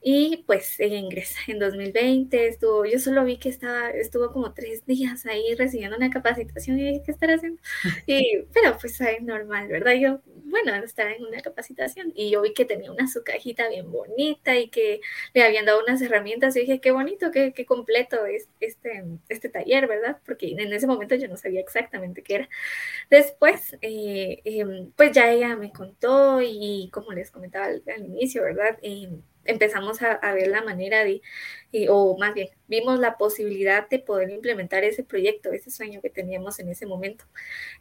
Y 0.00 0.44
pues 0.46 0.78
ella 0.78 0.96
ingresa 0.96 1.40
en 1.48 1.58
2020, 1.58 2.46
estuvo, 2.46 2.84
yo 2.84 3.00
solo 3.00 3.24
vi 3.24 3.38
que 3.38 3.48
estaba, 3.48 3.90
estuvo 3.90 4.30
como 4.32 4.54
tres 4.54 4.86
días 4.86 5.26
ahí 5.26 5.54
recibiendo 5.56 5.96
una 5.96 6.10
capacitación 6.10 6.78
y 6.78 6.84
dije, 6.84 7.02
¿qué 7.04 7.10
estará 7.10 7.34
haciendo? 7.34 7.60
Y, 8.06 8.44
pero 8.54 8.78
pues 8.80 9.00
es 9.00 9.22
normal, 9.22 9.66
¿verdad? 9.66 9.94
Yo, 9.94 10.20
bueno, 10.44 10.74
estar 10.76 11.10
en 11.10 11.24
una 11.24 11.40
capacitación 11.40 12.12
y 12.14 12.30
yo 12.30 12.40
vi 12.42 12.54
que 12.54 12.64
tenía 12.64 12.92
una 12.92 13.08
su 13.08 13.24
cajita 13.24 13.68
bien 13.68 13.90
bonita 13.90 14.56
y 14.56 14.68
que 14.68 15.00
le 15.34 15.42
habían 15.42 15.66
dado 15.66 15.82
unas 15.82 16.00
herramientas 16.00 16.54
y 16.56 16.60
dije, 16.60 16.80
qué 16.80 16.92
bonito, 16.92 17.32
qué, 17.32 17.52
qué 17.52 17.66
completo 17.66 18.26
es 18.26 18.48
este, 18.60 19.04
este 19.28 19.48
taller, 19.48 19.88
¿verdad? 19.88 20.18
Porque 20.24 20.52
en 20.52 20.72
ese 20.72 20.86
momento 20.86 21.16
yo 21.16 21.26
no 21.26 21.36
sabía 21.36 21.60
exactamente 21.60 22.22
qué 22.22 22.36
era. 22.36 22.48
Después, 23.10 23.76
eh, 23.80 24.40
eh, 24.44 24.88
pues 24.96 25.12
ya 25.12 25.30
ella 25.32 25.56
me 25.56 25.72
contó 25.72 26.40
y 26.42 26.90
como 27.08 27.16
les 27.16 27.30
comentaba 27.30 27.66
al, 27.66 27.82
inicio, 28.04 28.42
¿verdad? 28.42 28.78
empezamos 29.46 30.02
a, 30.02 30.18
ver 30.34 30.48
la 30.48 30.62
manera 30.62 31.04
de, 31.04 31.22
o 31.88 32.18
más 32.18 32.34
bien, 32.34 32.50
vimos 32.66 33.00
la 33.00 33.16
posibilidad 33.16 33.88
de 33.88 33.98
poder 33.98 34.28
implementar 34.28 34.84
ese 34.84 35.04
proyecto, 35.04 35.50
ese 35.52 35.70
sueño 35.70 36.02
que 36.02 36.10
teníamos 36.10 36.58
en 36.58 36.68
ese 36.68 36.84
momento. 36.84 37.24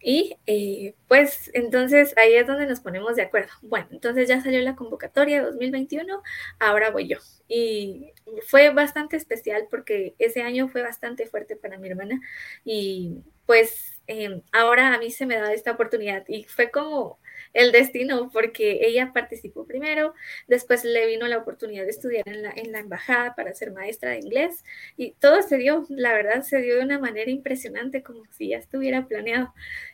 Y 0.02 0.38
eh, 0.46 0.96
pues 1.10 1.52
entonces 1.54 2.16
ahí 2.18 2.36
es 2.36 2.48
donde 2.48 2.68
nos 2.68 2.80
ponemos 2.80 3.18
de 3.18 3.24
acuerdo. 3.24 3.52
Bueno, 3.64 3.88
entonces 3.92 4.30
ya 4.30 4.42
salió 4.42 4.62
la 4.62 4.78
convocatoria 4.78 5.44
2021, 5.44 6.24
ahora 6.60 6.90
voy 6.90 7.10
yo. 7.10 7.18
Y 7.50 8.14
fue 8.48 8.70
bastante 8.70 9.18
especial 9.18 9.68
porque 9.70 10.16
ese 10.20 10.42
año 10.42 10.70
fue 10.70 10.84
bastante 10.84 11.26
fuerte 11.28 11.58
para 11.58 11.78
mi 11.78 11.90
hermana 11.90 12.22
y 12.64 13.24
pues 13.46 14.00
eh, 14.08 14.42
ahora 14.54 14.94
a 14.94 15.00
mí 15.00 15.12
se 15.12 15.26
me 15.26 15.36
da 15.36 15.52
esta 15.52 15.72
oportunidad 15.72 16.24
y 16.30 16.46
fue 16.46 16.72
como 16.72 17.20
el 17.58 17.72
destino, 17.72 18.30
porque 18.32 18.80
ella 18.84 19.12
participó 19.14 19.66
primero, 19.66 20.14
después 20.48 20.84
le 20.84 21.08
vino 21.08 21.28
la 21.28 21.40
oportunidad 21.40 21.84
de 21.84 21.90
estudiar 21.90 22.28
en 22.28 22.44
la, 22.44 22.52
en 22.56 22.72
la 22.72 22.80
embajada 22.80 23.36
para 23.36 23.54
ser 23.54 23.72
maestra 23.72 24.12
de 24.12 24.20
inglés 24.20 24.64
y 24.96 25.14
todo 25.14 25.42
se 25.42 25.58
dio, 25.58 25.86
la 25.90 26.14
verdad, 26.14 26.44
se 26.44 26.62
dio 26.62 26.78
de 26.78 26.84
una 26.84 27.00
manera 27.00 27.32
impresionante, 27.32 28.04
como 28.04 28.24
si 28.32 28.50
ya 28.50 28.58
estuviera 28.58 29.08
planeado. 29.08 29.54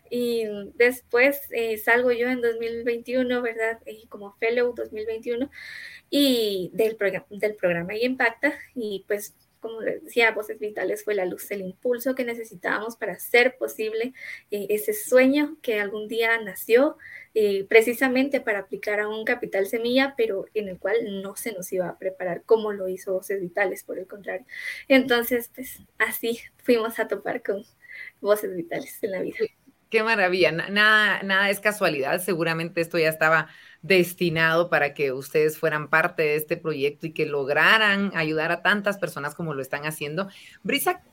Y 0.09 0.45
después 0.75 1.41
eh, 1.51 1.77
salgo 1.77 2.11
yo 2.11 2.27
en 2.27 2.41
2021, 2.41 3.41
¿verdad? 3.41 3.79
Y 3.85 4.05
como 4.07 4.35
fellow 4.35 4.73
2021 4.75 5.49
y 6.09 6.69
del, 6.73 6.95
programa 6.97 7.25
del 7.29 7.55
programa 7.55 7.95
y 7.95 8.05
Impacta 8.05 8.53
y 8.75 9.05
pues 9.07 9.33
como 9.63 9.79
decía, 9.79 10.31
Voces 10.31 10.59
Vitales 10.59 11.05
fue 11.05 11.15
la 11.15 11.25
luz, 11.25 11.49
el 11.49 11.61
impulso 11.61 12.13
que 12.13 12.25
necesitábamos 12.25 12.97
para 12.97 13.13
hacer 13.13 13.57
posible 13.57 14.13
eh, 14.51 14.67
ese 14.69 14.93
sueño 14.93 15.57
que 15.61 15.79
algún 15.79 16.09
día 16.09 16.37
nació 16.41 16.97
eh, 17.33 17.65
precisamente 17.69 18.41
para 18.41 18.59
aplicar 18.59 18.99
a 18.99 19.07
un 19.07 19.23
capital 19.23 19.65
semilla, 19.65 20.15
pero 20.17 20.45
en 20.53 20.67
el 20.67 20.77
cual 20.77 20.97
no 21.21 21.37
se 21.37 21.53
nos 21.53 21.71
iba 21.71 21.87
a 21.87 21.97
preparar 21.97 22.43
como 22.43 22.73
lo 22.73 22.89
hizo 22.89 23.13
Voces 23.13 23.39
Vitales, 23.39 23.85
por 23.85 23.97
el 23.97 24.05
contrario. 24.05 24.45
Entonces, 24.89 25.49
pues 25.55 25.79
así 25.97 26.41
fuimos 26.57 26.99
a 26.99 27.07
topar 27.07 27.41
con 27.41 27.63
Voces 28.19 28.53
Vitales 28.53 29.01
en 29.01 29.11
la 29.11 29.21
vida. 29.21 29.37
Qué 29.89 30.03
maravilla, 30.03 30.51
nada, 30.51 31.23
nada 31.23 31.49
es 31.49 31.61
casualidad, 31.61 32.19
seguramente 32.19 32.81
esto 32.81 32.97
ya 32.99 33.09
estaba 33.09 33.47
destinado 33.83 34.69
para 34.69 34.93
que 34.93 35.11
ustedes 35.11 35.57
fueran 35.57 35.89
parte 35.89 36.23
de 36.23 36.35
este 36.35 36.57
proyecto 36.57 37.05
y 37.05 37.11
que 37.11 37.25
lograran 37.25 38.11
ayudar 38.15 38.51
a 38.51 38.63
tantas 38.63 38.97
personas 38.97 39.35
como 39.35 39.53
lo 39.53 39.61
están 39.61 39.85
haciendo. 39.85 40.29
Brisa, 40.63 41.03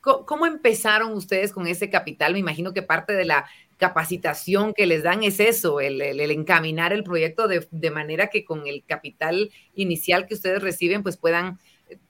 ¿cómo 0.00 0.46
empezaron 0.46 1.12
ustedes 1.12 1.52
con 1.52 1.66
ese 1.66 1.90
capital? 1.90 2.32
Me 2.32 2.38
imagino 2.38 2.72
que 2.72 2.82
parte 2.82 3.14
de 3.14 3.24
la 3.24 3.46
capacitación 3.78 4.74
que 4.74 4.86
les 4.86 5.02
dan 5.02 5.24
es 5.24 5.40
eso, 5.40 5.80
el, 5.80 6.00
encaminar 6.00 6.92
el 6.92 7.02
proyecto 7.02 7.48
de, 7.48 7.90
manera 7.90 8.28
que 8.28 8.44
con 8.44 8.66
el 8.68 8.84
capital 8.84 9.50
inicial 9.74 10.26
que 10.26 10.34
ustedes 10.34 10.62
reciben, 10.62 11.02
pues 11.02 11.16
puedan 11.16 11.58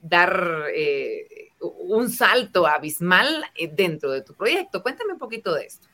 dar 0.02 0.64
eh, 0.74 1.52
un 1.60 2.10
salto 2.10 2.66
abismal 2.66 3.42
eh, 3.54 3.70
dentro 3.72 4.10
de 4.10 4.20
tu 4.20 4.34
proyecto. 4.34 4.82
Cuéntame 4.82 5.14
un 5.14 5.18
poquito 5.18 5.54
de 5.54 5.64
esto. 5.64 5.88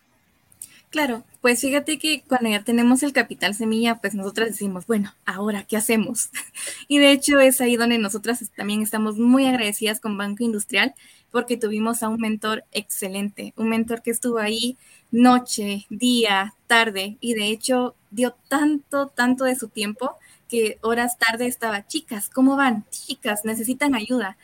Claro, 0.97 1.24
pues 1.42 1.61
fíjate 1.61 1.99
que 1.99 2.22
cuando 2.26 2.49
ya 2.49 2.64
tenemos 2.64 3.03
el 3.03 3.12
capital 3.12 3.55
semilla, 3.55 3.97
pues 3.97 4.14
nosotras 4.14 4.49
decimos, 4.49 4.86
bueno, 4.86 5.12
ahora, 5.26 5.62
¿qué 5.64 5.76
hacemos? 5.76 6.30
Y 6.88 6.97
de 6.97 7.12
hecho 7.12 7.38
es 7.38 7.61
ahí 7.61 7.76
donde 7.76 7.99
nosotras 7.99 8.42
también 8.57 8.80
estamos 8.80 9.18
muy 9.18 9.44
agradecidas 9.44 10.01
con 10.01 10.16
Banco 10.16 10.42
Industrial 10.42 10.94
porque 11.30 11.59
tuvimos 11.59 12.03
a 12.03 12.09
un 12.09 12.18
mentor 12.18 12.64
excelente, 12.72 13.53
un 13.59 13.68
mentor 13.68 14.01
que 14.01 14.11
estuvo 14.11 14.38
ahí 14.38 14.78
noche, 15.11 15.84
día, 15.90 16.55
tarde 16.66 17.18
y 17.20 17.34
de 17.34 17.49
hecho 17.49 17.94
dio 18.11 18.34
tanto, 18.49 19.09
tanto 19.09 19.44
de 19.44 19.55
su 19.55 19.68
tiempo 19.68 20.16
que 20.49 20.78
horas 20.80 21.18
tarde 21.18 21.47
estaba, 21.47 21.86
chicas, 21.86 22.30
¿cómo 22.30 22.57
van? 22.57 22.86
Chicas, 22.88 23.44
necesitan 23.44 23.94
ayuda 23.94 24.38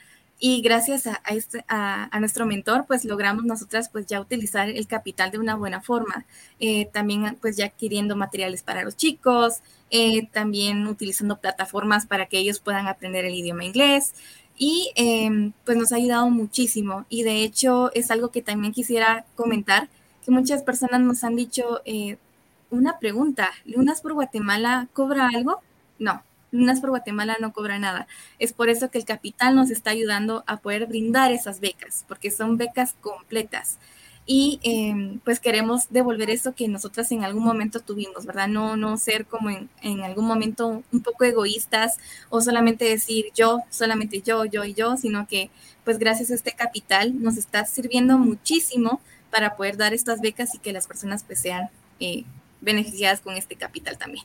Y 0.44 0.60
gracias 0.60 1.06
a, 1.06 1.20
este, 1.30 1.64
a, 1.68 2.18
nuestro 2.18 2.46
mentor, 2.46 2.84
pues 2.88 3.04
logramos 3.04 3.44
nosotras 3.44 3.88
pues 3.88 4.06
ya 4.06 4.20
utilizar 4.20 4.68
el 4.68 4.88
capital 4.88 5.30
de 5.30 5.38
una 5.38 5.54
buena 5.54 5.80
forma. 5.80 6.26
Eh, 6.58 6.86
también 6.92 7.38
pues 7.40 7.56
ya 7.56 7.66
adquiriendo 7.66 8.16
materiales 8.16 8.64
para 8.64 8.82
los 8.82 8.96
chicos, 8.96 9.60
eh, 9.90 10.26
también 10.32 10.88
utilizando 10.88 11.38
plataformas 11.38 12.06
para 12.06 12.26
que 12.26 12.38
ellos 12.38 12.58
puedan 12.58 12.88
aprender 12.88 13.24
el 13.24 13.36
idioma 13.36 13.64
inglés. 13.64 14.14
Y 14.58 14.90
em, 14.96 15.52
pues 15.64 15.78
nos 15.78 15.92
ha 15.92 15.96
ayudado 15.96 16.28
muchísimo. 16.28 17.06
Y 17.08 17.22
de 17.22 17.44
hecho 17.44 17.92
es 17.94 18.10
algo 18.10 18.32
que 18.32 18.42
también 18.42 18.72
quisiera 18.72 19.24
comentar, 19.36 19.90
que 20.24 20.32
muchas 20.32 20.64
personas 20.64 21.02
nos 21.02 21.22
han 21.22 21.36
dicho, 21.36 21.82
eh, 21.84 22.16
una 22.70 22.98
pregunta, 22.98 23.48
¿Lunas 23.64 24.00
por 24.00 24.14
Guatemala 24.14 24.88
cobra 24.92 25.28
algo? 25.32 25.60
No, 26.00 26.24
Lunas 26.52 26.80
por 26.80 26.90
Guatemala 26.90 27.38
no 27.40 27.52
cobra 27.52 27.78
nada. 27.78 28.06
Es 28.38 28.52
por 28.52 28.68
eso 28.68 28.90
que 28.90 28.98
el 28.98 29.04
capital 29.04 29.56
nos 29.56 29.70
está 29.70 29.90
ayudando 29.90 30.44
a 30.46 30.58
poder 30.58 30.86
brindar 30.86 31.32
esas 31.32 31.58
becas, 31.60 32.04
porque 32.06 32.30
son 32.30 32.58
becas 32.58 32.94
completas. 33.00 33.78
Y 34.24 34.60
em, 34.62 35.18
pues 35.20 35.40
queremos 35.40 35.90
devolver 35.90 36.30
eso 36.30 36.54
que 36.54 36.68
nosotras 36.68 37.10
en 37.10 37.24
algún 37.24 37.42
momento 37.42 37.80
tuvimos, 37.80 38.24
¿verdad? 38.24 38.46
No, 38.46 38.76
no 38.76 38.96
ser 38.96 39.26
como 39.26 39.50
en, 39.50 39.68
en 39.80 40.02
algún 40.02 40.26
momento 40.26 40.84
un 40.92 41.00
poco 41.02 41.24
egoístas 41.24 41.98
o 42.30 42.40
solamente 42.40 42.84
decir 42.84 43.26
yo, 43.34 43.62
solamente 43.70 44.22
yo, 44.22 44.44
yo 44.44 44.64
y 44.64 44.74
yo, 44.74 44.96
sino 44.96 45.26
que 45.26 45.50
pues 45.84 45.98
gracias 45.98 46.30
a 46.30 46.34
este 46.34 46.52
capital 46.52 47.20
nos 47.20 47.36
está 47.36 47.64
sirviendo 47.64 48.16
muchísimo 48.16 49.00
para 49.30 49.56
poder 49.56 49.76
dar 49.76 49.92
estas 49.92 50.20
becas 50.20 50.54
y 50.54 50.58
que 50.58 50.72
las 50.72 50.86
personas 50.86 51.24
pues 51.24 51.40
sean 51.40 51.70
eh, 51.98 52.24
beneficiadas 52.60 53.20
con 53.22 53.36
este 53.36 53.56
capital 53.56 53.98
también. 53.98 54.24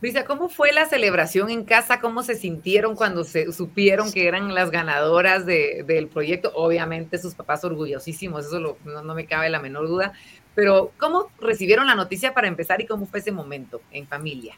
Luisa, 0.00 0.24
¿cómo 0.24 0.48
fue 0.48 0.72
la 0.72 0.86
celebración 0.86 1.50
en 1.50 1.64
casa? 1.64 1.98
¿Cómo 1.98 2.22
se 2.22 2.36
sintieron 2.36 2.94
cuando 2.94 3.24
se 3.24 3.52
supieron 3.52 4.12
que 4.12 4.28
eran 4.28 4.54
las 4.54 4.70
ganadoras 4.70 5.44
del 5.44 6.06
proyecto? 6.06 6.52
Obviamente 6.54 7.18
sus 7.18 7.34
papás 7.34 7.64
orgullosísimos, 7.64 8.46
eso 8.46 8.60
no, 8.84 9.14
me 9.14 9.26
cabe 9.26 9.50
la 9.50 9.58
menor 9.58 9.88
duda, 9.88 10.12
pero 10.54 10.92
¿cómo 10.98 11.32
recibieron 11.40 11.88
la 11.88 11.96
noticia 11.96 12.32
para 12.32 12.46
empezar 12.46 12.80
y 12.80 12.86
cómo 12.86 13.06
fue 13.06 13.18
ese 13.18 13.32
momento 13.32 13.80
en 13.90 14.06
familia? 14.06 14.54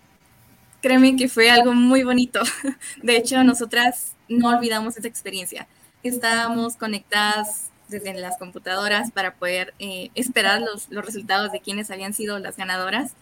Créeme 0.82 1.16
que 1.16 1.28
fue 1.28 1.50
algo 1.50 1.72
muy 1.72 2.02
bonito. 2.02 2.40
De 3.02 3.16
hecho, 3.16 3.42
nosotras 3.42 4.14
no 4.28 4.48
olvidamos 4.48 4.98
esa 4.98 5.08
experiencia. 5.08 5.66
Estábamos 6.02 6.76
conectadas 6.76 7.70
desde 7.88 8.12
las 8.12 8.36
computadoras 8.36 9.10
para 9.10 9.34
poder 9.34 9.72
eh, 9.78 10.10
esperar 10.14 10.60
los, 10.60 10.90
los 10.90 11.04
resultados 11.04 11.50
de 11.50 11.60
quienes 11.60 11.90
habían 11.90 12.12
sido 12.12 12.38
las 12.38 12.58
ganadoras 12.58 13.14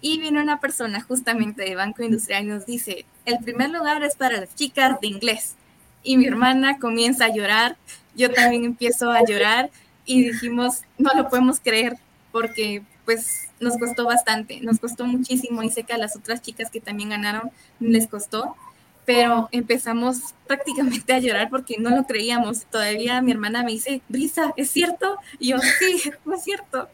y 0.00 0.18
viene 0.18 0.40
una 0.40 0.60
persona 0.60 1.00
justamente 1.00 1.62
de 1.62 1.74
Banco 1.74 2.02
Industrial 2.02 2.44
y 2.44 2.48
nos 2.48 2.66
dice, 2.66 3.04
el 3.26 3.38
primer 3.38 3.70
lugar 3.70 4.02
es 4.02 4.16
para 4.16 4.40
las 4.40 4.54
chicas 4.54 5.00
de 5.00 5.08
inglés. 5.08 5.54
Y 6.02 6.16
mi 6.16 6.26
hermana 6.26 6.78
comienza 6.78 7.26
a 7.26 7.34
llorar, 7.34 7.76
yo 8.14 8.32
también 8.32 8.64
empiezo 8.64 9.10
a 9.10 9.24
llorar 9.24 9.70
y 10.06 10.24
dijimos, 10.24 10.82
no 10.98 11.10
lo 11.14 11.28
podemos 11.28 11.60
creer 11.60 11.96
porque 12.32 12.82
pues 13.04 13.48
nos 13.60 13.76
costó 13.76 14.04
bastante, 14.04 14.60
nos 14.60 14.78
costó 14.78 15.04
muchísimo 15.04 15.62
y 15.62 15.70
sé 15.70 15.82
que 15.82 15.92
a 15.92 15.98
las 15.98 16.16
otras 16.16 16.40
chicas 16.40 16.70
que 16.70 16.80
también 16.80 17.10
ganaron 17.10 17.50
les 17.78 18.06
costó, 18.06 18.56
pero 19.04 19.48
empezamos 19.52 20.34
prácticamente 20.46 21.12
a 21.12 21.18
llorar 21.18 21.50
porque 21.50 21.76
no 21.78 21.90
lo 21.90 22.04
creíamos. 22.04 22.64
Todavía 22.66 23.20
mi 23.20 23.32
hermana 23.32 23.62
me 23.62 23.72
dice, 23.72 24.00
Brisa, 24.08 24.52
¿es 24.56 24.70
cierto? 24.70 25.16
Y 25.38 25.48
yo, 25.48 25.58
sí, 25.58 26.10
es 26.34 26.42
cierto. 26.42 26.88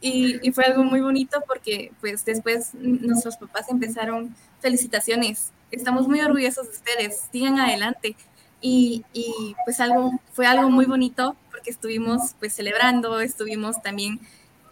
Y, 0.00 0.50
fue 0.52 0.64
algo 0.64 0.84
muy 0.84 1.00
bonito 1.00 1.42
porque 1.46 1.92
pues 2.00 2.24
después 2.24 2.74
nuestros 2.74 3.36
papás 3.36 3.68
empezaron 3.70 4.34
felicitaciones, 4.60 5.52
estamos 5.70 6.06
muy 6.06 6.20
orgullosos 6.20 6.68
de 6.68 6.72
ustedes, 6.74 7.22
sigan 7.32 7.58
adelante. 7.58 8.16
Y, 8.60 9.04
y, 9.12 9.54
pues 9.64 9.80
algo, 9.80 10.12
fue 10.32 10.46
algo 10.46 10.70
muy 10.70 10.86
bonito 10.86 11.36
porque 11.50 11.70
estuvimos 11.70 12.34
pues 12.38 12.54
celebrando, 12.54 13.20
estuvimos 13.20 13.82
también, 13.82 14.20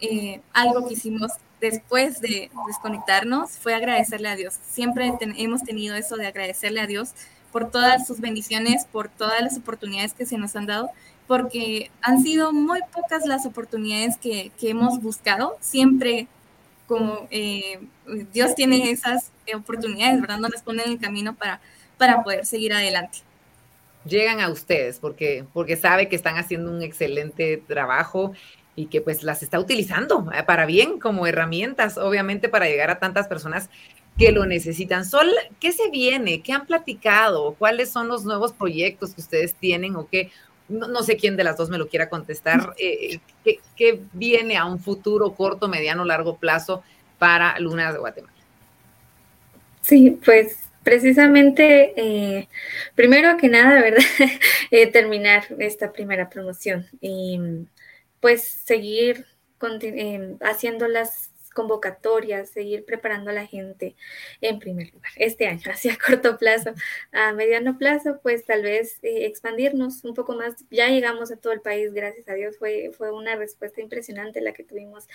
eh, 0.01 0.41
algo 0.53 0.87
que 0.87 0.95
hicimos 0.95 1.33
después 1.61 2.20
de 2.20 2.51
desconectarnos 2.66 3.53
fue 3.53 3.75
agradecerle 3.75 4.29
a 4.29 4.37
Dios. 4.37 4.55
Siempre 4.66 5.12
hemos 5.37 5.62
tenido 5.62 5.97
eso 5.97 6.16
de 6.16 6.27
agradecerle 6.27 6.81
a 6.81 6.87
Dios 6.87 7.12
por 7.53 7.70
todas 7.70 8.07
sus 8.07 8.20
bendiciones, 8.20 8.85
por 8.85 9.09
todas 9.09 9.41
las 9.41 9.57
oportunidades 9.57 10.12
que 10.12 10.27
se 10.27 10.39
nos 10.39 10.57
han 10.57 10.66
dado 10.66 10.91
porque 11.27 11.91
han 12.03 12.22
sido 12.22 12.53
muy 12.53 12.81
pocas 12.93 13.27
las 13.27 13.47
oportunidades 13.47 14.16
que, 14.16 14.53
hemos 14.62 15.01
buscado. 15.01 15.57
Siempre 15.61 16.27
como 16.87 17.27
eh, 17.31 17.81
Dios 18.33 18.55
tiene 18.55 18.91
esas 18.91 19.31
oportunidades, 19.55 20.20
¿verdad? 20.20 20.39
Nos 20.39 20.53
las 20.53 20.62
pone 20.62 20.83
en 20.85 20.93
el 20.93 20.99
camino 20.99 21.35
para, 21.35 21.61
para 21.97 22.22
poder 22.22 22.45
seguir 22.45 22.75
adelante. 22.75 23.18
Llegan 24.05 24.41
a 24.41 24.51
ustedes 24.51 24.99
porque, 24.99 25.47
porque 25.55 25.77
sabe 25.77 26.09
que 26.09 26.16
están 26.16 26.37
haciendo 26.37 26.70
un 26.70 26.83
excelente 26.83 27.62
trabajo 27.66 28.33
y 28.77 28.87
que 28.87 29.01
pues 29.01 29.22
las 29.22 29.43
está 29.43 29.59
utilizando 29.59 30.31
eh, 30.35 30.43
para 30.43 30.66
bien 30.66 30.99
como 30.99 31.27
herramientas, 31.27 31.97
obviamente 31.97 32.49
para 32.49 32.66
llegar 32.66 32.91
a 32.91 32.99
tantas 32.99 33.29
personas 33.29 33.70
que 34.18 34.31
lo 34.33 34.47
necesitan. 34.47 35.05
Sol, 35.05 35.29
¿qué 35.59 35.72
se 35.72 35.91
viene? 35.91 36.43
¿Qué 36.43 36.53
han 36.53 36.66
platicado? 36.66 37.55
¿Cuáles 37.55 37.91
son 37.91 38.09
los 38.09 38.25
nuevos 38.25 38.53
proyectos 38.53 39.14
que 39.14 39.20
ustedes 39.20 39.55
tienen 39.55 39.97
o 39.97 40.09
qué, 40.09 40.31
no, 40.69 41.03
sé 41.03 41.17
quién 41.17 41.37
de 41.37 41.45
las 41.45 41.57
dos 41.57 41.71
me 41.71 41.79
lo 41.79 41.89
quiera 41.89 42.09
contestar, 42.09 42.75
eh, 42.79 43.21
¿qué, 43.77 44.01
viene 44.12 44.57
a 44.57 44.65
un 44.65 44.79
futuro 44.79 45.35
corto, 45.35 45.69
mediano, 45.69 46.05
largo 46.05 46.37
plazo 46.37 46.83
para 47.19 47.59
Lunas 47.59 47.93
de 47.93 48.01
Guatemala? 48.01 48.35
Sí, 49.81 50.19
pues 50.25 50.57
precisamente, 50.83 51.93
eh, 51.97 52.49
primero 52.95 53.37
que 53.37 53.49
nada, 53.49 53.81
¿verdad? 53.81 54.05
Eh, 54.71 54.89
terminar 54.89 55.45
esta 55.59 55.93
primera 55.93 56.29
promoción 56.29 56.87
y 57.01 57.39
pues 58.19 58.43
seguir 58.43 59.25
haciendo 60.41 60.89
las 60.89 61.31
convocatorias, 61.55 62.50
seguir 62.50 62.84
preparando 62.84 63.30
a 63.30 63.32
la 63.34 63.46
gente 63.46 63.96
en 64.40 64.59
primer 64.59 64.92
lugar 64.92 65.12
este 65.16 65.46
año, 65.46 65.62
hacia 65.72 65.96
corto 65.96 66.36
plazo. 66.38 66.74
A 67.12 67.32
mediano 67.32 67.78
plazo, 67.78 68.20
pues 68.22 68.44
tal 68.44 68.62
vez 68.62 68.98
eh, 69.02 69.26
expandirnos 69.26 70.05
un 70.05 70.14
poco 70.14 70.34
más. 70.34 70.55
Ya 70.70 70.88
llegamos 70.88 71.32
a 71.32 71.36
todo 71.36 71.52
el 71.52 71.61
país, 71.61 71.92
gracias 71.92 72.28
a 72.28 72.34
Dios. 72.34 72.59
Fue, 72.59 72.90
fue 72.96 73.11
una 73.12 73.36
respuesta 73.36 73.80
impresionante 73.80 74.40
la 74.40 74.52
que 74.52 74.64
tuvimos 74.64 75.09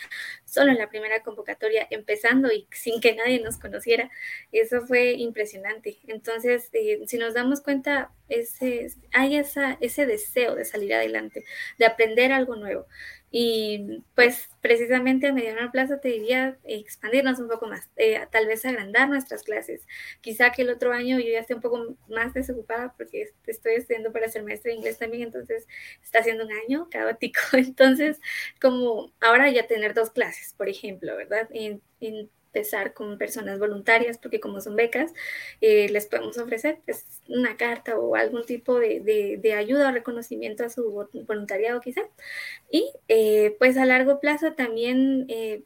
solo 0.46 0.72
en 0.72 0.78
la 0.78 0.90
primera 0.90 1.22
convocatoria, 1.22 1.88
empezando 1.90 2.52
y 2.52 2.68
sin 2.72 3.02
que 3.02 3.14
nadie 3.16 3.40
nos 3.42 3.58
conociera. 3.58 4.10
Eso 4.52 4.82
fue 4.82 5.12
impresionante. 5.12 6.00
Entonces, 6.08 6.70
eh, 6.74 7.02
si 7.06 7.18
nos 7.18 7.34
damos 7.34 7.62
cuenta, 7.62 8.12
ese, 8.30 8.88
hay 9.14 9.36
esa, 9.36 9.78
ese 9.82 10.06
deseo 10.06 10.56
de 10.56 10.66
salir 10.66 10.94
adelante, 10.94 11.44
de 11.78 11.86
aprender 11.86 12.32
algo 12.32 12.56
nuevo. 12.56 12.86
Y 13.32 14.04
pues 14.16 14.50
precisamente 14.62 15.28
a 15.28 15.34
mediano 15.34 15.72
plazo 15.72 16.00
te 16.00 16.10
diría 16.10 16.58
expandirnos 16.64 17.40
un 17.40 17.48
poco 17.48 17.68
más, 17.68 17.88
eh, 17.96 18.20
tal 18.32 18.48
vez 18.48 18.66
agrandar 18.66 19.08
nuestras 19.10 19.44
clases. 19.44 19.86
Quizá 20.22 20.52
que 20.52 20.64
el 20.64 20.70
otro 20.70 20.92
año 20.94 21.20
yo 21.20 21.30
ya 21.30 21.40
esté 21.40 21.54
un 21.54 21.62
poco 21.62 21.96
más 22.08 22.34
desocupada 22.34 22.94
porque 22.98 23.30
estoy 23.46 23.76
estudiando 23.76 24.12
para 24.12 24.30
ser 24.30 24.44
maestra 24.44 24.70
de 24.72 24.78
inglés 24.78 24.98
también, 24.98 25.24
entonces 25.24 25.68
está 26.04 26.20
haciendo 26.20 26.46
un 26.46 26.52
año 26.52 26.88
caótico. 26.90 27.40
Entonces, 27.54 28.20
como 28.62 29.14
ahora 29.22 29.50
ya 29.50 29.68
tener 29.68 29.94
dos 29.94 30.10
clases, 30.12 30.54
por 30.58 30.70
ejemplo, 30.70 31.16
¿verdad? 31.16 31.48
Empezar 32.54 32.94
con 32.94 33.18
personas 33.18 33.60
voluntarias, 33.60 34.18
porque 34.18 34.40
como 34.40 34.62
son 34.62 34.76
becas, 34.76 35.14
eh, 35.62 35.90
les 35.90 36.08
podemos 36.08 36.38
ofrecer 36.38 36.80
pues, 36.86 37.06
una 37.28 37.58
carta 37.58 37.98
o 37.98 38.16
algún 38.16 38.46
tipo 38.46 38.80
de, 38.80 39.00
de, 39.42 39.54
ayuda 39.54 39.90
o 39.90 39.92
reconocimiento 39.92 40.64
a 40.66 40.70
su 40.70 41.08
voluntariado 41.28 41.82
quizá. 41.82 42.02
Y 42.72 42.92
eh, 43.08 43.56
pues 43.60 43.78
a 43.78 43.86
largo 43.86 44.20
plazo 44.20 44.54
también 44.54 45.26
eh, 45.30 45.64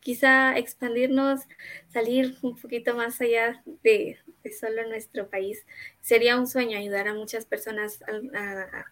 quizá 0.00 0.56
expandirnos, 0.58 1.40
salir 1.88 2.36
un 2.42 2.56
poquito 2.56 2.94
más 2.94 3.20
allá 3.20 3.62
de, 3.82 4.18
de, 4.42 4.52
solo 4.52 4.86
nuestro 4.88 5.28
país. 5.30 5.66
Sería 6.00 6.38
un 6.38 6.46
sueño 6.46 6.78
ayudar 6.78 7.08
a 7.08 7.14
muchas 7.14 7.46
personas 7.46 8.00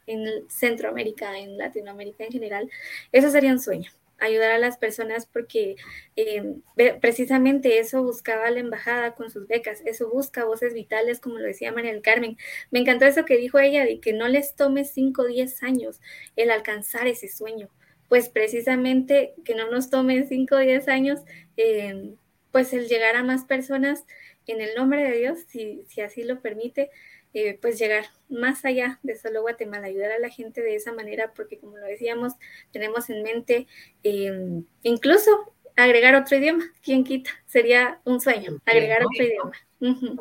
en 0.06 0.48
Centroamérica, 0.48 1.38
en 1.38 1.58
Latinoamérica 1.58 2.24
en 2.24 2.32
general. 2.32 2.70
Eso 3.12 3.30
sería 3.30 3.52
un 3.52 3.60
sueño 3.60 3.90
ayudar 4.22 4.52
a 4.52 4.58
las 4.58 4.78
personas 4.78 5.26
porque 5.26 5.76
eh, 6.16 6.54
precisamente 7.00 7.78
eso 7.78 8.02
buscaba 8.02 8.50
la 8.50 8.60
embajada 8.60 9.14
con 9.14 9.30
sus 9.30 9.46
becas, 9.46 9.82
eso 9.84 10.10
busca 10.10 10.44
voces 10.44 10.74
vitales, 10.74 11.20
como 11.20 11.38
lo 11.38 11.46
decía 11.46 11.72
María 11.72 11.92
del 11.92 12.02
Carmen. 12.02 12.36
Me 12.70 12.80
encantó 12.80 13.04
eso 13.04 13.24
que 13.24 13.36
dijo 13.36 13.58
ella, 13.58 13.84
de 13.84 14.00
que 14.00 14.12
no 14.12 14.28
les 14.28 14.54
tome 14.54 14.84
5 14.84 15.22
o 15.22 15.26
10 15.26 15.62
años 15.62 16.00
el 16.36 16.50
alcanzar 16.50 17.06
ese 17.06 17.28
sueño, 17.28 17.68
pues 18.08 18.28
precisamente 18.28 19.34
que 19.44 19.54
no 19.54 19.70
nos 19.70 19.90
tome 19.90 20.24
5 20.24 20.54
o 20.54 20.58
10 20.58 20.88
años, 20.88 21.20
eh, 21.56 22.14
pues 22.50 22.72
el 22.72 22.88
llegar 22.88 23.16
a 23.16 23.24
más 23.24 23.44
personas 23.44 24.04
en 24.46 24.60
el 24.60 24.74
nombre 24.76 25.02
de 25.02 25.18
Dios, 25.18 25.38
si, 25.48 25.84
si 25.88 26.00
así 26.00 26.22
lo 26.22 26.40
permite, 26.40 26.90
eh, 27.34 27.58
pues 27.60 27.78
llegar 27.78 28.06
más 28.28 28.64
allá 28.64 28.98
de 29.02 29.16
solo 29.16 29.42
Guatemala, 29.42 29.86
ayudar 29.86 30.12
a 30.12 30.18
la 30.18 30.28
gente 30.28 30.60
de 30.60 30.74
esa 30.74 30.92
manera, 30.92 31.32
porque 31.34 31.58
como 31.58 31.78
lo 31.78 31.86
decíamos, 31.86 32.34
tenemos 32.72 33.08
en 33.10 33.22
mente 33.22 33.66
em, 34.02 34.64
incluso 34.82 35.51
agregar 35.76 36.14
otro 36.14 36.36
idioma, 36.36 36.64
¿quién 36.82 37.04
quita? 37.04 37.30
sería 37.52 38.00
un 38.04 38.18
sueño, 38.18 38.58
agregar 38.64 39.02
otro 39.04 39.24
idioma. 39.24 39.52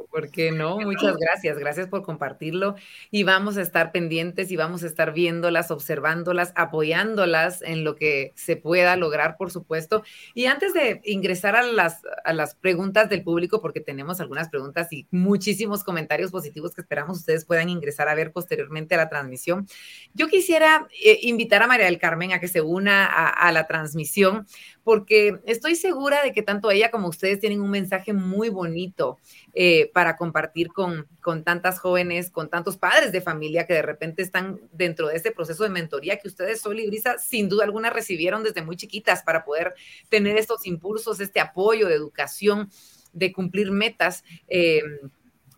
¿Por 0.09 0.31
qué 0.31 0.51
no? 0.51 0.79
Muchas 0.79 1.15
gracias. 1.17 1.57
Gracias 1.59 1.87
por 1.87 2.01
compartirlo. 2.01 2.75
Y 3.11 3.21
vamos 3.21 3.57
a 3.57 3.61
estar 3.61 3.91
pendientes 3.91 4.49
y 4.49 4.55
vamos 4.55 4.81
a 4.81 4.87
estar 4.87 5.13
viéndolas, 5.13 5.69
observándolas, 5.69 6.51
apoyándolas 6.55 7.61
en 7.61 7.83
lo 7.83 7.95
que 7.95 8.33
se 8.35 8.55
pueda 8.55 8.95
lograr, 8.95 9.37
por 9.37 9.51
supuesto. 9.51 10.03
Y 10.33 10.47
antes 10.47 10.73
de 10.73 10.99
ingresar 11.05 11.55
a 11.55 11.61
las, 11.61 12.01
a 12.25 12.33
las 12.33 12.55
preguntas 12.55 13.07
del 13.07 13.23
público, 13.23 13.61
porque 13.61 13.81
tenemos 13.81 14.19
algunas 14.19 14.49
preguntas 14.49 14.91
y 14.91 15.05
muchísimos 15.11 15.83
comentarios 15.83 16.31
positivos 16.31 16.73
que 16.73 16.81
esperamos 16.81 17.19
ustedes 17.19 17.45
puedan 17.45 17.69
ingresar 17.69 18.09
a 18.09 18.15
ver 18.15 18.31
posteriormente 18.31 18.95
a 18.95 18.97
la 18.97 19.09
transmisión, 19.09 19.67
yo 20.15 20.27
quisiera 20.27 20.87
eh, 21.05 21.19
invitar 21.21 21.61
a 21.61 21.67
María 21.67 21.85
del 21.85 21.99
Carmen 21.99 22.33
a 22.33 22.39
que 22.39 22.47
se 22.47 22.61
una 22.61 23.05
a, 23.05 23.27
a 23.27 23.51
la 23.51 23.67
transmisión, 23.67 24.47
porque 24.83 25.39
estoy 25.45 25.75
segura 25.75 26.23
de 26.23 26.33
que 26.33 26.41
tanto 26.41 26.71
ella 26.71 26.91
como 26.91 27.07
ustedes 27.07 27.39
tienen 27.39 27.61
un 27.61 27.69
mensaje 27.69 28.13
muy 28.13 28.49
bonito 28.49 29.17
eh, 29.53 29.91
para 29.93 30.15
compartir 30.17 30.69
con, 30.69 31.07
con 31.21 31.43
tantas 31.43 31.79
jóvenes, 31.79 32.29
con 32.31 32.49
tantos 32.49 32.77
padres 32.77 33.11
de 33.11 33.21
familia 33.21 33.67
que 33.67 33.73
de 33.73 33.81
repente 33.81 34.21
están 34.21 34.59
dentro 34.71 35.07
de 35.07 35.15
este 35.15 35.31
proceso 35.31 35.63
de 35.63 35.69
mentoría 35.69 36.17
que 36.17 36.27
ustedes, 36.27 36.61
Sol 36.61 36.79
y 36.79 36.87
Brisa, 36.87 37.17
sin 37.17 37.49
duda 37.49 37.65
alguna 37.65 37.89
recibieron 37.89 38.43
desde 38.43 38.61
muy 38.61 38.75
chiquitas 38.75 39.23
para 39.23 39.43
poder 39.43 39.73
tener 40.09 40.37
estos 40.37 40.65
impulsos, 40.65 41.19
este 41.19 41.39
apoyo 41.39 41.87
de 41.87 41.95
educación, 41.95 42.69
de 43.13 43.33
cumplir 43.33 43.71
metas. 43.71 44.23
Eh, 44.47 44.81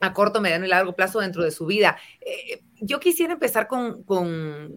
a 0.03 0.13
corto, 0.13 0.41
mediano 0.41 0.65
y 0.65 0.69
largo 0.69 0.95
plazo 0.95 1.19
dentro 1.19 1.43
de 1.43 1.51
su 1.51 1.65
vida. 1.65 1.97
Eh, 2.19 2.61
yo 2.81 2.99
quisiera 2.99 3.33
empezar 3.33 3.67
con, 3.67 4.03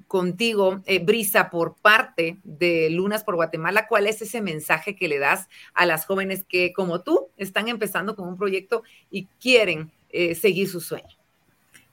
contigo, 0.06 0.82
eh, 0.86 1.00
Brisa, 1.00 1.50
por 1.50 1.74
parte 1.74 2.38
de 2.44 2.90
Lunas 2.90 3.24
por 3.24 3.34
Guatemala. 3.34 3.88
¿Cuál 3.88 4.06
es 4.06 4.22
ese 4.22 4.40
mensaje 4.40 4.94
que 4.94 5.08
le 5.08 5.18
das 5.18 5.48
a 5.74 5.84
las 5.84 6.06
jóvenes 6.06 6.44
que, 6.48 6.72
como 6.72 7.02
tú, 7.02 7.28
están 7.36 7.66
empezando 7.66 8.14
con 8.14 8.28
un 8.28 8.36
proyecto 8.36 8.84
y 9.10 9.26
quieren 9.40 9.90
eh, 10.10 10.36
seguir 10.36 10.68
su 10.68 10.80
sueño? 10.80 11.16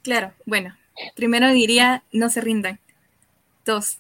Claro, 0.04 0.34
bueno, 0.46 0.78
primero 1.16 1.50
diría, 1.50 2.04
no 2.12 2.30
se 2.30 2.42
rindan. 2.42 2.80
Dos, 3.66 3.98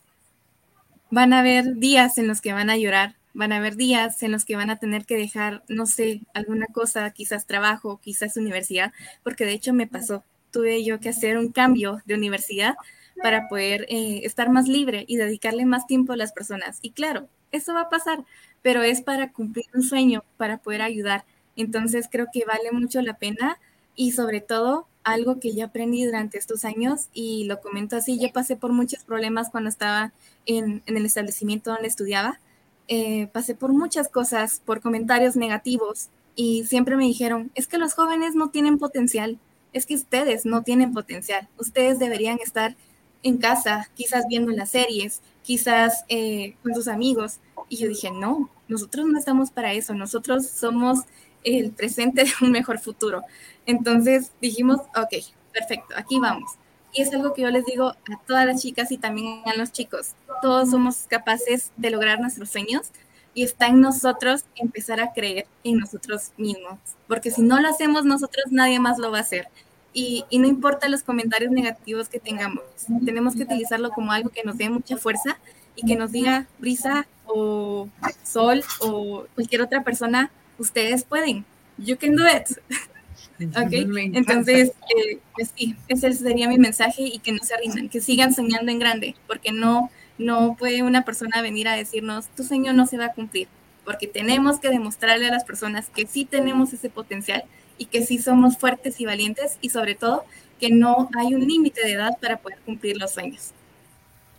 van 1.09 1.34
a 1.34 1.39
haber 1.39 1.77
días 1.77 2.19
en 2.19 2.27
los 2.27 2.39
que 2.39 2.53
van 2.53 2.69
a 2.69 2.77
llorar, 2.77 3.15
van 3.34 3.51
a 3.51 3.57
haber 3.57 3.75
días 3.75 4.21
en 4.23 4.31
los 4.31 4.45
que 4.45 4.55
van 4.55 4.69
a 4.69 4.77
tener 4.77 5.05
que 5.05 5.17
dejar, 5.17 5.63
no 5.67 5.86
sé, 5.86 6.21
alguna 6.34 6.67
cosa, 6.67 7.09
quizás 7.11 7.45
trabajo, 7.45 7.99
quizás 8.01 8.38
universidad, 8.38 8.93
porque 9.23 9.45
de 9.45 9.53
hecho 9.53 9.73
me 9.73 9.88
pasó. 9.88 10.23
Tuve 10.51 10.84
yo 10.84 10.99
que 10.99 11.09
hacer 11.09 11.38
un 11.38 11.51
cambio 11.51 12.01
de 12.05 12.13
universidad 12.13 12.75
para 13.21 13.47
poder 13.47 13.86
eh, 13.89 14.21
estar 14.23 14.49
más 14.49 14.67
libre 14.67 15.05
y 15.07 15.17
dedicarle 15.17 15.65
más 15.65 15.88
tiempo 15.88 16.13
a 16.13 16.17
las 16.17 16.31
personas. 16.31 16.79
Y 16.81 16.91
claro, 16.91 17.27
eso 17.51 17.73
va 17.73 17.81
a 17.81 17.89
pasar, 17.89 18.23
pero 18.61 18.84
es 18.84 19.01
para 19.01 19.31
cumplir 19.31 19.65
un 19.73 19.84
sueño, 19.84 20.23
para 20.38 20.57
poder 20.57 20.81
ayudar. 20.81 21.25
Entonces 21.55 22.07
creo 22.11 22.27
que 22.31 22.45
vale 22.45 22.71
mucho 22.71 23.01
la 23.01 23.17
pena 23.17 23.57
y 23.95 24.11
sobre 24.11 24.41
todo 24.41 24.88
algo 25.03 25.39
que 25.39 25.55
yo 25.55 25.65
aprendí 25.65 26.05
durante 26.05 26.38
estos 26.38 26.65
años 26.65 27.09
y 27.13 27.45
lo 27.45 27.59
comento 27.61 27.95
así, 27.95 28.19
yo 28.19 28.31
pasé 28.31 28.55
por 28.55 28.71
muchos 28.71 29.03
problemas 29.03 29.49
cuando 29.49 29.69
estaba 29.69 30.13
en, 30.45 30.81
en 30.86 30.97
el 30.97 31.05
establecimiento 31.05 31.71
donde 31.71 31.88
estudiaba 31.88 32.39
eh, 32.88 33.27
pasé 33.27 33.55
por 33.55 33.71
muchas 33.71 34.09
cosas, 34.09 34.61
por 34.65 34.81
comentarios 34.81 35.36
negativos 35.36 36.09
y 36.36 36.63
siempre 36.65 36.95
me 36.95 37.05
dijeron, 37.05 37.51
es 37.55 37.67
que 37.67 37.77
los 37.77 37.93
jóvenes 37.93 38.36
no 38.36 38.49
tienen 38.49 38.77
potencial, 38.77 39.39
es 39.71 39.86
que 39.86 39.95
ustedes 39.95 40.45
no 40.45 40.63
tienen 40.63 40.93
potencial, 40.93 41.47
ustedes 41.57 41.99
deberían 41.99 42.39
estar 42.39 42.75
en 43.23 43.38
casa, 43.38 43.89
quizás 43.95 44.25
viendo 44.27 44.51
las 44.51 44.71
series, 44.71 45.21
quizás 45.43 46.05
eh, 46.09 46.55
con 46.61 46.73
sus 46.75 46.88
amigos. 46.88 47.39
Y 47.69 47.77
yo 47.77 47.88
dije, 47.88 48.11
no, 48.11 48.49
nosotros 48.67 49.05
no 49.05 49.17
estamos 49.17 49.51
para 49.51 49.73
eso, 49.73 49.93
nosotros 49.93 50.47
somos 50.47 50.99
el 51.43 51.71
presente 51.71 52.23
de 52.23 52.31
un 52.41 52.51
mejor 52.51 52.79
futuro. 52.79 53.21
Entonces 53.65 54.31
dijimos, 54.41 54.81
ok, 54.95 55.23
perfecto, 55.51 55.95
aquí 55.95 56.19
vamos. 56.19 56.51
Y 56.94 57.02
es 57.02 57.14
algo 57.14 57.34
que 57.34 57.41
yo 57.41 57.50
les 57.50 57.66
digo 57.66 57.89
a 57.89 58.20
todas 58.28 58.46
las 58.46 58.62
chicas 58.62 58.91
y 58.91 58.98
también 58.98 59.41
a 59.46 59.56
los 59.56 59.72
chicos. 59.72 60.12
Todos 60.41 60.70
somos 60.70 61.06
capaces 61.08 61.72
de 61.76 61.89
lograr 61.89 62.20
nuestros 62.20 62.50
sueños 62.50 62.91
y 63.34 63.44
está 63.44 63.68
en 63.68 63.82
nosotros 63.82 64.46
empezar 64.56 65.00
a 65.00 65.12
creer 65.12 65.48
en 65.64 65.80
nosotros 65.80 66.32
mismos. 66.38 66.78
Porque 67.08 67.32
si 67.32 67.41
no 67.41 67.60
lo 67.60 67.68
hacemos 67.68 68.06
nosotros, 68.06 68.46
nadie 68.52 68.80
más 68.80 69.00
lo 69.00 69.12
va 69.12 69.20
a 69.20 69.22
hacer. 69.22 69.48
Y, 69.94 70.26
no 70.32 70.48
importa 70.48 70.89
los 70.89 71.04
comentarios 71.04 71.52
negativos 71.52 72.10
que 72.10 72.20
tengamos, 72.20 72.64
tenemos 73.06 73.36
que 73.36 73.44
utilizarlo 73.44 73.91
como 73.91 74.12
algo 74.12 74.30
que 74.30 74.44
nos 74.44 74.58
dé 74.58 74.68
mucha 74.70 74.98
fuerza 74.98 75.38
y 75.76 75.86
que 75.86 75.96
nos 75.96 76.12
diga, 76.12 76.48
Brisa 76.58 77.06
o 77.26 77.88
Sol 78.24 78.64
o 78.80 79.26
cualquier 79.36 79.62
otra 79.62 79.84
persona, 79.84 80.32
ustedes 80.58 81.04
pueden. 81.04 81.46
You 81.78 81.98
can 81.98 82.16
do 82.16 82.24
it. 82.26 82.58
¿Ok? 83.39 83.71
Entonces, 84.13 84.73
eh, 84.95 85.19
pues 85.34 85.53
sí, 85.55 85.75
ese 85.88 86.13
sería 86.13 86.47
mi 86.47 86.57
mensaje 86.57 87.03
y 87.03 87.19
que 87.19 87.31
no 87.31 87.43
se 87.43 87.57
rindan, 87.57 87.89
que 87.89 87.99
sigan 87.99 88.34
soñando 88.34 88.71
en 88.71 88.79
grande, 88.79 89.15
porque 89.27 89.51
no, 89.51 89.89
no 90.17 90.55
puede 90.57 90.84
una 90.84 91.03
persona 91.03 91.41
venir 91.41 91.67
a 91.67 91.75
decirnos, 91.75 92.27
tu 92.29 92.43
sueño 92.43 92.73
no 92.73 92.86
se 92.86 92.97
va 92.97 93.05
a 93.05 93.13
cumplir, 93.13 93.47
porque 93.86 94.07
tenemos 94.07 94.59
que 94.59 94.69
demostrarle 94.69 95.27
a 95.27 95.31
las 95.31 95.43
personas 95.43 95.89
que 95.89 96.05
sí 96.05 96.25
tenemos 96.25 96.73
ese 96.73 96.89
potencial 96.89 97.43
y 97.77 97.86
que 97.86 98.05
sí 98.05 98.19
somos 98.19 98.57
fuertes 98.57 98.99
y 99.01 99.05
valientes 99.05 99.57
y 99.61 99.69
sobre 99.69 99.95
todo 99.95 100.25
que 100.59 100.69
no 100.69 101.09
hay 101.17 101.34
un 101.34 101.47
límite 101.47 101.81
de 101.81 101.93
edad 101.93 102.17
para 102.21 102.38
poder 102.38 102.59
cumplir 102.65 102.97
los 102.97 103.11
sueños. 103.11 103.51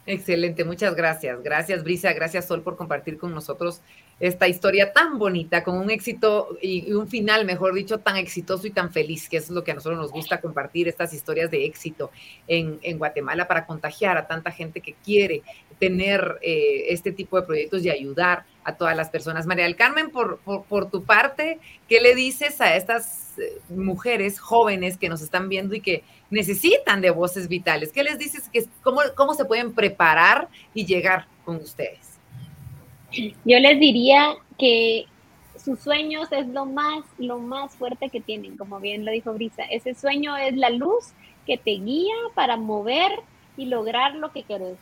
Excelente, 0.07 0.65
muchas 0.65 0.95
gracias. 0.95 1.43
Gracias, 1.43 1.83
Brisa. 1.83 2.13
Gracias, 2.13 2.47
Sol, 2.47 2.63
por 2.63 2.77
compartir 2.77 3.19
con 3.19 3.35
nosotros 3.35 3.81
esta 4.21 4.49
historia 4.49 4.93
tan 4.93 5.19
bonita, 5.19 5.63
con 5.65 5.77
un 5.77 5.91
éxito 5.91 6.57
y, 6.63 6.93
un 6.93 7.09
final, 7.09 7.45
mejor 7.45 7.75
dicho, 7.75 7.99
tan 7.99 8.17
exitoso 8.17 8.67
y 8.67 8.71
tan 8.71 8.93
feliz, 8.93 9.29
que 9.29 9.39
es 9.39 9.51
lo 9.51 9.65
que 9.65 9.73
a 9.73 9.75
nosotros 9.75 9.99
nos 9.99 10.13
gusta 10.13 10.41
compartir, 10.41 10.89
estas 10.89 11.13
historias 11.13 11.51
de 11.51 11.65
éxito 11.65 12.11
en, 12.47 12.79
Guatemala 12.99 13.49
para 13.49 13.67
contagiar 13.67 14.17
a 14.17 14.27
tanta 14.27 14.51
gente 14.51 14.81
que 14.81 14.95
quiere 15.05 15.43
tener 15.79 16.39
eh, 16.43 16.87
este 16.89 17.13
tipo 17.13 17.41
de 17.41 17.47
proyectos 17.47 17.85
y 17.85 17.91
ayudar 17.91 18.45
a 18.63 18.77
todas 18.77 18.97
las 18.97 19.11
personas. 19.11 19.47
María 19.47 19.65
del 19.65 19.77
Carmen, 19.77 20.11
por, 20.11 20.39
por, 20.41 20.91
tu 20.91 21.05
parte, 21.05 21.59
¿qué 21.89 22.01
le 22.01 22.15
dices 22.15 22.61
a 22.61 22.77
estas 22.77 23.39
eh, 23.39 23.61
mujeres 23.69 24.39
jóvenes 24.39 24.97
que 24.97 25.09
nos 25.09 25.21
están 25.23 25.49
viendo 25.49 25.75
y 25.75 25.81
que 25.81 26.05
necesitan 26.31 27.01
de 27.01 27.11
voces 27.11 27.49
vitales? 27.49 27.93
¿Qué 27.93 28.05
les 28.05 28.19
dices? 28.19 28.49
Que, 28.49 28.65
cómo, 28.83 29.01
¿Cómo 29.17 29.35
se 29.35 29.45
pueden 29.45 29.75
preparar 29.75 30.49
y 30.73 30.87
llegar 30.87 31.27
con 31.45 31.57
ustedes? 31.57 32.14
Yo 33.45 33.59
les 33.59 33.81
diría 33.81 34.35
que 34.59 35.07
sus 35.57 35.81
sueños 35.81 36.31
es 36.33 36.47
lo 36.49 36.67
más, 36.67 37.05
lo 37.19 37.39
más 37.39 37.75
fuerte 37.77 38.09
que 38.09 38.21
tienen, 38.21 38.57
como 38.57 38.81
bien 38.81 39.05
lo 39.05 39.13
dijo 39.13 39.33
Brisa. 39.33 39.63
Ese 39.65 39.95
sueño 39.95 40.37
es 40.37 40.57
la 40.57 40.71
luz 40.71 41.13
que 41.47 41.57
te 41.57 41.73
guía 41.73 42.15
para 42.35 42.57
mover 42.57 43.13
y 43.57 43.67
lograr 43.67 44.15
lo 44.17 44.33
que 44.33 44.43
querés. 44.43 44.77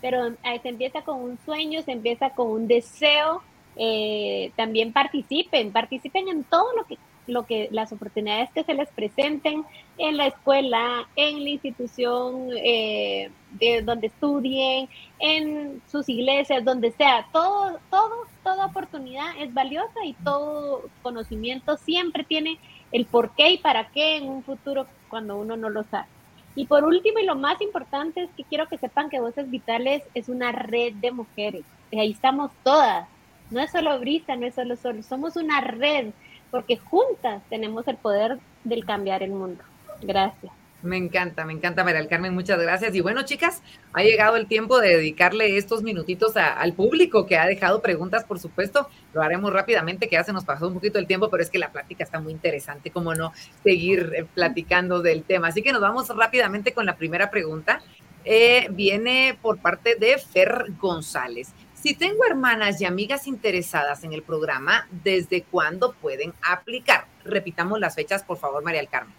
Pero 0.00 0.28
eh, 0.28 0.60
se 0.62 0.68
empieza 0.68 1.02
con 1.02 1.20
un 1.20 1.38
sueño, 1.44 1.82
se 1.82 1.92
empieza 1.92 2.30
con 2.30 2.50
un 2.50 2.68
deseo. 2.68 3.42
Eh, 3.76 4.52
también 4.56 4.92
participen, 4.92 5.72
participen 5.72 6.28
en 6.28 6.44
todo 6.44 6.66
lo 6.76 6.84
que 6.84 6.98
lo 7.28 7.46
que 7.46 7.68
las 7.70 7.92
oportunidades 7.92 8.50
que 8.52 8.64
se 8.64 8.74
les 8.74 8.88
presenten 8.88 9.64
en 9.98 10.16
la 10.16 10.26
escuela, 10.26 11.08
en 11.16 11.44
la 11.44 11.50
institución 11.50 12.48
eh, 12.56 13.30
de 13.52 13.82
donde 13.82 14.08
estudien, 14.08 14.88
en 15.18 15.82
sus 15.90 16.08
iglesias, 16.08 16.64
donde 16.64 16.92
sea, 16.92 17.26
todo, 17.32 17.78
todo, 17.90 18.26
toda 18.42 18.66
oportunidad 18.66 19.26
es 19.38 19.52
valiosa 19.52 20.04
y 20.04 20.14
todo 20.14 20.88
conocimiento 21.02 21.76
siempre 21.76 22.24
tiene 22.24 22.58
el 22.92 23.06
por 23.06 23.34
qué 23.34 23.52
y 23.52 23.58
para 23.58 23.88
qué 23.88 24.16
en 24.16 24.28
un 24.28 24.42
futuro 24.42 24.86
cuando 25.08 25.36
uno 25.36 25.56
no 25.56 25.70
lo 25.70 25.84
sabe. 25.84 26.08
Y 26.54 26.66
por 26.66 26.84
último 26.84 27.20
y 27.20 27.24
lo 27.24 27.36
más 27.36 27.60
importante 27.60 28.22
es 28.22 28.30
que 28.36 28.42
quiero 28.42 28.66
que 28.68 28.78
sepan 28.78 29.10
que 29.10 29.20
Voces 29.20 29.48
Vitales 29.48 30.02
es 30.14 30.28
una 30.28 30.50
red 30.50 30.94
de 30.94 31.12
mujeres. 31.12 31.62
Y 31.90 32.00
ahí 32.00 32.10
estamos 32.10 32.50
todas. 32.64 33.08
No 33.50 33.60
es 33.60 33.70
solo 33.70 33.98
Brisa, 34.00 34.36
no 34.36 34.46
es 34.46 34.54
solo 34.54 34.76
Sol, 34.76 35.02
somos 35.04 35.36
una 35.36 35.60
red 35.60 36.12
porque 36.50 36.76
juntas 36.76 37.42
tenemos 37.50 37.86
el 37.88 37.96
poder 37.96 38.38
del 38.64 38.84
cambiar 38.84 39.22
el 39.22 39.30
mundo. 39.30 39.62
Gracias. 40.02 40.52
Me 40.80 40.96
encanta, 40.96 41.44
me 41.44 41.52
encanta, 41.52 41.82
María 41.82 41.98
del 41.98 42.08
Carmen, 42.08 42.32
muchas 42.32 42.60
gracias. 42.60 42.94
Y 42.94 43.00
bueno, 43.00 43.24
chicas, 43.24 43.62
ha 43.92 44.02
llegado 44.04 44.36
el 44.36 44.46
tiempo 44.46 44.78
de 44.78 44.96
dedicarle 44.96 45.56
estos 45.56 45.82
minutitos 45.82 46.36
al 46.36 46.72
público 46.72 47.26
que 47.26 47.36
ha 47.36 47.46
dejado 47.46 47.82
preguntas, 47.82 48.24
por 48.24 48.38
supuesto. 48.38 48.88
Lo 49.12 49.20
haremos 49.20 49.52
rápidamente, 49.52 50.08
que 50.08 50.14
ya 50.14 50.22
se 50.22 50.32
nos 50.32 50.44
pasó 50.44 50.68
un 50.68 50.74
poquito 50.74 51.00
el 51.00 51.08
tiempo, 51.08 51.30
pero 51.30 51.42
es 51.42 51.50
que 51.50 51.58
la 51.58 51.72
plática 51.72 52.04
está 52.04 52.20
muy 52.20 52.32
interesante, 52.32 52.92
como 52.92 53.12
no 53.12 53.32
seguir 53.64 54.12
eh, 54.14 54.24
platicando 54.32 55.02
del 55.02 55.24
tema. 55.24 55.48
Así 55.48 55.62
que 55.62 55.72
nos 55.72 55.80
vamos 55.80 56.08
rápidamente 56.10 56.72
con 56.72 56.86
la 56.86 56.94
primera 56.94 57.28
pregunta. 57.28 57.82
Eh, 58.24 58.68
viene 58.70 59.36
por 59.42 59.58
parte 59.58 59.96
de 59.96 60.16
Fer 60.18 60.66
González. 60.78 61.52
Si 61.80 61.94
tengo 61.94 62.24
hermanas 62.24 62.80
y 62.80 62.86
amigas 62.86 63.28
interesadas 63.28 64.02
en 64.02 64.12
el 64.12 64.22
programa, 64.22 64.88
¿desde 65.04 65.42
cuándo 65.42 65.92
pueden 65.92 66.34
aplicar? 66.42 67.04
Repitamos 67.24 67.78
las 67.78 67.94
fechas, 67.94 68.24
por 68.24 68.36
favor, 68.36 68.64
María 68.64 68.80
del 68.80 68.90
Carmen. 68.90 69.14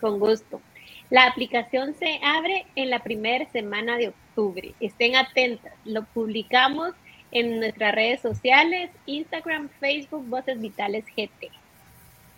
Con 0.00 0.18
gusto. 0.18 0.62
La 1.10 1.26
aplicación 1.26 1.94
se 1.98 2.18
abre 2.24 2.64
en 2.74 2.88
la 2.88 3.00
primera 3.00 3.44
semana 3.50 3.98
de 3.98 4.08
octubre. 4.08 4.74
Estén 4.80 5.14
atentas. 5.14 5.74
Lo 5.84 6.04
publicamos 6.04 6.94
en 7.32 7.60
nuestras 7.60 7.94
redes 7.94 8.20
sociales, 8.22 8.90
Instagram, 9.04 9.68
Facebook, 9.78 10.26
Voces 10.26 10.58
Vitales 10.58 11.04
GT. 11.14 11.50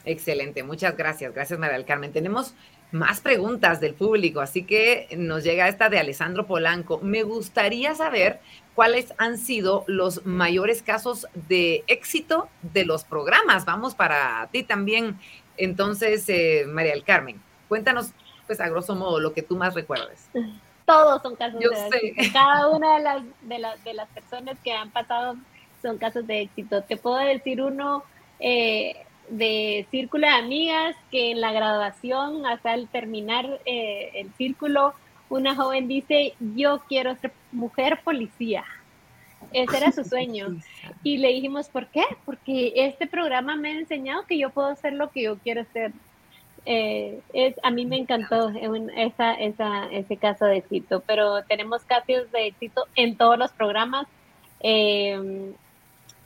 Excelente, 0.05 0.65
muchas 0.65 0.97
gracias. 0.97 1.33
Gracias, 1.33 1.59
María 1.61 1.77
del 1.77 1.87
Carmen. 1.87 2.13
Tenemos 2.13 2.55
más 2.91 3.21
preguntas 3.21 3.81
del 3.81 3.95
público, 3.95 4.41
así 4.41 4.65
que 4.65 5.09
nos 5.17 5.45
llega 5.45 5.69
esta 5.69 5.89
de 5.89 5.99
Alessandro 5.99 6.47
Polanco. 6.47 6.99
Me 7.01 7.23
gustaría 7.23 7.95
saber 7.95 8.41
cuáles 8.75 9.13
han 9.19 9.39
sido 9.39 9.85
los 9.87 10.25
mayores 10.25 10.83
casos 10.83 11.27
de 11.49 11.85
éxito 11.87 12.49
de 12.63 12.85
los 12.85 13.05
programas. 13.05 13.65
Vamos 13.65 13.95
para 13.95 14.49
ti 14.53 14.63
también. 14.63 15.19
Entonces, 15.57 16.29
eh, 16.29 16.65
María 16.67 16.93
del 16.93 17.05
Carmen, 17.05 17.41
cuéntanos, 17.69 18.13
pues 18.47 18.61
a 18.61 18.69
grosso 18.69 18.95
modo, 18.95 19.21
lo 19.21 19.33
que 19.33 19.43
tú 19.43 19.57
más 19.57 19.75
recuerdes. 19.75 20.29
Todos 20.87 21.23
son 21.23 21.37
casos 21.37 21.61
de 21.61 21.67
éxito. 21.67 22.33
Cada 22.33 22.69
una 22.69 22.97
de 22.97 23.03
las, 23.03 23.23
de, 23.43 23.59
las, 23.59 23.85
de 23.85 23.95
las 23.95 24.09
personas 24.09 24.59
que 24.65 24.73
han 24.73 24.91
pasado 24.91 25.37
son 25.81 25.99
casos 25.99 26.27
de 26.27 26.43
éxito. 26.43 26.83
Te 26.83 26.97
puedo 26.97 27.19
decir 27.19 27.61
uno, 27.61 28.05
eh, 28.41 28.97
de 29.29 29.87
círculo 29.91 30.27
de 30.27 30.33
amigas 30.33 30.97
que 31.11 31.31
en 31.31 31.41
la 31.41 31.53
graduación, 31.53 32.45
hasta 32.47 32.75
el 32.75 32.89
terminar 32.89 33.61
eh, 33.65 34.11
el 34.15 34.33
círculo, 34.35 34.95
una 35.33 35.57
joven 35.57 35.89
dice, 35.89 36.35
yo 36.55 36.83
quiero 36.89 37.17
ser 37.17 37.33
mujer 37.53 38.01
policía. 38.05 38.65
Ese 39.53 39.77
era 39.79 39.91
su 39.91 40.05
sueño. 40.05 40.57
Y 41.03 41.19
le 41.19 41.29
dijimos, 41.29 41.69
¿por 41.69 41.87
qué? 41.87 42.05
Porque 42.25 42.73
este 42.77 43.07
programa 43.07 43.57
me 43.57 43.71
ha 43.71 43.79
enseñado 43.79 44.27
que 44.27 44.39
yo 44.39 44.51
puedo 44.51 44.75
ser 44.77 44.93
lo 44.93 45.11
que 45.11 45.23
yo 45.23 45.39
quiero 45.39 45.65
ser. 45.73 45.93
Eh, 46.67 47.21
es, 47.33 47.55
a 47.63 47.71
mí 47.71 47.87
me 47.87 47.97
encantó 47.97 48.51
esa, 48.97 49.35
esa, 49.35 49.87
ese 49.91 50.17
caso 50.17 50.45
de 50.45 50.59
éxito, 50.59 51.03
pero 51.07 51.43
tenemos 51.45 51.83
casos 51.85 52.31
de 52.31 52.47
éxito 52.47 52.87
en 52.95 53.17
todos 53.17 53.39
los 53.39 53.51
programas. 53.53 54.07
Eh, 54.61 55.53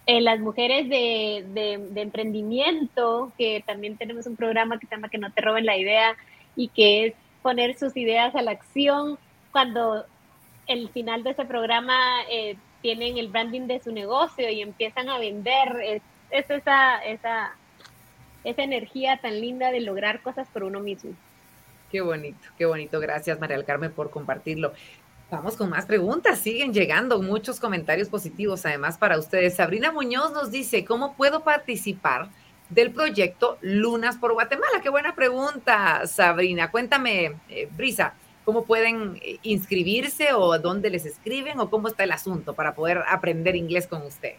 eh, 0.07 0.21
las 0.21 0.41
mujeres 0.41 0.89
de, 0.89 1.45
de, 1.55 2.01
emprendimiento, 2.01 3.33
que 3.39 3.63
también 3.67 3.97
tenemos 3.97 4.27
un 4.27 4.37
programa 4.37 4.79
que 4.79 4.87
se 4.87 4.95
llama 4.95 5.09
Que 5.09 5.19
no 5.19 5.33
te 5.33 5.41
roben 5.41 5.67
la 5.67 5.77
idea 5.77 6.17
y 6.55 6.69
que 6.69 7.07
es 7.07 7.15
poner 7.47 7.79
sus 7.79 7.97
ideas 7.97 8.35
a 8.35 8.43
la 8.43 8.51
acción 8.51 9.21
cuando 9.53 10.05
el 10.67 10.89
final 10.89 11.23
de 11.23 11.31
ese 11.31 11.45
programa 11.45 11.95
eh, 12.29 12.57
tienen 12.83 13.19
el 13.19 13.29
branding 13.29 13.69
de 13.69 13.79
su 13.79 13.93
negocio 13.93 14.51
y 14.51 14.63
empiezan 14.63 15.09
a 15.09 15.17
vender. 15.21 15.81
Es, 15.81 16.03
es 16.33 16.51
esa, 16.51 16.99
esa, 17.05 17.55
esa 18.43 18.63
energía 18.65 19.19
tan 19.19 19.41
linda 19.41 19.71
de 19.71 19.79
lograr 19.79 20.23
cosas 20.23 20.49
por 20.49 20.65
uno 20.65 20.81
mismo. 20.81 21.13
Qué 21.93 22.01
bonito, 22.01 22.49
qué 22.59 22.67
bonito. 22.67 22.99
Gracias, 22.99 23.39
María 23.39 23.57
del 23.57 23.65
Carmen, 23.65 23.93
por 23.93 24.11
compartirlo. 24.11 24.73
Vamos 25.31 25.55
con 25.55 25.71
más 25.71 25.87
preguntas, 25.87 26.41
siguen 26.41 26.73
llegando 26.73 27.23
muchos 27.23 27.61
comentarios 27.61 28.09
positivos 28.09 28.67
además 28.67 28.99
para 28.99 29.21
ustedes. 29.21 29.55
Sabrina 29.55 29.93
Muñoz 29.93 30.33
nos 30.33 30.51
dice, 30.51 30.85
¿cómo 30.85 31.15
puedo 31.15 31.45
participar 31.45 32.29
del 32.71 32.91
proyecto 32.91 33.59
Lunas 33.61 34.17
por 34.17 34.33
Guatemala? 34.33 34.81
Qué 34.83 34.89
buena 34.89 35.15
pregunta, 35.15 36.07
Sabrina. 36.07 36.71
Cuéntame, 36.71 37.37
eh, 37.49 37.69
Brisa, 37.77 38.15
¿cómo 38.45 38.65
pueden 38.65 39.19
eh, 39.23 39.39
inscribirse 39.43 40.33
o 40.33 40.59
dónde 40.59 40.91
les 40.91 41.07
escriben 41.07 41.61
o 41.61 41.71
cómo 41.71 41.89
está 41.89 42.05
el 42.05 42.13
asunto 42.13 42.55
para 42.55 42.75
poder 42.75 43.03
aprender 43.09 43.57
inglés 43.57 43.87
con 43.87 44.03
ustedes? 44.03 44.39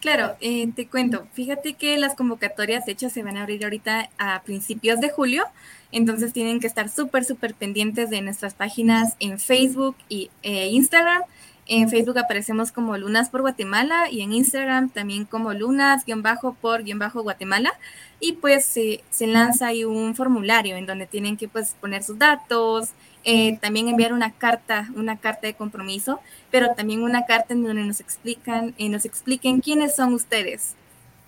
Claro, 0.00 0.36
eh, 0.40 0.68
te 0.74 0.86
cuento. 0.86 1.26
Fíjate 1.32 1.74
que 1.74 1.98
las 1.98 2.14
convocatorias, 2.14 2.86
hecho, 2.86 3.10
se 3.10 3.22
van 3.24 3.36
a 3.36 3.42
abrir 3.42 3.64
ahorita 3.64 4.10
a 4.16 4.42
principios 4.42 5.00
de 5.00 5.10
julio. 5.10 5.44
Entonces 5.90 6.32
tienen 6.32 6.60
que 6.60 6.68
estar 6.68 6.88
súper, 6.88 7.24
súper 7.24 7.54
pendientes 7.54 8.08
de 8.10 8.20
nuestras 8.20 8.54
páginas 8.54 9.16
en 9.18 9.40
Facebook 9.40 9.96
e 10.08 10.28
Instagram. 10.68 11.22
En 11.70 11.90
Facebook 11.90 12.18
aparecemos 12.18 12.72
como 12.72 12.96
Lunas 12.96 13.28
por 13.28 13.42
Guatemala 13.42 14.10
y 14.10 14.22
en 14.22 14.32
Instagram 14.32 14.88
también 14.88 15.26
como 15.26 15.52
Lunas-por-Guatemala. 15.52 17.74
Y 18.20 18.32
pues 18.32 18.64
se, 18.64 19.04
se 19.10 19.26
lanza 19.26 19.66
ahí 19.66 19.84
un 19.84 20.14
formulario 20.14 20.76
en 20.76 20.86
donde 20.86 21.06
tienen 21.06 21.36
que 21.36 21.46
pues 21.46 21.76
poner 21.78 22.02
sus 22.02 22.18
datos, 22.18 22.92
eh, 23.24 23.58
también 23.60 23.88
enviar 23.88 24.14
una 24.14 24.32
carta, 24.32 24.88
una 24.96 25.18
carta 25.18 25.46
de 25.46 25.52
compromiso, 25.52 26.20
pero 26.50 26.74
también 26.74 27.02
una 27.02 27.26
carta 27.26 27.52
en 27.52 27.62
donde 27.62 27.84
nos 27.84 28.00
explican, 28.00 28.74
eh, 28.78 28.88
nos 28.88 29.04
expliquen 29.04 29.60
quiénes 29.60 29.94
son 29.94 30.14
ustedes, 30.14 30.74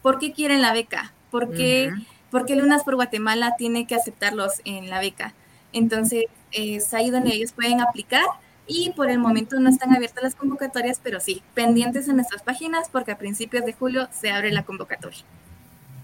por 0.01 0.19
qué 0.19 0.33
quieren 0.33 0.63
la 0.63 0.73
beca, 0.73 1.13
por 1.31 1.53
qué, 1.53 1.93
Lunas 2.33 2.85
por 2.85 2.95
Guatemala 2.95 3.57
tiene 3.59 3.87
que 3.87 3.95
aceptarlos 3.95 4.63
en 4.65 4.89
la 4.89 5.01
beca. 5.01 5.35
Entonces, 5.75 6.25
es 6.53 6.95
ahí 6.95 7.11
donde 7.11 7.35
ellos 7.35 7.53
pueden 7.53 7.83
aplicar 7.83 8.25
y 8.67 8.93
por 8.93 9.11
el 9.11 9.19
momento 9.19 9.59
no 9.59 9.69
están 9.69 9.95
abiertas 9.95 10.23
las 10.23 10.35
convocatorias, 10.35 11.01
pero 11.03 11.21
sí, 11.21 11.43
pendientes 11.55 12.09
en 12.09 12.17
nuestras 12.17 12.43
páginas 12.43 12.89
porque 12.91 13.13
a 13.13 13.19
principios 13.19 13.65
de 13.65 13.73
julio 13.73 14.09
se 14.13 14.31
abre 14.31 14.53
la 14.53 14.65
convocatoria. 14.65 15.21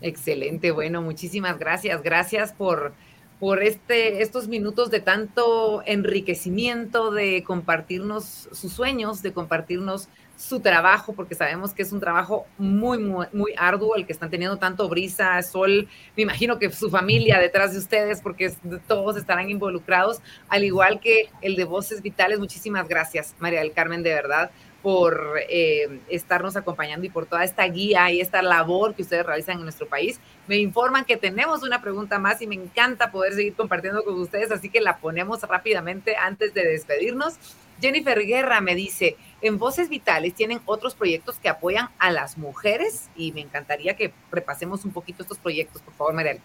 Excelente, 0.01 0.71
bueno, 0.71 1.01
muchísimas 1.03 1.59
gracias. 1.59 2.03
Gracias 2.03 2.53
por 2.53 2.93
por 3.39 3.63
este, 3.63 4.23
estos 4.23 4.49
minutos 4.49 4.91
de 4.91 5.01
tanto 5.01 5.83
enriquecimiento, 5.85 7.11
de 7.11 7.45
compartirnos 7.45 8.49
sus 8.53 8.73
sueños, 8.73 9.23
de 9.23 9.33
compartirnos 9.33 10.09
su 10.37 10.61
trabajo, 10.61 11.15
porque 11.15 11.35
sabemos 11.35 11.73
que 11.73 11.83
es 11.83 11.93
un 11.93 12.01
trabajo 12.01 12.47
muy, 12.59 12.99
muy, 12.99 13.27
muy 13.33 13.53
arduo 13.57 13.97
el 13.97 14.07
que 14.07 14.13
están 14.13 14.31
teniendo 14.31 14.59
tanto 14.59 14.89
brisa, 14.89 15.43
sol, 15.43 15.89
me 16.17 16.23
imagino 16.23 16.59
que 16.59 16.71
su 16.71 16.91
familia 16.91 17.39
detrás 17.39 17.73
de 17.73 17.79
ustedes, 17.79 18.21
porque 18.21 18.53
todos 18.87 19.17
estarán 19.17 19.51
involucrados, 19.51 20.21
al 20.49 20.65
igual 20.65 21.01
que 21.01 21.31
el 21.41 21.57
de 21.57 21.65
Voces 21.65 22.03
Vitales. 22.03 22.39
Muchísimas 22.39 22.87
gracias, 22.89 23.35
María 23.39 23.61
del 23.61 23.73
Carmen, 23.73 24.03
de 24.03 24.15
verdad 24.15 24.51
por 24.87 25.41
eh, 25.49 25.99
estarnos 26.09 26.55
acompañando 26.55 27.05
y 27.05 27.11
por 27.11 27.27
toda 27.27 27.43
esta 27.43 27.65
guía 27.65 28.09
y 28.13 28.21
esta 28.21 28.41
labor 28.41 28.95
que 28.95 29.03
ustedes 29.03 29.27
realizan 29.27 29.57
en 29.57 29.65
nuestro 29.65 29.89
país. 29.89 30.21
Me 30.47 30.59
informan 30.59 31.05
que 31.05 31.17
tenemos 31.17 31.65
una 31.65 31.83
pregunta 31.83 32.21
más 32.21 32.41
y 32.41 32.47
me 32.47 32.55
encanta 32.55 33.11
poder 33.11 33.33
seguir 33.33 33.55
compartiendo 33.55 34.05
con 34.05 34.15
ustedes, 34.21 34.53
así 34.53 34.69
que 34.69 34.81
la 34.81 34.99
ponemos 34.99 35.43
rápidamente 35.43 36.15
antes 36.15 36.55
de 36.55 36.65
despedirnos. 36.65 37.35
Jennifer 37.81 38.25
Guerra 38.25 38.61
me 38.61 38.77
dice, 38.77 39.17
en 39.41 39.59
Voces 39.59 39.89
Vitales 39.89 40.35
tienen 40.35 40.61
otros 40.65 40.95
proyectos 40.95 41.39
que 41.39 41.49
apoyan 41.49 41.89
a 41.99 42.11
las 42.11 42.39
mujeres 42.39 43.11
y 43.17 43.33
me 43.33 43.41
encantaría 43.41 43.97
que 43.97 44.13
repasemos 44.31 44.85
un 44.85 44.93
poquito 44.93 45.23
estos 45.23 45.39
proyectos, 45.39 45.83
por 45.83 45.95
favor, 45.95 46.15
María 46.15 46.33
del 46.33 46.43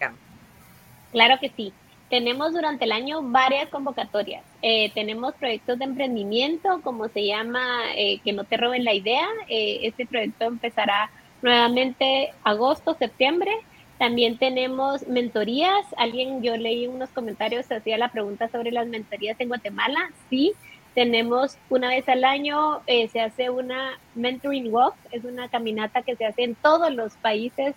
Claro 1.12 1.36
que 1.40 1.50
sí. 1.50 1.72
Tenemos 2.10 2.52
durante 2.52 2.84
el 2.84 2.92
año 2.92 3.22
varias 3.22 3.70
convocatorias. 3.70 4.44
Eh, 4.60 4.90
tenemos 4.92 5.34
proyectos 5.34 5.78
de 5.78 5.86
emprendimiento, 5.86 6.82
como 6.82 7.08
se 7.08 7.24
llama 7.24 7.64
eh, 7.96 8.20
Que 8.22 8.34
no 8.34 8.44
te 8.44 8.58
roben 8.58 8.84
la 8.84 8.92
idea. 8.92 9.26
Eh, 9.48 9.80
este 9.84 10.04
proyecto 10.04 10.44
empezará 10.44 11.10
nuevamente 11.40 12.34
agosto, 12.44 12.94
septiembre. 12.98 13.50
También 13.98 14.36
tenemos 14.36 15.06
mentorías. 15.08 15.86
Alguien, 15.96 16.42
yo 16.42 16.54
leí 16.58 16.86
unos 16.86 17.08
comentarios, 17.10 17.72
hacía 17.72 17.96
la 17.96 18.10
pregunta 18.10 18.48
sobre 18.48 18.72
las 18.72 18.88
mentorías 18.88 19.40
en 19.40 19.48
Guatemala. 19.48 20.10
Sí, 20.28 20.52
tenemos 20.94 21.56
una 21.70 21.88
vez 21.88 22.08
al 22.08 22.24
año, 22.24 22.80
se 22.86 23.20
hace 23.20 23.50
una 23.50 23.98
mentoring 24.14 24.72
walk, 24.72 24.94
es 25.10 25.24
una 25.24 25.48
caminata 25.48 26.02
que 26.02 26.16
se 26.16 26.26
hace 26.26 26.44
en 26.44 26.54
todos 26.54 26.92
los 26.92 27.14
países, 27.14 27.74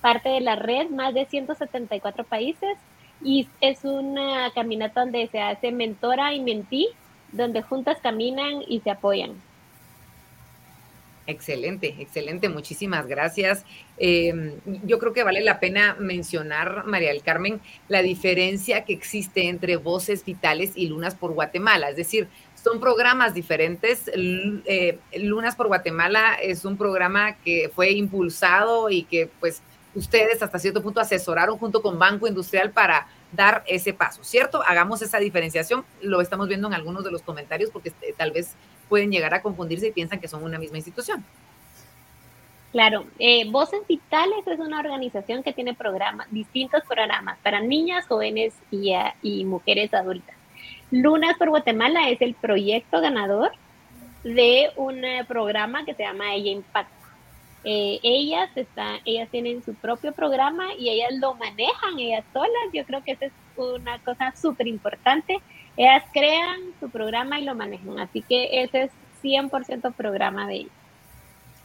parte 0.00 0.28
de 0.28 0.40
la 0.40 0.56
red, 0.56 0.88
más 0.90 1.14
de 1.14 1.24
174 1.26 2.24
países 2.24 2.76
y 3.22 3.48
es 3.60 3.84
una 3.84 4.50
caminata 4.54 5.00
donde 5.00 5.26
se 5.28 5.40
hace 5.40 5.72
mentora 5.72 6.34
y 6.34 6.40
mentí, 6.40 6.88
donde 7.32 7.62
juntas 7.62 7.98
caminan 8.02 8.62
y 8.66 8.80
se 8.80 8.90
apoyan. 8.90 9.32
Excelente, 11.26 11.94
excelente, 11.98 12.48
muchísimas 12.48 13.06
gracias. 13.06 13.66
Em, 13.98 14.54
yo 14.84 14.98
creo 14.98 15.12
que 15.12 15.24
vale 15.24 15.42
la 15.42 15.60
pena 15.60 15.94
mencionar, 15.98 16.86
María 16.86 17.10
del 17.10 17.22
Carmen, 17.22 17.60
la 17.88 18.00
diferencia 18.00 18.86
que 18.86 18.94
existe 18.94 19.46
entre 19.46 19.76
Voces 19.76 20.24
Vitales 20.24 20.72
y 20.74 20.86
Lunas 20.86 21.14
por 21.14 21.34
Guatemala. 21.34 21.90
Es 21.90 21.96
decir, 21.96 22.28
son 22.68 22.80
programas 22.80 23.32
diferentes. 23.32 24.10
Eh, 24.14 24.98
Lunas 25.16 25.56
por 25.56 25.68
Guatemala 25.68 26.34
es 26.34 26.64
un 26.64 26.76
programa 26.76 27.36
que 27.36 27.70
fue 27.74 27.92
impulsado 27.92 28.90
y 28.90 29.04
que 29.04 29.30
pues 29.40 29.62
ustedes 29.94 30.42
hasta 30.42 30.58
cierto 30.58 30.82
punto 30.82 31.00
asesoraron 31.00 31.56
junto 31.58 31.80
con 31.80 31.98
Banco 31.98 32.26
Industrial 32.26 32.70
para 32.70 33.06
dar 33.32 33.64
ese 33.66 33.94
paso, 33.94 34.22
¿cierto? 34.22 34.62
Hagamos 34.66 35.00
esa 35.00 35.18
diferenciación, 35.18 35.84
lo 36.02 36.20
estamos 36.20 36.48
viendo 36.48 36.68
en 36.68 36.74
algunos 36.74 37.04
de 37.04 37.10
los 37.10 37.22
comentarios 37.22 37.70
porque 37.70 37.88
este, 37.88 38.12
tal 38.12 38.32
vez 38.32 38.54
pueden 38.88 39.10
llegar 39.10 39.32
a 39.32 39.42
confundirse 39.42 39.88
y 39.88 39.92
piensan 39.92 40.20
que 40.20 40.28
son 40.28 40.42
una 40.42 40.58
misma 40.58 40.76
institución. 40.76 41.24
Claro, 42.72 43.06
eh, 43.18 43.50
Voces 43.50 43.80
Vitales 43.88 44.46
es 44.46 44.58
una 44.58 44.78
organización 44.78 45.42
que 45.42 45.54
tiene 45.54 45.74
programas, 45.74 46.26
distintos 46.30 46.82
programas 46.86 47.38
para 47.42 47.60
niñas, 47.60 48.06
jóvenes 48.06 48.52
y, 48.70 48.92
eh, 48.92 49.14
y 49.22 49.46
mujeres 49.46 49.94
adultas. 49.94 50.37
Lunas 50.90 51.36
por 51.36 51.50
Guatemala 51.50 52.08
es 52.08 52.20
el 52.22 52.34
proyecto 52.34 53.00
ganador 53.00 53.52
de 54.24 54.70
un 54.76 55.04
eh, 55.04 55.24
programa 55.26 55.84
que 55.84 55.94
se 55.94 56.02
llama 56.02 56.34
Ella 56.34 56.50
Impacta 56.50 56.98
eh, 57.64 57.98
ellas, 58.02 58.50
están, 58.54 59.00
ellas 59.04 59.28
tienen 59.30 59.62
su 59.64 59.74
propio 59.74 60.12
programa 60.12 60.72
y 60.78 60.90
ellas 60.90 61.12
lo 61.18 61.34
manejan 61.34 61.98
ellas 61.98 62.24
solas. 62.32 62.50
Yo 62.72 62.84
creo 62.84 63.02
que 63.02 63.12
esa 63.12 63.26
es 63.26 63.32
una 63.56 63.98
cosa 63.98 64.32
súper 64.40 64.68
importante. 64.68 65.38
Ellas 65.76 66.04
crean 66.12 66.60
su 66.80 66.88
programa 66.88 67.40
y 67.40 67.44
lo 67.44 67.54
manejan. 67.54 67.98
Así 67.98 68.22
que 68.22 68.62
ese 68.62 68.84
es 68.84 68.92
100% 69.22 69.92
programa 69.94 70.46
de 70.46 70.54
ellas. 70.54 70.72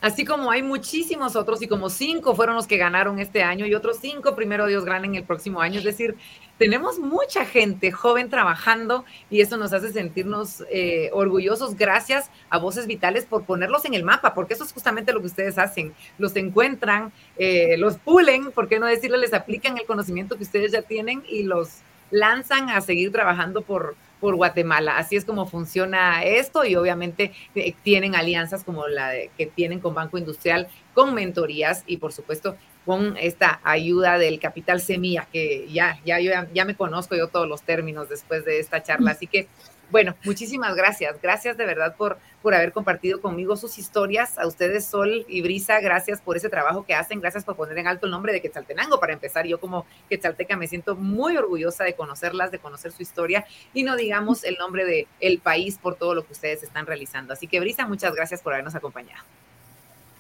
Así 0.04 0.26
como 0.26 0.52
hay 0.52 0.62
muchísimos 0.62 1.38
otros 1.38 1.62
y 1.62 1.68
como 1.70 1.90
cinco 1.90 2.36
fueron 2.36 2.58
los 2.58 2.68
que 2.68 2.76
ganaron 2.76 3.20
este 3.20 3.42
año 3.42 3.66
y 3.66 3.74
otros 3.74 4.00
cinco, 4.02 4.36
primero 4.36 4.66
Dios, 4.66 4.84
ganen 4.84 5.16
el 5.16 5.24
próximo 5.24 5.62
año. 5.62 5.78
Es 5.78 5.86
decir, 5.86 6.18
tenemos 6.58 7.00
mucha 7.00 7.46
gente 7.46 7.90
joven 7.94 8.30
trabajando 8.30 9.06
y 9.30 9.40
eso 9.40 9.56
nos 9.56 9.72
hace 9.72 9.94
sentirnos 9.94 10.66
eh, 10.70 11.10
orgullosos. 11.14 11.78
Gracias 11.78 12.30
a 12.50 12.58
Voces 12.58 12.86
Vitales 12.86 13.24
por 13.24 13.46
ponerlos 13.46 13.86
en 13.86 13.94
el 13.94 14.04
mapa, 14.04 14.34
porque 14.34 14.56
eso 14.56 14.66
es 14.66 14.74
justamente 14.74 15.14
lo 15.14 15.22
que 15.22 15.28
ustedes 15.28 15.58
hacen. 15.58 15.94
Los 16.18 16.36
encuentran, 16.36 17.14
eh, 17.38 17.78
los 17.78 17.96
pulen, 17.96 18.52
¿por 18.52 18.68
qué 18.68 18.80
no 18.80 18.88
decirle? 18.88 19.18
Les 19.20 19.34
aplican 19.34 19.78
el 19.78 19.86
conocimiento 19.86 20.36
que 20.36 20.44
ustedes 20.44 20.74
ya 20.74 20.82
tienen 20.82 21.24
y 21.30 21.44
los 21.44 21.78
lanzan 22.12 22.70
a 22.70 22.82
seguir 22.82 23.14
trabajando 23.14 23.62
por, 23.62 23.96
por 24.24 24.38
Guatemala. 24.38 24.98
Así 24.98 25.18
es 25.18 25.26
como 25.26 25.46
funciona 25.48 26.24
esto 26.24 26.64
y 26.64 26.78
obviamente 26.78 27.34
eh, 27.56 27.74
tienen 27.84 28.16
alianzas 28.16 28.64
como 28.64 28.88
la 28.88 29.12
que 29.38 29.48
tienen 29.48 29.82
con 29.82 29.94
Banco 29.94 30.18
Industrial, 30.18 30.70
con 30.94 31.14
mentorías 31.14 31.84
y 31.88 31.98
por 31.98 32.14
supuesto 32.14 32.56
con 32.86 33.18
esta 33.18 33.60
ayuda 33.66 34.18
del 34.18 34.40
capital 34.40 34.80
semilla, 34.80 35.28
que 35.30 35.68
ya, 35.70 36.00
ya, 36.06 36.22
ya, 36.22 36.48
ya 36.54 36.64
me 36.64 36.76
conozco 36.76 37.18
yo 37.18 37.28
todos 37.28 37.50
los 37.50 37.64
términos 37.64 38.08
después 38.08 38.46
de 38.46 38.60
esta 38.60 38.82
charla. 38.82 39.12
Así 39.12 39.28
que 39.28 39.50
bueno, 39.92 40.16
muchísimas 40.24 40.76
gracias. 40.76 41.22
Gracias 41.22 41.56
de 41.58 41.66
verdad 41.66 41.96
por, 41.96 42.18
por 42.42 42.56
haber 42.56 42.72
compartido 42.72 43.22
conmigo 43.22 43.56
sus 43.56 43.78
historias. 43.78 44.38
A 44.40 44.48
ustedes, 44.48 44.86
Sol 44.86 45.26
y 45.28 45.42
Brisa, 45.42 45.80
gracias 45.82 46.20
por 46.20 46.36
ese 46.36 46.50
trabajo 46.50 46.86
que 46.86 46.96
hacen. 46.96 47.22
Gracias 47.22 47.44
por 47.44 47.56
poner 47.56 47.78
en 47.78 47.88
alto 47.88 48.08
el 48.08 48.12
nombre 48.12 48.34
de 48.34 48.42
Quetzaltenango. 48.42 49.00
Para 49.00 49.14
empezar, 49.14 49.46
yo 49.46 49.60
como 49.60 49.86
quetzalteca 50.10 50.58
me 50.58 50.68
siento 50.68 50.96
muy 50.96 51.38
orgullosa 51.38 51.84
de 51.84 51.94
conocerlas, 51.94 52.52
de 52.52 52.60
conocer 52.60 52.92
su 52.92 53.04
historia 53.04 53.46
y 53.74 53.84
no 53.84 53.96
digamos 53.96 54.44
el 54.44 54.56
nombre 54.56 54.86
del 54.86 55.08
el 55.20 55.40
país 55.40 55.78
por 55.78 55.96
todo 55.96 56.16
lo 56.16 56.26
que 56.26 56.34
ustedes 56.34 56.64
están 56.64 56.86
realizando. 56.86 57.34
Así 57.34 57.48
que, 57.48 57.60
Brisa, 57.60 57.86
muchas 57.86 58.16
gracias 58.16 58.42
por 58.42 58.54
habernos 58.54 58.76
acompañado. 58.76 59.24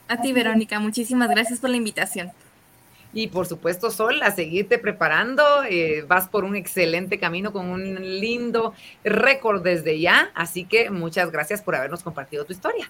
A 0.08 0.22
ti, 0.22 0.34
Verónica, 0.34 0.80
muchísimas 0.80 1.30
gracias 1.30 1.60
por 1.60 1.70
la 1.70 1.78
invitación. 1.78 2.32
Y 3.14 3.28
por 3.28 3.46
supuesto, 3.46 3.92
Sol, 3.92 4.22
a 4.24 4.32
seguirte 4.32 4.80
preparando. 4.80 5.44
Eh, 5.70 6.04
vas 6.08 6.28
por 6.28 6.44
un 6.44 6.56
excelente 6.56 7.20
camino 7.20 7.54
con 7.54 7.70
un 7.70 8.20
lindo 8.20 8.74
récord 9.04 9.62
desde 9.62 10.00
ya. 10.00 10.32
Así 10.34 10.66
que 10.66 10.90
muchas 10.90 11.32
gracias 11.32 11.62
por 11.62 11.76
habernos 11.76 12.02
compartido 12.02 12.44
tu 12.44 12.54
historia. 12.54 12.90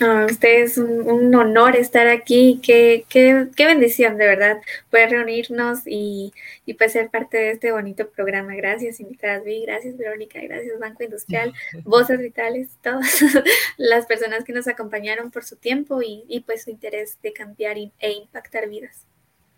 A 0.00 0.24
ustedes 0.24 0.78
un, 0.78 1.02
un, 1.06 1.34
honor 1.34 1.76
estar 1.76 2.08
aquí, 2.08 2.58
qué, 2.62 3.04
qué, 3.10 3.48
qué, 3.54 3.66
bendición 3.66 4.16
de 4.16 4.26
verdad 4.26 4.56
poder 4.88 5.10
reunirnos 5.10 5.80
y, 5.84 6.32
y 6.64 6.72
pues 6.72 6.92
ser 6.92 7.10
parte 7.10 7.36
de 7.36 7.50
este 7.50 7.70
bonito 7.70 8.08
programa. 8.08 8.54
Gracias, 8.54 8.98
invitadas 9.00 9.44
Vi, 9.44 9.62
gracias 9.66 9.98
Verónica, 9.98 10.40
gracias 10.40 10.78
Banco 10.78 11.04
Industrial, 11.04 11.52
Voces 11.84 12.18
Vitales, 12.18 12.68
todas 12.82 13.22
las 13.76 14.06
personas 14.06 14.44
que 14.44 14.54
nos 14.54 14.68
acompañaron 14.68 15.30
por 15.30 15.44
su 15.44 15.56
tiempo 15.56 16.00
y, 16.00 16.24
y 16.28 16.40
pues 16.40 16.64
su 16.64 16.70
interés 16.70 17.18
de 17.22 17.34
cambiar 17.34 17.76
e 17.76 18.12
impactar 18.12 18.70
vidas. 18.70 19.04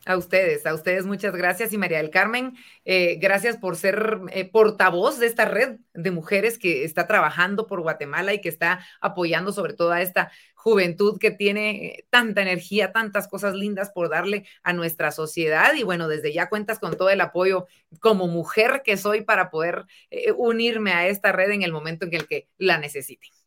A 0.04 0.16
ustedes, 0.16 0.66
a 0.66 0.74
ustedes 0.74 1.06
muchas 1.06 1.34
gracias 1.36 1.72
y 1.72 1.78
María 1.78 1.98
del 1.98 2.10
Carmen, 2.10 2.56
eh, 2.84 3.18
gracias 3.20 3.56
por 3.56 3.76
ser 3.76 4.20
eh, 4.30 4.44
portavoz 4.44 5.20
de 5.20 5.26
esta 5.26 5.44
red 5.44 5.78
de 5.94 6.10
mujeres 6.10 6.58
que 6.58 6.84
está 6.84 7.06
trabajando 7.06 7.68
por 7.68 7.82
Guatemala 7.82 8.34
y 8.34 8.40
que 8.40 8.48
está 8.48 8.84
apoyando 9.00 9.52
sobre 9.52 9.74
todo 9.74 9.92
a 9.92 10.02
esta 10.02 10.32
juventud 10.62 11.18
que 11.18 11.32
tiene 11.32 11.86
eh, 11.86 12.06
tanta 12.08 12.40
energía, 12.40 12.92
tantas 12.92 13.26
cosas 13.26 13.54
lindas 13.54 13.90
por 13.90 14.08
darle 14.08 14.44
a 14.62 14.72
nuestra 14.72 15.10
sociedad 15.10 15.74
y 15.74 15.82
bueno, 15.82 16.06
desde 16.06 16.32
ya 16.32 16.48
cuentas 16.48 16.78
con 16.78 16.96
todo 16.96 17.10
el 17.10 17.20
apoyo 17.20 17.66
como 18.00 18.28
mujer 18.28 18.82
que 18.84 18.96
soy 18.96 19.22
para 19.22 19.50
poder 19.50 19.86
eh, 20.10 20.30
unirme 20.32 20.92
a 20.92 21.08
esta 21.08 21.32
red 21.32 21.50
en 21.50 21.62
el 21.62 21.72
momento 21.72 22.06
en 22.06 22.14
el 22.14 22.28
que 22.28 22.48
la 22.58 22.78
necesite. 22.78 23.41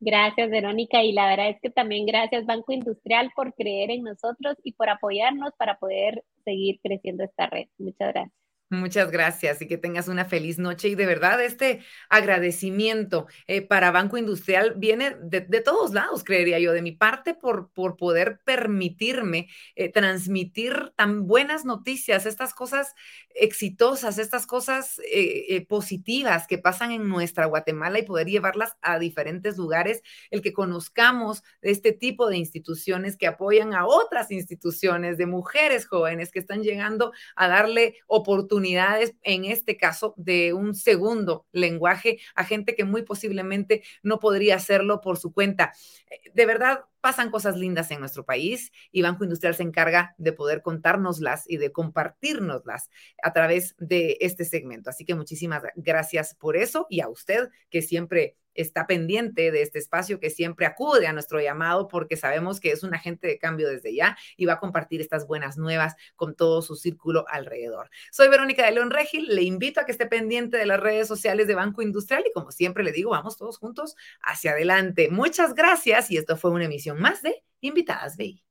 Gracias, 0.00 0.48
Verónica. 0.50 1.02
Y 1.02 1.12
la 1.12 1.26
verdad 1.28 1.50
es 1.50 1.60
que 1.60 1.70
también 1.70 2.06
gracias, 2.06 2.46
Banco 2.46 2.72
Industrial, 2.72 3.30
por 3.34 3.54
creer 3.54 3.90
en 3.90 4.04
nosotros 4.04 4.56
y 4.62 4.72
por 4.72 4.88
apoyarnos 4.88 5.52
para 5.58 5.78
poder 5.78 6.24
seguir 6.44 6.80
creciendo 6.82 7.24
esta 7.24 7.46
red. 7.46 7.68
Muchas 7.78 8.12
gracias. 8.14 8.45
Muchas 8.68 9.12
gracias 9.12 9.62
y 9.62 9.68
que 9.68 9.78
tengas 9.78 10.08
una 10.08 10.24
feliz 10.24 10.58
noche. 10.58 10.88
Y 10.88 10.96
de 10.96 11.06
verdad, 11.06 11.40
este 11.40 11.84
agradecimiento 12.08 13.28
eh, 13.46 13.62
para 13.62 13.92
Banco 13.92 14.16
Industrial 14.16 14.74
viene 14.76 15.16
de, 15.22 15.42
de, 15.42 15.60
todos 15.60 15.92
lados, 15.92 16.24
creería 16.24 16.58
yo, 16.58 16.72
de 16.72 16.82
mi 16.82 16.90
parte, 16.90 17.34
por, 17.34 17.70
por 17.70 17.96
poder 17.96 18.40
permitirme 18.44 19.48
eh, 19.76 19.92
transmitir 19.92 20.92
tan 20.96 21.28
buenas 21.28 21.64
noticias, 21.64 22.26
estas 22.26 22.54
cosas 22.54 22.96
exitosas, 23.36 24.18
estas 24.18 24.48
cosas 24.48 25.00
eh, 25.12 25.64
positivas 25.68 26.48
que 26.48 26.58
pasan 26.58 26.90
en 26.90 27.08
nuestra 27.08 27.46
Guatemala 27.46 28.00
y 28.00 28.02
poder 28.02 28.26
llevarlas 28.26 28.76
a 28.82 28.98
diferentes 28.98 29.58
lugares, 29.58 30.02
el 30.30 30.42
que 30.42 30.52
conozcamos 30.52 31.44
este 31.62 31.92
tipo 31.92 32.28
de 32.28 32.38
instituciones 32.38 33.16
que 33.16 33.28
apoyan 33.28 33.74
a 33.74 33.86
otras 33.86 34.32
instituciones 34.32 35.18
de 35.18 35.26
mujeres 35.26 35.86
jóvenes 35.86 36.32
que 36.32 36.40
están 36.40 36.64
llegando 36.64 37.12
a 37.36 37.46
darle 37.46 37.98
oportunidades 38.08 38.55
oportunidades, 38.56 39.14
en 39.22 39.44
este 39.44 39.76
caso, 39.76 40.14
de 40.16 40.54
un 40.54 40.74
segundo 40.74 41.46
lenguaje 41.52 42.18
a 42.34 42.44
gente 42.44 42.74
que 42.74 42.84
muy 42.84 43.02
posiblemente 43.02 43.82
no 44.02 44.18
podría 44.18 44.56
hacerlo 44.56 45.00
por 45.00 45.18
su 45.18 45.32
cuenta. 45.32 45.72
Eh, 46.10 46.30
de 46.32 46.46
verdad, 46.46 46.80
pasan 47.02 47.30
cosas 47.30 47.56
lindas 47.56 47.90
en 47.90 48.00
nuestro 48.00 48.24
país 48.24 48.72
y 48.90 49.02
Banco 49.02 49.24
Industrial 49.24 49.54
se 49.54 49.62
encarga 49.62 50.14
de 50.16 50.32
poder 50.32 50.62
contárnoslas 50.62 51.44
y 51.46 51.58
de 51.58 51.70
compartirnoslas 51.70 52.90
a 53.22 53.32
través 53.32 53.74
de 53.78 54.16
este 54.20 54.44
segmento. 54.44 54.90
Así 54.90 55.04
que 55.04 55.14
muchísimas 55.14 55.62
gracias 55.76 56.34
por 56.34 56.56
eso 56.56 56.86
y 56.88 57.00
a 57.00 57.08
usted 57.08 57.50
que 57.68 57.82
siempre 57.82 58.36
está 58.56 58.86
pendiente 58.86 59.50
de 59.50 59.62
este 59.62 59.78
espacio, 59.78 60.20
que 60.20 60.30
siempre 60.30 60.66
acude 60.66 61.06
a 61.06 61.12
nuestro 61.12 61.40
llamado 61.40 61.88
porque 61.88 62.16
sabemos 62.16 62.60
que 62.60 62.72
es 62.72 62.82
un 62.82 62.94
agente 62.94 63.26
de 63.26 63.38
cambio 63.38 63.68
desde 63.68 63.94
ya 63.94 64.16
y 64.36 64.46
va 64.46 64.54
a 64.54 64.60
compartir 64.60 65.00
estas 65.00 65.26
buenas 65.26 65.56
nuevas 65.56 65.94
con 66.14 66.34
todo 66.34 66.62
su 66.62 66.76
círculo 66.76 67.24
alrededor. 67.28 67.90
Soy 68.10 68.28
Verónica 68.28 68.64
de 68.64 68.72
León 68.72 68.90
Regil, 68.90 69.26
le 69.34 69.42
invito 69.42 69.80
a 69.80 69.84
que 69.84 69.92
esté 69.92 70.06
pendiente 70.06 70.56
de 70.56 70.66
las 70.66 70.80
redes 70.80 71.08
sociales 71.08 71.46
de 71.46 71.54
Banco 71.54 71.82
Industrial 71.82 72.24
y 72.26 72.32
como 72.32 72.50
siempre 72.50 72.84
le 72.84 72.92
digo, 72.92 73.10
vamos 73.10 73.36
todos 73.36 73.58
juntos 73.58 73.96
hacia 74.22 74.52
adelante. 74.52 75.08
Muchas 75.10 75.54
gracias 75.54 76.10
y 76.10 76.16
esto 76.16 76.36
fue 76.36 76.50
una 76.50 76.64
emisión 76.64 77.00
más 77.00 77.22
de 77.22 77.42
Invitadas 77.60 78.16
BI. 78.16 78.42